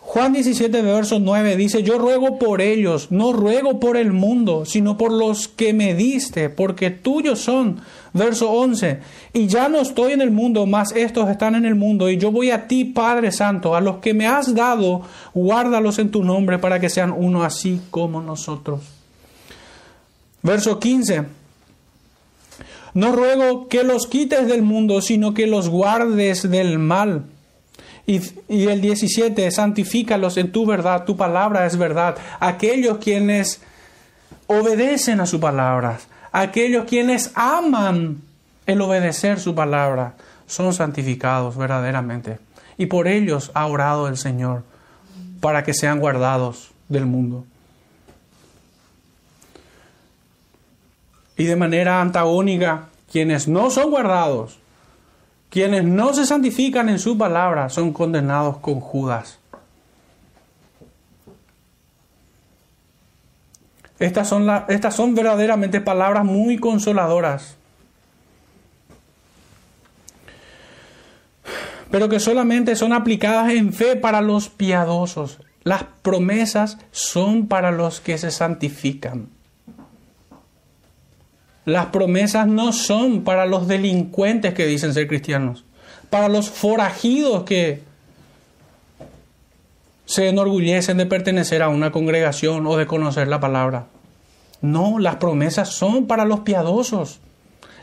Juan 0.01 0.31
17, 0.31 0.81
verso 0.83 1.19
9 1.19 1.57
dice, 1.57 1.83
yo 1.83 1.97
ruego 1.97 2.39
por 2.39 2.61
ellos, 2.61 3.11
no 3.11 3.33
ruego 3.33 3.79
por 3.79 3.97
el 3.97 4.13
mundo, 4.13 4.65
sino 4.65 4.97
por 4.97 5.11
los 5.11 5.49
que 5.49 5.73
me 5.73 5.95
diste, 5.95 6.49
porque 6.49 6.91
tuyos 6.91 7.39
son. 7.39 7.81
Verso 8.13 8.51
11, 8.51 8.99
y 9.33 9.47
ya 9.47 9.67
no 9.69 9.79
estoy 9.79 10.13
en 10.13 10.21
el 10.21 10.31
mundo, 10.31 10.65
mas 10.65 10.91
estos 10.95 11.29
están 11.29 11.55
en 11.55 11.65
el 11.65 11.75
mundo, 11.75 12.09
y 12.09 12.17
yo 12.17 12.31
voy 12.31 12.51
a 12.51 12.67
ti, 12.67 12.85
Padre 12.85 13.31
Santo, 13.31 13.75
a 13.75 13.81
los 13.81 13.97
que 13.97 14.13
me 14.13 14.27
has 14.27 14.55
dado, 14.55 15.01
guárdalos 15.33 15.99
en 15.99 16.09
tu 16.09 16.23
nombre 16.23 16.57
para 16.57 16.79
que 16.79 16.89
sean 16.89 17.11
uno 17.11 17.43
así 17.43 17.81
como 17.91 18.21
nosotros. 18.21 18.96
Verso 20.41 20.79
15. 20.79 21.25
No 22.93 23.11
ruego 23.11 23.67
que 23.67 23.83
los 23.83 24.07
quites 24.07 24.47
del 24.47 24.63
mundo, 24.63 25.01
sino 25.01 25.33
que 25.33 25.45
los 25.45 25.69
guardes 25.69 26.49
del 26.49 26.79
mal. 26.79 27.25
Y, 28.07 28.21
el 28.47 28.81
17, 28.81 29.51
santifícalos 29.51 30.37
en 30.37 30.51
tu 30.51 30.65
verdad, 30.65 31.03
tu 31.03 31.17
palabra 31.17 31.65
es 31.65 31.77
verdad. 31.77 32.15
Aquellos 32.39 32.97
quienes 32.99 33.61
obedecen 34.47 35.19
a 35.19 35.25
su 35.25 35.39
palabra, 35.39 35.99
aquellos 36.31 36.85
quienes 36.85 37.31
aman 37.35 38.21
el 38.65 38.81
obedecer 38.81 39.39
su 39.39 39.53
palabra, 39.53 40.15
son 40.47 40.73
santificados 40.73 41.57
verdaderamente. 41.57 42.39
Y 42.77 42.85
por 42.85 43.07
ellos 43.07 43.51
ha 43.53 43.67
orado 43.67 44.07
el 44.07 44.17
Señor, 44.17 44.63
para 45.41 45.63
que 45.63 45.73
sean 45.73 45.99
guardados 45.99 46.71
del 46.87 47.05
mundo. 47.05 47.45
Y 51.37 51.45
de 51.45 51.55
manera 51.55 52.01
antagónica 52.01 52.89
quienes 53.11 53.47
no 53.47 53.69
son 53.69 53.91
guardados, 53.91 54.59
quienes 55.49 55.85
no 55.85 56.13
se 56.13 56.25
santifican 56.25 56.89
en 56.89 56.99
su 56.99 57.17
palabra, 57.17 57.69
son 57.69 57.93
condenados 57.93 58.57
con 58.57 58.79
Judas. 58.79 59.39
Estas 63.99 64.27
son, 64.27 64.47
estas 64.67 64.95
son 64.95 65.15
verdaderamente 65.15 65.81
palabras 65.81 66.23
muy 66.23 66.57
consoladoras, 66.57 67.55
pero 71.89 72.09
que 72.09 72.19
solamente 72.19 72.75
son 72.75 72.93
aplicadas 72.93 73.51
en 73.51 73.73
fe 73.73 73.95
para 73.95 74.21
los 74.21 74.49
piadosos. 74.49 75.39
Las 75.63 75.83
promesas 76.01 76.77
son 76.91 77.47
para 77.47 77.71
los 77.71 77.99
que 77.99 78.17
se 78.17 78.31
santifican. 78.31 79.29
Las 81.67 81.87
promesas 81.87 82.47
no 82.47 82.71
son 82.71 83.25
para 83.25 83.45
los 83.45 83.67
delincuentes 83.67 84.53
que 84.53 84.65
dicen 84.65 84.93
ser 84.93 85.05
cristianos, 85.05 85.65
para 86.09 86.29
los 86.29 86.49
forajidos 86.49 87.43
que 87.43 87.81
se 90.05 90.29
enorgullecen 90.29 90.95
de 90.95 91.05
pertenecer 91.05 91.61
a 91.61 91.67
una 91.67 91.91
congregación 91.91 92.65
o 92.67 92.77
de 92.77 92.87
conocer 92.87 93.27
la 93.27 93.41
palabra. 93.41 93.87
No, 94.61 94.97
las 94.97 95.17
promesas 95.17 95.67
son 95.73 96.07
para 96.07 96.23
los 96.23 96.39
piadosos. 96.39 97.19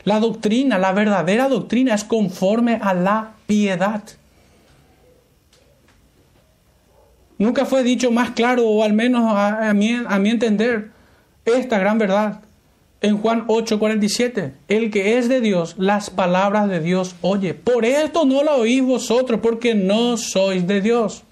La 0.03 0.19
doctrina, 0.19 0.79
la 0.79 0.91
verdadera 0.91 1.47
doctrina 1.47 1.93
es 1.93 2.03
conforme 2.03 2.79
a 2.81 2.95
la 2.95 3.33
piedad. 3.45 4.01
Nunca 7.37 7.67
fue 7.67 7.83
dicho 7.83 8.09
más 8.09 8.31
claro, 8.31 8.67
o 8.67 8.83
al 8.83 8.93
menos 8.93 9.31
a, 9.35 9.71
mi, 9.75 9.93
a 9.93 10.17
mi 10.17 10.31
entender, 10.31 10.89
esta 11.45 11.77
gran 11.77 11.99
verdad 11.99 12.39
en 13.01 13.17
Juan 13.17 13.45
8:47, 13.47 14.53
el 14.67 14.91
que 14.91 15.17
es 15.17 15.29
de 15.29 15.41
Dios, 15.41 15.75
las 15.77 16.09
palabras 16.09 16.69
de 16.69 16.79
Dios 16.79 17.15
oye. 17.21 17.53
Por 17.53 17.85
esto 17.85 18.25
no 18.25 18.43
la 18.43 18.55
oís 18.55 18.81
vosotros, 18.81 19.39
porque 19.41 19.75
no 19.75 20.17
sois 20.17 20.65
de 20.65 20.81
Dios. 20.81 21.23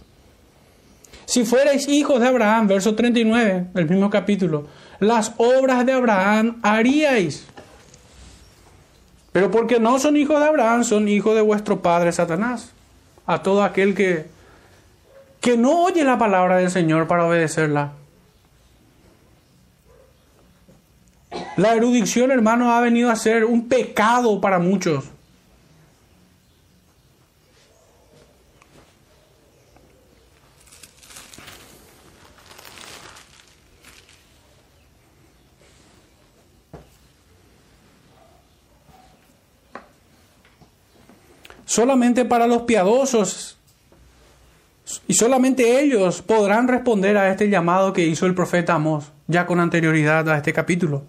Si 1.26 1.46
fuerais 1.46 1.88
hijos 1.88 2.20
de 2.20 2.28
Abraham, 2.28 2.68
verso 2.68 2.96
39 2.96 3.68
del 3.74 3.90
mismo 3.90 4.10
capítulo, 4.10 4.68
las 5.00 5.34
obras 5.38 5.86
de 5.86 5.94
Abraham 5.94 6.60
haríais. 6.62 7.46
Pero 9.32 9.50
porque 9.50 9.80
no 9.80 9.98
son 10.00 10.16
hijos 10.16 10.40
de 10.40 10.46
Abraham, 10.46 10.84
son 10.84 11.08
hijos 11.08 11.34
de 11.34 11.42
vuestro 11.42 11.82
padre 11.82 12.12
Satanás. 12.12 12.72
A 13.26 13.42
todo 13.42 13.64
aquel 13.64 13.96
que, 13.96 14.28
que 15.40 15.58
no 15.58 15.86
oye 15.86 16.04
la 16.04 16.18
palabra 16.18 16.58
del 16.58 16.70
Señor 16.70 17.08
para 17.08 17.26
obedecerla. 17.26 17.94
La 21.56 21.76
erudición, 21.76 22.32
hermano, 22.32 22.74
ha 22.74 22.82
venido 22.82 23.12
a 23.12 23.16
ser 23.16 23.46
un 23.46 23.68
pecado 23.68 24.42
para 24.42 24.58
muchos. 24.58 25.06
Solamente 41.66 42.24
para 42.26 42.46
los 42.46 42.64
piadosos 42.64 43.58
y 45.08 45.14
solamente 45.14 45.82
ellos 45.82 46.22
podrán 46.22 46.68
responder 46.68 47.18
a 47.18 47.32
este 47.32 47.50
llamado 47.50 47.94
que 47.94 48.06
hizo 48.06 48.28
el 48.28 48.36
profeta 48.36 48.76
Amós. 48.76 49.12
ya 49.28 49.46
con 49.48 49.60
anterioridad 49.60 50.30
a 50.30 50.38
este 50.38 50.54
capítulo. 50.54 51.04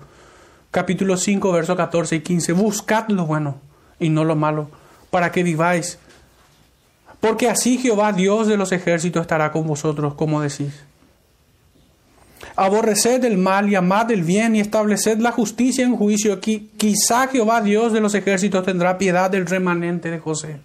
Capítulo 0.75 1.17
5, 1.17 1.53
versos 1.53 1.77
14 1.77 2.17
y 2.17 2.21
15. 2.23 2.53
Buscad 2.53 3.09
lo 3.09 3.27
bueno 3.27 3.61
y 4.01 4.09
no 4.09 4.25
lo 4.25 4.35
malo, 4.35 4.71
para 5.09 5.31
que 5.31 5.45
viváis. 5.45 6.01
Porque 7.21 7.49
así 7.49 7.79
Jehová, 7.79 8.13
Dios 8.13 8.49
de 8.49 8.57
los 8.57 8.73
ejércitos, 8.73 9.23
estará 9.23 9.53
con 9.53 9.69
vosotros, 9.69 10.15
como 10.15 10.41
decís. 10.41 10.83
Aborreced 12.57 13.23
el 13.23 13.39
mal 13.39 13.71
y 13.71 13.77
amad 13.77 14.11
el 14.11 14.25
bien 14.25 14.57
y 14.57 14.61
estableced 14.61 15.19
la 15.19 15.31
justicia 15.31 15.85
en 15.85 15.95
juicio. 15.95 16.41
Quizá 16.41 17.29
Jehová, 17.29 17.61
Dios 17.61 17.93
de 17.93 18.01
los 18.01 18.17
ejércitos, 18.17 18.65
tendrá 18.65 18.99
piedad 18.99 19.31
del 19.31 19.47
remanente 19.47 20.11
de 20.11 20.19
José. 20.19 20.57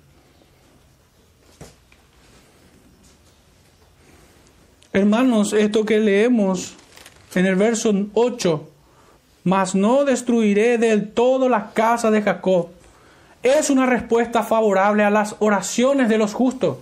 Hermanos, 4.91 5.53
esto 5.53 5.85
que 5.85 5.99
leemos 5.99 6.73
en 7.35 7.45
el 7.45 7.55
verso 7.55 7.93
8, 8.15 8.68
mas 9.43 9.75
no 9.75 10.05
destruiré 10.05 10.77
del 10.77 11.11
todo 11.11 11.49
la 11.49 11.71
casa 11.71 12.11
de 12.11 12.21
Jacob, 12.21 12.69
es 13.43 13.69
una 13.69 13.85
respuesta 13.85 14.43
favorable 14.43 15.03
a 15.03 15.09
las 15.09 15.35
oraciones 15.39 16.09
de 16.09 16.17
los 16.17 16.33
justos. 16.33 16.77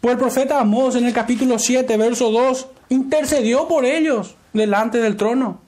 Pues 0.00 0.12
el 0.12 0.18
profeta 0.18 0.60
Amós 0.60 0.94
en 0.94 1.06
el 1.06 1.12
capítulo 1.12 1.58
7, 1.58 1.96
verso 1.96 2.30
2, 2.30 2.68
intercedió 2.90 3.66
por 3.66 3.84
ellos 3.84 4.36
delante 4.52 4.98
del 4.98 5.16
trono, 5.16 5.60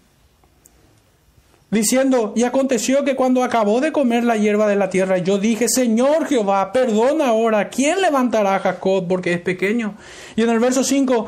diciendo, 1.70 2.32
y 2.36 2.44
aconteció 2.44 3.04
que 3.04 3.16
cuando 3.16 3.42
acabó 3.42 3.80
de 3.80 3.92
comer 3.92 4.24
la 4.24 4.36
hierba 4.36 4.68
de 4.68 4.76
la 4.76 4.90
tierra, 4.90 5.18
yo 5.18 5.38
dije, 5.38 5.68
Señor 5.68 6.26
Jehová, 6.26 6.72
perdona 6.72 7.28
ahora, 7.28 7.68
¿quién 7.70 8.00
levantará 8.00 8.56
a 8.56 8.60
Jacob 8.60 9.06
porque 9.08 9.32
es 9.32 9.40
pequeño? 9.40 9.94
Y 10.36 10.42
en 10.42 10.50
el 10.50 10.60
verso 10.60 10.84
5, 10.84 11.26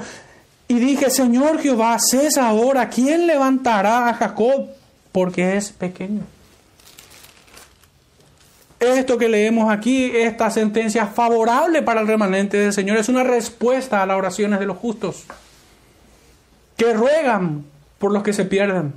y 0.72 0.78
dije, 0.78 1.10
Señor 1.10 1.60
Jehová, 1.60 1.98
cesa 1.98 2.48
ahora, 2.48 2.88
¿quién 2.88 3.26
levantará 3.26 4.08
a 4.08 4.14
Jacob 4.14 4.70
porque 5.12 5.58
es 5.58 5.70
pequeño? 5.70 6.22
Esto 8.80 9.18
que 9.18 9.28
leemos 9.28 9.70
aquí, 9.70 10.10
esta 10.14 10.50
sentencia 10.50 11.06
favorable 11.06 11.82
para 11.82 12.00
el 12.00 12.06
remanente 12.06 12.56
del 12.56 12.72
Señor, 12.72 12.96
es 12.96 13.10
una 13.10 13.22
respuesta 13.22 14.02
a 14.02 14.06
las 14.06 14.16
oraciones 14.16 14.60
de 14.60 14.64
los 14.64 14.78
justos, 14.78 15.24
que 16.78 16.94
ruegan 16.94 17.66
por 17.98 18.10
los 18.10 18.22
que 18.22 18.32
se 18.32 18.46
pierden. 18.46 18.94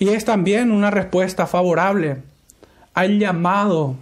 Y 0.00 0.08
es 0.08 0.24
también 0.24 0.72
una 0.72 0.90
respuesta 0.90 1.46
favorable 1.46 2.31
al 2.94 3.18
llamado 3.18 3.96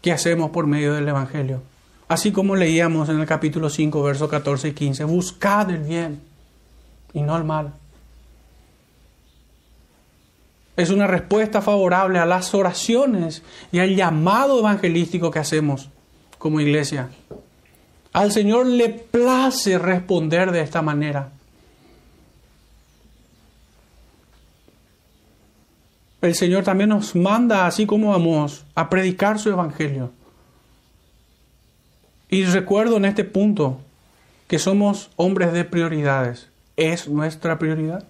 que 0.00 0.12
hacemos 0.12 0.50
por 0.50 0.66
medio 0.66 0.94
del 0.94 1.08
Evangelio. 1.08 1.62
Así 2.08 2.30
como 2.30 2.54
leíamos 2.54 3.08
en 3.08 3.20
el 3.20 3.26
capítulo 3.26 3.68
5, 3.68 4.02
versos 4.02 4.30
14 4.30 4.68
y 4.68 4.72
15, 4.72 5.04
buscad 5.04 5.70
el 5.70 5.82
bien 5.82 6.20
y 7.12 7.22
no 7.22 7.36
el 7.36 7.44
mal. 7.44 7.72
Es 10.76 10.90
una 10.90 11.06
respuesta 11.06 11.62
favorable 11.62 12.18
a 12.18 12.26
las 12.26 12.54
oraciones 12.54 13.42
y 13.72 13.78
al 13.78 13.96
llamado 13.96 14.58
evangelístico 14.58 15.30
que 15.30 15.38
hacemos 15.38 15.88
como 16.38 16.60
iglesia. 16.60 17.08
Al 18.12 18.30
Señor 18.30 18.66
le 18.66 18.90
place 18.90 19.78
responder 19.78 20.52
de 20.52 20.60
esta 20.60 20.82
manera. 20.82 21.32
El 26.26 26.34
Señor 26.34 26.64
también 26.64 26.90
nos 26.90 27.14
manda, 27.14 27.66
así 27.66 27.86
como 27.86 28.10
vamos, 28.10 28.64
a 28.74 28.90
predicar 28.90 29.38
su 29.38 29.48
evangelio. 29.48 30.12
Y 32.28 32.44
recuerdo 32.44 32.96
en 32.96 33.04
este 33.04 33.22
punto 33.24 33.80
que 34.48 34.58
somos 34.58 35.10
hombres 35.16 35.52
de 35.52 35.64
prioridades 35.64 36.48
es 36.76 37.08
nuestra 37.08 37.58
prioridad? 37.58 38.04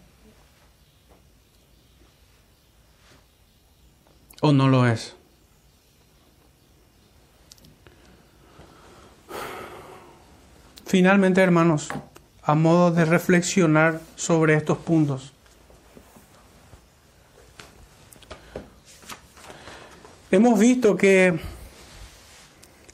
¿O 4.40 4.52
no 4.52 4.68
lo 4.68 4.86
es? 4.86 5.14
Finalmente, 10.84 11.40
hermanos, 11.40 11.88
a 12.42 12.54
modo 12.54 12.92
de 12.92 13.04
reflexionar 13.04 14.00
sobre 14.14 14.54
estos 14.54 14.78
puntos. 14.78 15.32
Hemos 20.30 20.58
visto 20.58 20.96
que 20.96 21.38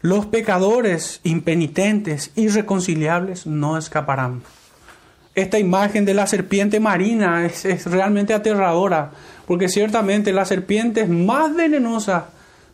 los 0.00 0.26
pecadores 0.26 1.20
impenitentes, 1.22 2.32
irreconciliables, 2.34 3.46
no 3.46 3.78
escaparán 3.78 4.42
esta 5.34 5.58
imagen 5.58 6.04
de 6.04 6.14
la 6.14 6.26
serpiente 6.26 6.78
marina 6.78 7.46
es, 7.46 7.86
realmente 7.86 8.34
aterradora, 8.34 9.12
porque 9.46 9.68
ciertamente 9.68 10.32
las 10.32 10.48
serpientes 10.48 11.08
más 11.08 11.54
venenosas 11.54 12.24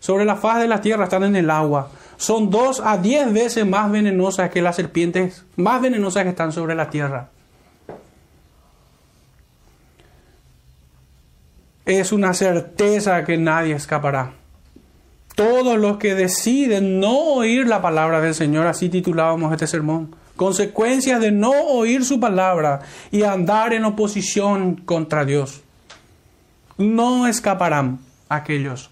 sobre 0.00 0.24
la 0.24 0.36
faz 0.36 0.60
de 0.60 0.68
la 0.68 0.80
tierra 0.80 1.04
están 1.04 1.24
en 1.24 1.36
el 1.36 1.50
agua. 1.50 1.90
Son 2.16 2.50
dos 2.50 2.80
a 2.84 2.98
diez 2.98 3.32
veces 3.32 3.64
más 3.64 3.90
venenosas 3.90 4.50
que 4.50 4.62
las 4.62 4.76
serpientes 4.76 5.44
más 5.56 5.80
venenosas 5.80 6.24
que 6.24 6.30
están 6.30 6.52
sobre 6.52 6.74
la 6.74 6.90
tierra. 6.90 7.28
Es 11.84 12.12
una 12.12 12.34
certeza 12.34 13.24
que 13.24 13.38
nadie 13.38 13.74
escapará. 13.74 14.37
Todos 15.38 15.78
los 15.78 15.98
que 15.98 16.16
deciden 16.16 16.98
no 16.98 17.16
oír 17.16 17.68
la 17.68 17.80
palabra 17.80 18.20
del 18.20 18.34
Señor, 18.34 18.66
así 18.66 18.88
titulábamos 18.88 19.52
este 19.52 19.68
sermón, 19.68 20.16
consecuencias 20.34 21.20
de 21.20 21.30
no 21.30 21.52
oír 21.52 22.04
su 22.04 22.18
palabra 22.18 22.80
y 23.12 23.22
andar 23.22 23.72
en 23.72 23.84
oposición 23.84 24.74
contra 24.84 25.24
Dios. 25.24 25.60
No 26.76 27.28
escaparán 27.28 28.00
aquellos. 28.28 28.90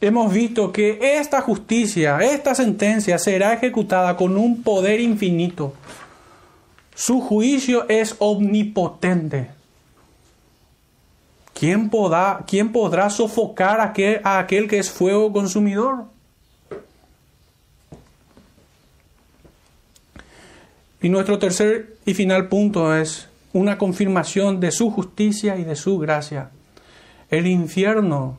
Hemos 0.00 0.32
visto 0.32 0.72
que 0.72 1.18
esta 1.18 1.42
justicia, 1.42 2.16
esta 2.22 2.54
sentencia 2.54 3.18
será 3.18 3.52
ejecutada 3.52 4.16
con 4.16 4.38
un 4.38 4.62
poder 4.62 5.00
infinito. 5.00 5.74
Su 6.94 7.20
juicio 7.20 7.86
es 7.90 8.16
omnipotente. 8.20 9.59
¿Quién 11.60 11.90
podrá, 11.90 12.46
quién 12.46 12.72
podrá 12.72 13.10
sofocar 13.10 13.80
a 13.80 13.84
aquel, 13.90 14.22
a 14.24 14.38
aquel 14.38 14.66
que 14.66 14.78
es 14.78 14.90
fuego 14.90 15.30
consumidor? 15.30 16.06
Y 21.02 21.10
nuestro 21.10 21.38
tercer 21.38 21.98
y 22.06 22.14
final 22.14 22.48
punto 22.48 22.96
es 22.96 23.28
una 23.52 23.76
confirmación 23.76 24.58
de 24.58 24.70
su 24.70 24.90
justicia 24.90 25.58
y 25.58 25.64
de 25.64 25.76
su 25.76 25.98
gracia. 25.98 26.50
El 27.28 27.46
infierno 27.46 28.38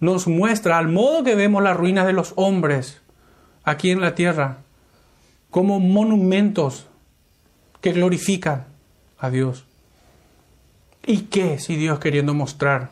nos 0.00 0.26
muestra, 0.28 0.76
al 0.76 0.88
modo 0.88 1.24
que 1.24 1.34
vemos 1.34 1.62
las 1.62 1.78
ruinas 1.78 2.04
de 2.04 2.12
los 2.12 2.34
hombres 2.36 3.00
aquí 3.64 3.90
en 3.90 4.02
la 4.02 4.14
tierra, 4.14 4.58
como 5.48 5.80
monumentos 5.80 6.88
que 7.80 7.92
glorifican 7.92 8.66
a 9.16 9.30
Dios. 9.30 9.64
¿Y 11.04 11.22
qué 11.22 11.58
si 11.58 11.76
Dios 11.76 11.98
queriendo 11.98 12.34
mostrar 12.34 12.90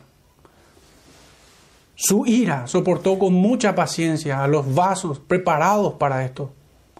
su 1.95 2.25
ira 2.25 2.67
soportó 2.67 3.19
con 3.19 3.33
mucha 3.33 3.75
paciencia 3.75 4.43
a 4.43 4.47
los 4.47 4.73
vasos 4.73 5.19
preparados 5.19 5.93
para 5.93 6.25
esto? 6.25 6.51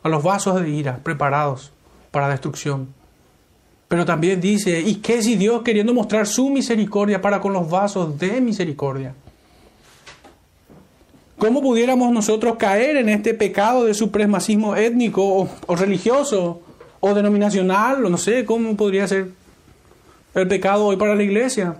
a 0.03 0.09
los 0.09 0.23
vasos 0.23 0.61
de 0.61 0.69
ira 0.69 0.99
preparados 1.03 1.71
para 2.11 2.29
destrucción. 2.29 2.93
Pero 3.87 4.05
también 4.05 4.39
dice, 4.39 4.79
¿y 4.79 4.95
qué 4.95 5.21
si 5.21 5.35
Dios 5.35 5.61
queriendo 5.63 5.93
mostrar 5.93 6.25
su 6.25 6.49
misericordia 6.49 7.21
para 7.21 7.41
con 7.41 7.53
los 7.53 7.69
vasos 7.69 8.17
de 8.17 8.39
misericordia? 8.39 9.13
¿Cómo 11.37 11.61
pudiéramos 11.61 12.11
nosotros 12.11 12.55
caer 12.57 12.97
en 12.97 13.09
este 13.09 13.33
pecado 13.33 13.85
de 13.85 13.93
supremacismo 13.93 14.75
étnico 14.75 15.49
o, 15.67 15.75
religioso 15.75 16.61
o 16.99 17.13
denominacional 17.15 18.09
no 18.09 18.17
sé 18.17 18.45
cómo 18.45 18.77
podría 18.77 19.07
ser 19.07 19.29
el 20.33 20.47
pecado 20.47 20.85
hoy 20.85 20.97
para 20.97 21.15
la 21.15 21.23
iglesia? 21.23 21.75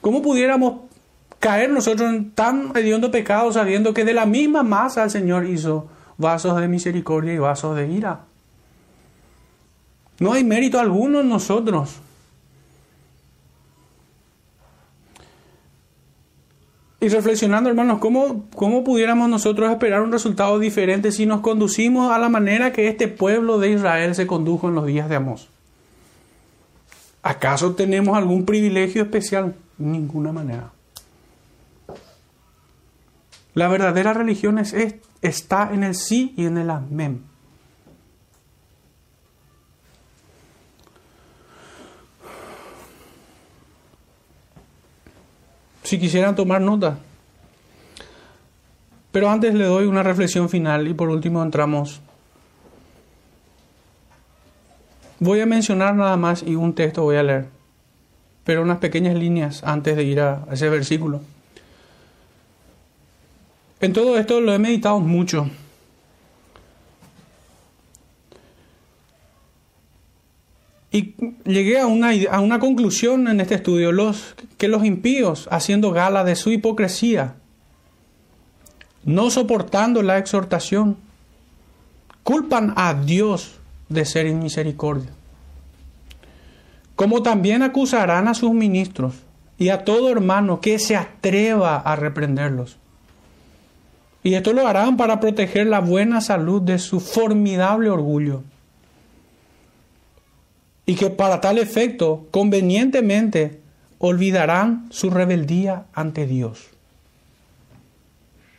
¿Cómo 0.00 0.22
pudiéramos 0.22 0.82
caer 1.42 1.70
nosotros 1.70 2.08
en 2.08 2.30
tan 2.30 2.70
hediondo 2.76 3.10
pecado 3.10 3.52
sabiendo 3.52 3.92
que 3.92 4.04
de 4.04 4.14
la 4.14 4.26
misma 4.26 4.62
masa 4.62 5.02
el 5.02 5.10
Señor 5.10 5.44
hizo 5.44 5.88
vasos 6.16 6.58
de 6.60 6.68
misericordia 6.68 7.34
y 7.34 7.38
vasos 7.38 7.76
de 7.76 7.88
ira. 7.88 8.20
No 10.20 10.32
hay 10.32 10.44
mérito 10.44 10.78
alguno 10.78 11.20
en 11.20 11.28
nosotros. 11.28 11.96
Y 17.00 17.08
reflexionando, 17.08 17.68
hermanos, 17.68 17.98
¿cómo, 17.98 18.44
¿cómo 18.54 18.84
pudiéramos 18.84 19.28
nosotros 19.28 19.68
esperar 19.72 20.02
un 20.02 20.12
resultado 20.12 20.60
diferente 20.60 21.10
si 21.10 21.26
nos 21.26 21.40
conducimos 21.40 22.12
a 22.12 22.18
la 22.18 22.28
manera 22.28 22.72
que 22.72 22.86
este 22.86 23.08
pueblo 23.08 23.58
de 23.58 23.72
Israel 23.72 24.14
se 24.14 24.28
condujo 24.28 24.68
en 24.68 24.76
los 24.76 24.86
días 24.86 25.08
de 25.08 25.16
Amós? 25.16 25.51
¿Acaso 27.22 27.74
tenemos 27.74 28.16
algún 28.16 28.44
privilegio 28.44 29.02
especial? 29.02 29.54
ninguna 29.82 30.32
manera. 30.32 30.70
La 33.54 33.68
verdadera 33.68 34.14
religión 34.14 34.58
es, 34.58 34.74
está 35.20 35.70
en 35.72 35.84
el 35.84 35.94
sí 35.94 36.32
y 36.36 36.46
en 36.46 36.58
el 36.58 36.70
amén. 36.70 37.24
Si 45.82 45.98
quisieran 45.98 46.34
tomar 46.34 46.62
nota. 46.62 46.98
Pero 49.10 49.28
antes 49.28 49.52
le 49.52 49.64
doy 49.64 49.84
una 49.84 50.02
reflexión 50.02 50.48
final 50.48 50.88
y 50.88 50.94
por 50.94 51.10
último 51.10 51.42
entramos. 51.42 52.00
Voy 55.22 55.38
a 55.38 55.46
mencionar 55.46 55.94
nada 55.94 56.16
más 56.16 56.42
y 56.42 56.56
un 56.56 56.74
texto 56.74 57.04
voy 57.04 57.14
a 57.14 57.22
leer, 57.22 57.46
pero 58.42 58.60
unas 58.60 58.78
pequeñas 58.78 59.14
líneas 59.14 59.62
antes 59.62 59.94
de 59.94 60.02
ir 60.02 60.18
a 60.18 60.44
ese 60.50 60.68
versículo. 60.68 61.20
En 63.80 63.92
todo 63.92 64.18
esto 64.18 64.40
lo 64.40 64.52
he 64.52 64.58
meditado 64.58 64.98
mucho. 64.98 65.48
Y 70.90 71.14
llegué 71.44 71.78
a 71.78 71.86
una, 71.86 72.10
a 72.28 72.40
una 72.40 72.58
conclusión 72.58 73.28
en 73.28 73.40
este 73.40 73.54
estudio, 73.54 73.92
los, 73.92 74.34
que 74.58 74.66
los 74.66 74.84
impíos, 74.84 75.46
haciendo 75.52 75.92
gala 75.92 76.24
de 76.24 76.34
su 76.34 76.50
hipocresía, 76.50 77.36
no 79.04 79.30
soportando 79.30 80.02
la 80.02 80.18
exhortación, 80.18 80.96
culpan 82.24 82.74
a 82.74 82.94
Dios 82.94 83.60
de 83.92 84.04
ser 84.04 84.26
inmisericordia. 84.26 85.10
Como 86.96 87.22
también 87.22 87.62
acusarán 87.62 88.28
a 88.28 88.34
sus 88.34 88.52
ministros 88.52 89.14
y 89.58 89.70
a 89.70 89.84
todo 89.84 90.10
hermano 90.10 90.60
que 90.60 90.78
se 90.78 90.96
atreva 90.96 91.76
a 91.76 91.96
reprenderlos. 91.96 92.76
Y 94.22 94.34
esto 94.34 94.52
lo 94.52 94.66
harán 94.66 94.96
para 94.96 95.18
proteger 95.18 95.66
la 95.66 95.80
buena 95.80 96.20
salud 96.20 96.62
de 96.62 96.78
su 96.78 97.00
formidable 97.00 97.90
orgullo. 97.90 98.42
Y 100.86 100.94
que 100.94 101.10
para 101.10 101.40
tal 101.40 101.58
efecto, 101.58 102.26
convenientemente, 102.30 103.60
olvidarán 103.98 104.86
su 104.90 105.10
rebeldía 105.10 105.86
ante 105.92 106.26
Dios. 106.26 106.68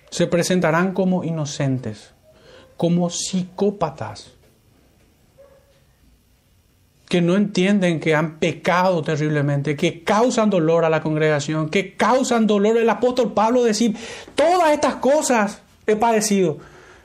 Se 0.10 0.28
presentarán 0.28 0.94
como 0.94 1.24
inocentes, 1.24 2.12
como 2.78 3.10
psicópatas, 3.10 4.33
que 7.14 7.22
no 7.22 7.36
entienden 7.36 8.00
que 8.00 8.16
han 8.16 8.40
pecado 8.40 9.04
terriblemente, 9.04 9.76
que 9.76 10.02
causan 10.02 10.50
dolor 10.50 10.84
a 10.84 10.90
la 10.90 11.04
congregación, 11.04 11.70
que 11.70 11.94
causan 11.94 12.48
dolor. 12.48 12.76
El 12.76 12.90
apóstol 12.90 13.34
Pablo 13.34 13.64
decir, 13.64 13.96
todas 14.34 14.72
estas 14.72 14.96
cosas 14.96 15.62
he 15.86 15.96
padecido, 15.96 16.58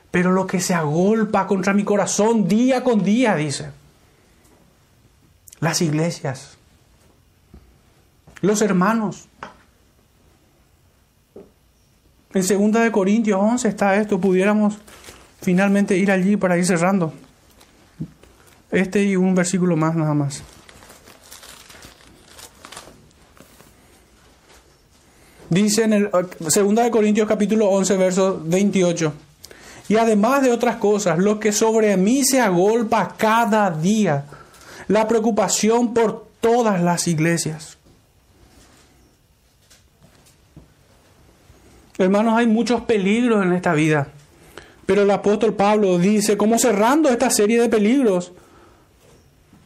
pero 0.09 0.31
lo 0.31 0.47
que 0.47 0.61
se 0.61 0.73
agolpa 0.73 1.45
contra 1.45 1.75
mi 1.75 1.83
corazón 1.83 2.47
día 2.47 2.83
con 2.83 3.03
día, 3.03 3.35
dice. 3.35 3.69
Las 5.59 5.79
iglesias, 5.83 6.57
los 8.41 8.63
hermanos. 8.63 9.27
En 12.33 12.71
2 12.71 12.81
de 12.81 12.91
Corintios 12.91 13.39
11 13.39 13.67
está 13.67 13.95
esto, 13.97 14.19
pudiéramos 14.19 14.79
finalmente 15.39 15.95
ir 15.95 16.09
allí 16.09 16.35
para 16.35 16.57
ir 16.57 16.65
cerrando. 16.65 17.13
Este 18.71 19.03
y 19.03 19.15
un 19.15 19.33
versículo 19.33 19.75
más 19.75 19.95
nada 19.95 20.13
más. 20.13 20.43
Dice 25.49 25.83
en 25.83 25.93
el 25.93 26.09
2 26.11 26.75
de 26.75 26.91
Corintios 26.91 27.27
capítulo 27.27 27.69
11 27.69 27.97
verso 27.97 28.41
28. 28.45 29.13
Y 29.87 29.97
además 29.97 30.43
de 30.43 30.51
otras 30.51 30.75
cosas, 30.75 31.17
lo 31.17 31.39
que 31.39 31.51
sobre 31.51 31.97
mí 31.97 32.23
se 32.23 32.39
agolpa 32.39 33.15
cada 33.17 33.71
día, 33.71 34.25
la 34.87 35.07
preocupación 35.07 35.95
por 35.95 36.27
todas 36.39 36.79
las 36.81 37.07
iglesias. 37.07 37.79
Hermanos, 41.97 42.35
hay 42.37 42.45
muchos 42.45 42.81
peligros 42.81 43.43
en 43.43 43.53
esta 43.53 43.73
vida. 43.73 44.09
Pero 44.85 45.01
el 45.01 45.11
apóstol 45.11 45.55
Pablo 45.55 45.97
dice, 45.97 46.37
como 46.37 46.59
cerrando 46.59 47.09
esta 47.09 47.31
serie 47.31 47.59
de 47.59 47.67
peligros, 47.69 48.31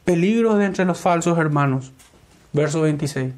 peligros 0.06 0.60
de 0.60 0.66
entre 0.66 0.86
los 0.86 1.00
falsos 1.00 1.38
hermanos. 1.38 1.92
Verso 2.52 2.82
26 2.82 3.34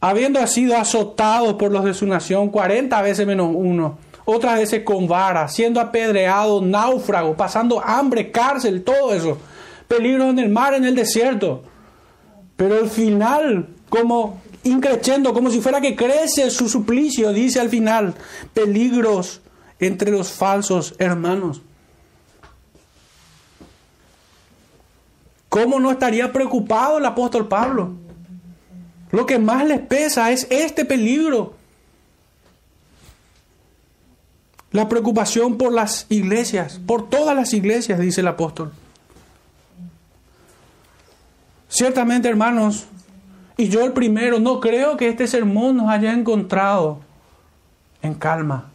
habiendo 0.00 0.44
sido 0.46 0.76
azotado 0.76 1.58
por 1.58 1.70
los 1.70 1.84
de 1.84 1.94
su 1.94 2.06
nación, 2.06 2.48
40 2.48 3.00
veces 3.02 3.26
menos 3.26 3.50
uno, 3.54 3.98
otras 4.24 4.58
veces 4.58 4.82
con 4.82 5.06
vara, 5.06 5.46
siendo 5.48 5.80
apedreado, 5.80 6.62
náufrago, 6.62 7.36
pasando 7.36 7.82
hambre, 7.84 8.30
cárcel, 8.30 8.82
todo 8.82 9.12
eso, 9.12 9.38
peligros 9.88 10.30
en 10.30 10.38
el 10.38 10.48
mar, 10.48 10.74
en 10.74 10.84
el 10.84 10.94
desierto. 10.94 11.62
Pero 12.56 12.76
al 12.76 12.88
final, 12.88 13.68
como 13.88 14.40
increciendo, 14.64 15.32
como 15.32 15.50
si 15.50 15.60
fuera 15.60 15.80
que 15.80 15.96
crece 15.96 16.50
su 16.50 16.68
suplicio, 16.68 17.32
dice 17.32 17.60
al 17.60 17.68
final, 17.68 18.14
peligros 18.54 19.40
entre 19.78 20.10
los 20.10 20.30
falsos 20.30 20.94
hermanos. 20.98 21.62
¿Cómo 25.50 25.80
no 25.80 25.90
estaría 25.90 26.32
preocupado 26.32 26.98
el 26.98 27.04
apóstol 27.04 27.48
Pablo? 27.48 27.90
Lo 29.10 29.26
que 29.26 29.40
más 29.40 29.66
les 29.66 29.80
pesa 29.80 30.30
es 30.30 30.46
este 30.48 30.84
peligro. 30.84 31.54
La 34.70 34.88
preocupación 34.88 35.58
por 35.58 35.72
las 35.72 36.06
iglesias, 36.08 36.80
por 36.86 37.10
todas 37.10 37.34
las 37.34 37.52
iglesias, 37.52 37.98
dice 37.98 38.20
el 38.20 38.28
apóstol. 38.28 38.72
Ciertamente, 41.68 42.28
hermanos, 42.28 42.86
y 43.56 43.68
yo 43.68 43.84
el 43.84 43.92
primero, 43.92 44.38
no 44.38 44.60
creo 44.60 44.96
que 44.96 45.08
este 45.08 45.26
sermón 45.26 45.76
nos 45.76 45.90
haya 45.90 46.12
encontrado 46.12 47.00
en 48.02 48.14
calma. 48.14 48.70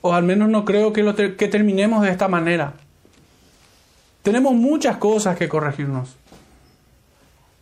O 0.00 0.14
al 0.14 0.22
menos 0.22 0.48
no 0.48 0.64
creo 0.64 0.94
que, 0.94 1.02
lo 1.02 1.14
que 1.14 1.48
terminemos 1.48 2.02
de 2.02 2.10
esta 2.10 2.26
manera. 2.26 2.72
Tenemos 4.26 4.54
muchas 4.54 4.96
cosas 4.96 5.38
que 5.38 5.48
corregirnos. 5.48 6.16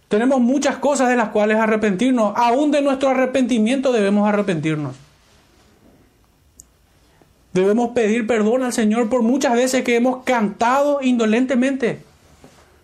Tenemos 0.09 0.41
muchas 0.41 0.78
cosas 0.78 1.11
de 1.11 1.16
las 1.16 1.28
cuales 1.28 1.59
arrepentirnos. 1.59 2.32
Aún 2.35 2.70
de 2.70 2.81
nuestro 2.81 3.11
arrepentimiento 3.11 3.93
debemos 3.93 4.27
arrepentirnos. 4.27 4.97
Debemos 7.53 7.91
pedir 7.91 8.27
perdón 8.27 8.62
al 8.62 8.73
Señor 8.73 9.11
por 9.11 9.20
muchas 9.20 9.53
veces 9.53 9.85
que 9.85 9.97
hemos 9.97 10.24
cantado 10.24 11.03
indolentemente, 11.03 12.01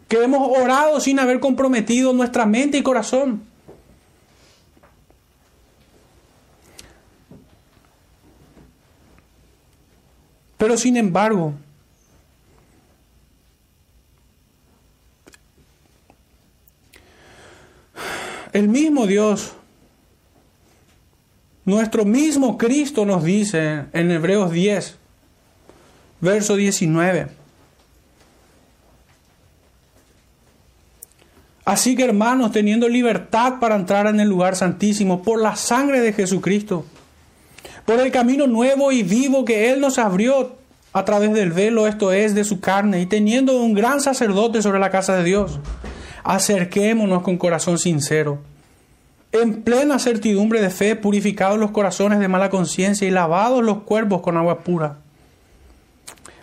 que 0.08 0.22
hemos 0.24 0.46
orado 0.58 1.00
sin 1.00 1.18
haber 1.18 1.40
comprometido 1.40 2.12
nuestra 2.12 2.44
mente 2.44 2.76
y 2.76 2.82
corazón. 2.82 3.40
Pero 10.58 10.76
sin 10.76 10.98
embargo, 10.98 11.54
el 18.52 18.68
mismo 18.68 19.06
Dios, 19.06 19.52
nuestro 21.64 22.04
mismo 22.04 22.58
Cristo 22.58 23.04
nos 23.04 23.22
dice 23.22 23.84
en 23.92 24.10
Hebreos 24.10 24.50
10, 24.50 24.96
verso 26.20 26.56
19. 26.56 27.28
Así 31.64 31.94
que 31.94 32.04
hermanos, 32.04 32.50
teniendo 32.50 32.88
libertad 32.88 33.60
para 33.60 33.76
entrar 33.76 34.06
en 34.06 34.18
el 34.18 34.28
lugar 34.28 34.56
santísimo 34.56 35.22
por 35.22 35.40
la 35.40 35.54
sangre 35.54 36.00
de 36.00 36.12
Jesucristo, 36.12 36.84
por 37.84 38.00
el 38.00 38.10
camino 38.10 38.46
nuevo 38.48 38.90
y 38.90 39.04
vivo 39.04 39.44
que 39.44 39.70
Él 39.70 39.80
nos 39.80 39.98
abrió 39.98 40.56
a 40.92 41.04
través 41.04 41.32
del 41.32 41.52
velo, 41.52 41.86
esto 41.86 42.12
es, 42.12 42.34
de 42.34 42.42
su 42.42 42.58
carne, 42.60 43.00
y 43.00 43.06
teniendo 43.06 43.62
un 43.62 43.74
gran 43.74 44.00
sacerdote 44.00 44.62
sobre 44.62 44.80
la 44.80 44.90
casa 44.90 45.14
de 45.16 45.22
Dios, 45.22 45.60
acerquémonos 46.24 47.22
con 47.22 47.36
corazón 47.38 47.78
sincero, 47.78 48.38
en 49.32 49.62
plena 49.62 49.98
certidumbre 49.98 50.60
de 50.60 50.70
fe, 50.70 50.96
purificados 50.96 51.58
los 51.58 51.70
corazones 51.70 52.18
de 52.18 52.28
mala 52.28 52.50
conciencia 52.50 53.06
y 53.06 53.10
lavados 53.10 53.62
los 53.62 53.82
cuerpos 53.82 54.22
con 54.22 54.36
agua 54.36 54.60
pura. 54.60 54.98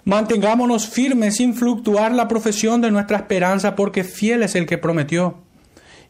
Mantengámonos 0.05 0.87
firmes 0.87 1.35
sin 1.35 1.53
fluctuar 1.53 2.13
la 2.13 2.29
profesión 2.29 2.79
de 2.79 2.91
nuestra 2.91 3.17
esperanza, 3.17 3.75
porque 3.75 4.05
fiel 4.05 4.41
es 4.41 4.55
el 4.55 4.65
que 4.65 4.77
prometió. 4.77 5.35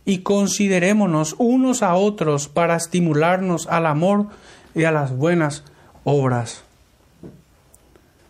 Y 0.05 0.19
considerémonos 0.19 1.35
unos 1.39 1.81
a 1.81 1.95
otros 1.95 2.47
para 2.47 2.75
estimularnos 2.75 3.65
al 3.65 3.87
amor 3.87 4.27
y 4.75 4.83
a 4.83 4.91
las 4.91 5.17
buenas 5.17 5.63
obras. 6.03 6.61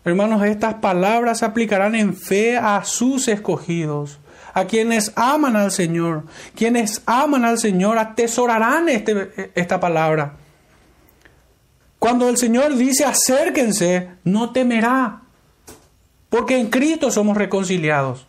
Hermanos, 0.06 0.42
estas 0.42 0.76
palabras 0.76 1.40
se 1.40 1.44
aplicarán 1.44 1.94
en 1.94 2.16
fe 2.16 2.56
a 2.56 2.82
sus 2.84 3.28
escogidos 3.28 4.18
a 4.58 4.66
quienes 4.66 5.12
aman 5.14 5.56
al 5.56 5.70
Señor. 5.70 6.24
Quienes 6.54 7.02
aman 7.06 7.44
al 7.44 7.58
Señor 7.58 7.98
atesorarán 7.98 8.88
este, 8.88 9.52
esta 9.54 9.78
palabra. 9.78 10.36
Cuando 11.98 12.28
el 12.28 12.36
Señor 12.36 12.76
dice 12.76 13.04
acérquense, 13.04 14.10
no 14.24 14.52
temerá, 14.52 15.22
porque 16.28 16.58
en 16.58 16.70
Cristo 16.70 17.10
somos 17.10 17.36
reconciliados. 17.36 18.26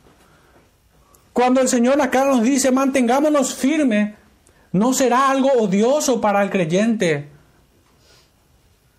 Cuando 1.34 1.61
el 1.61 1.68
Señor 1.68 2.01
acá 2.01 2.26
nos 2.26 2.41
dice 2.41 2.72
mantengámonos 2.72 3.53
firmes, 3.53 4.15
no 4.72 4.93
será 4.93 5.30
algo 5.30 5.51
odioso 5.53 6.22
para 6.22 6.41
el 6.43 6.49
creyente 6.49 7.30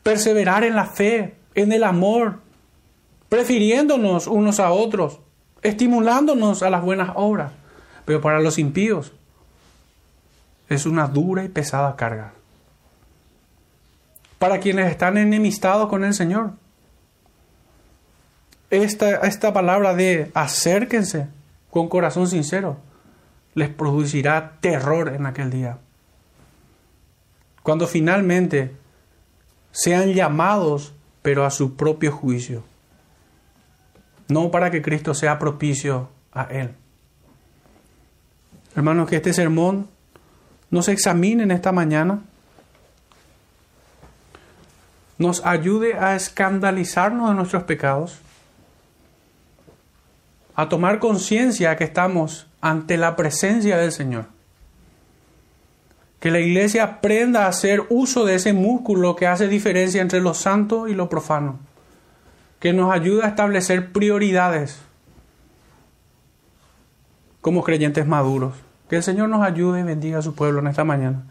perseverar 0.02 0.64
en 0.64 0.74
la 0.74 0.86
fe, 0.86 1.36
en 1.54 1.72
el 1.72 1.84
amor, 1.84 2.40
prefiriéndonos 3.28 4.26
unos 4.26 4.58
a 4.58 4.72
otros, 4.72 5.20
estimulándonos 5.62 6.62
a 6.62 6.70
las 6.70 6.82
buenas 6.82 7.10
obras. 7.14 7.52
Pero 8.04 8.20
para 8.20 8.40
los 8.40 8.58
impíos 8.58 9.12
es 10.68 10.86
una 10.86 11.06
dura 11.06 11.44
y 11.44 11.48
pesada 11.48 11.96
carga 11.96 12.32
para 14.40 14.58
quienes 14.58 14.90
están 14.90 15.18
enemistados 15.18 15.90
con 15.90 16.02
el 16.02 16.14
Señor. 16.14 16.52
Esta, 18.70 19.16
esta 19.26 19.52
palabra 19.52 19.94
de 19.94 20.30
acérquense 20.32 21.28
con 21.70 21.90
corazón 21.90 22.26
sincero 22.26 22.78
les 23.54 23.68
producirá 23.68 24.56
terror 24.62 25.12
en 25.14 25.26
aquel 25.26 25.50
día. 25.50 25.76
Cuando 27.62 27.86
finalmente 27.86 28.74
sean 29.72 30.14
llamados, 30.14 30.94
pero 31.20 31.44
a 31.44 31.50
su 31.50 31.76
propio 31.76 32.10
juicio. 32.10 32.64
No 34.30 34.50
para 34.50 34.70
que 34.70 34.80
Cristo 34.80 35.12
sea 35.12 35.38
propicio 35.38 36.08
a 36.32 36.44
Él. 36.44 36.70
Hermanos, 38.74 39.08
que 39.08 39.16
este 39.16 39.32
sermón 39.32 39.88
nos 40.70 40.88
examine 40.88 41.42
en 41.42 41.50
esta 41.50 41.72
mañana 41.72 42.20
nos 45.20 45.44
ayude 45.44 45.98
a 45.98 46.16
escandalizarnos 46.16 47.28
de 47.28 47.34
nuestros 47.34 47.64
pecados, 47.64 48.20
a 50.54 50.70
tomar 50.70 50.98
conciencia 50.98 51.76
que 51.76 51.84
estamos 51.84 52.46
ante 52.62 52.96
la 52.96 53.16
presencia 53.16 53.76
del 53.76 53.92
Señor. 53.92 54.26
Que 56.20 56.30
la 56.30 56.40
iglesia 56.40 56.84
aprenda 56.84 57.44
a 57.44 57.48
hacer 57.48 57.82
uso 57.90 58.24
de 58.24 58.36
ese 58.36 58.54
músculo 58.54 59.14
que 59.14 59.26
hace 59.26 59.46
diferencia 59.46 60.00
entre 60.00 60.22
lo 60.22 60.32
santo 60.32 60.88
y 60.88 60.94
lo 60.94 61.10
profano. 61.10 61.58
Que 62.60 62.72
nos 62.72 62.92
ayude 62.92 63.24
a 63.24 63.28
establecer 63.28 63.90
prioridades 63.90 64.80
como 67.40 67.64
creyentes 67.64 68.06
maduros. 68.06 68.54
Que 68.88 68.96
el 68.96 69.02
Señor 69.02 69.28
nos 69.28 69.42
ayude 69.42 69.80
y 69.80 69.82
bendiga 69.82 70.18
a 70.18 70.22
su 70.22 70.34
pueblo 70.34 70.60
en 70.60 70.68
esta 70.68 70.84
mañana. 70.84 71.22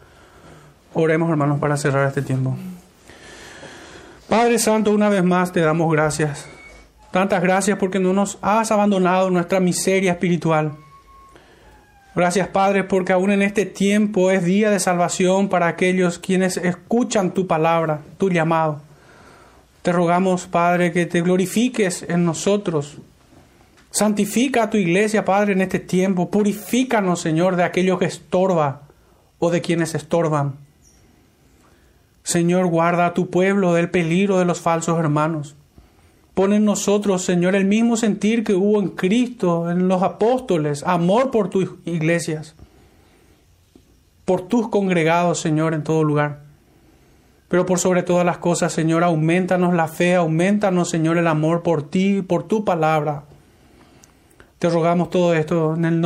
Oremos 0.92 1.30
hermanos 1.30 1.60
para 1.60 1.76
cerrar 1.76 2.06
este 2.08 2.22
tiempo. 2.22 2.56
Padre 4.28 4.58
Santo, 4.58 4.92
una 4.92 5.08
vez 5.08 5.24
más 5.24 5.52
te 5.52 5.60
damos 5.60 5.90
gracias. 5.92 6.48
Tantas 7.10 7.42
gracias 7.42 7.78
porque 7.78 7.98
no 7.98 8.12
nos 8.12 8.38
has 8.42 8.70
abandonado 8.70 9.30
nuestra 9.30 9.60
miseria 9.60 10.12
espiritual. 10.12 10.72
Gracias 12.14 12.48
Padre 12.48 12.84
porque 12.84 13.12
aún 13.12 13.30
en 13.30 13.42
este 13.42 13.66
tiempo 13.66 14.30
es 14.30 14.44
día 14.44 14.70
de 14.70 14.80
salvación 14.80 15.48
para 15.48 15.68
aquellos 15.68 16.18
quienes 16.18 16.56
escuchan 16.56 17.32
tu 17.32 17.46
palabra, 17.46 18.00
tu 18.18 18.30
llamado. 18.30 18.82
Te 19.82 19.92
rogamos 19.92 20.46
Padre 20.46 20.92
que 20.92 21.06
te 21.06 21.22
glorifiques 21.22 22.04
en 22.08 22.24
nosotros. 22.24 22.98
Santifica 23.90 24.64
a 24.64 24.70
tu 24.70 24.76
iglesia 24.76 25.24
Padre 25.24 25.52
en 25.52 25.62
este 25.62 25.78
tiempo. 25.78 26.30
Purifícanos 26.30 27.20
Señor 27.20 27.56
de 27.56 27.64
aquello 27.64 27.98
que 27.98 28.04
estorba 28.04 28.82
o 29.38 29.50
de 29.50 29.62
quienes 29.62 29.94
estorban. 29.94 30.56
Señor, 32.22 32.66
guarda 32.66 33.06
a 33.06 33.14
tu 33.14 33.30
pueblo 33.30 33.72
del 33.72 33.90
peligro 33.90 34.38
de 34.38 34.44
los 34.44 34.60
falsos 34.60 34.98
hermanos. 34.98 35.56
Pon 36.34 36.52
en 36.52 36.64
nosotros, 36.64 37.22
Señor, 37.24 37.56
el 37.56 37.64
mismo 37.64 37.96
sentir 37.96 38.44
que 38.44 38.54
hubo 38.54 38.80
en 38.80 38.90
Cristo, 38.90 39.70
en 39.70 39.88
los 39.88 40.02
apóstoles, 40.02 40.84
amor 40.84 41.30
por 41.30 41.50
tus 41.50 41.70
iglesias, 41.86 42.54
por 44.24 44.42
tus 44.42 44.68
congregados, 44.68 45.40
Señor, 45.40 45.74
en 45.74 45.82
todo 45.82 46.04
lugar. 46.04 46.49
Pero 47.50 47.66
por 47.66 47.80
sobre 47.80 48.04
todas 48.04 48.24
las 48.24 48.38
cosas, 48.38 48.72
Señor, 48.72 49.02
aumentanos 49.02 49.74
la 49.74 49.88
fe, 49.88 50.14
aumentanos, 50.14 50.88
Señor, 50.88 51.18
el 51.18 51.26
amor 51.26 51.64
por 51.64 51.82
ti, 51.82 52.22
por 52.22 52.44
tu 52.44 52.64
palabra. 52.64 53.24
Te 54.60 54.70
rogamos 54.70 55.10
todo 55.10 55.34
esto 55.34 55.74
en 55.74 55.84
el 55.84 55.98
nombre 55.98 55.98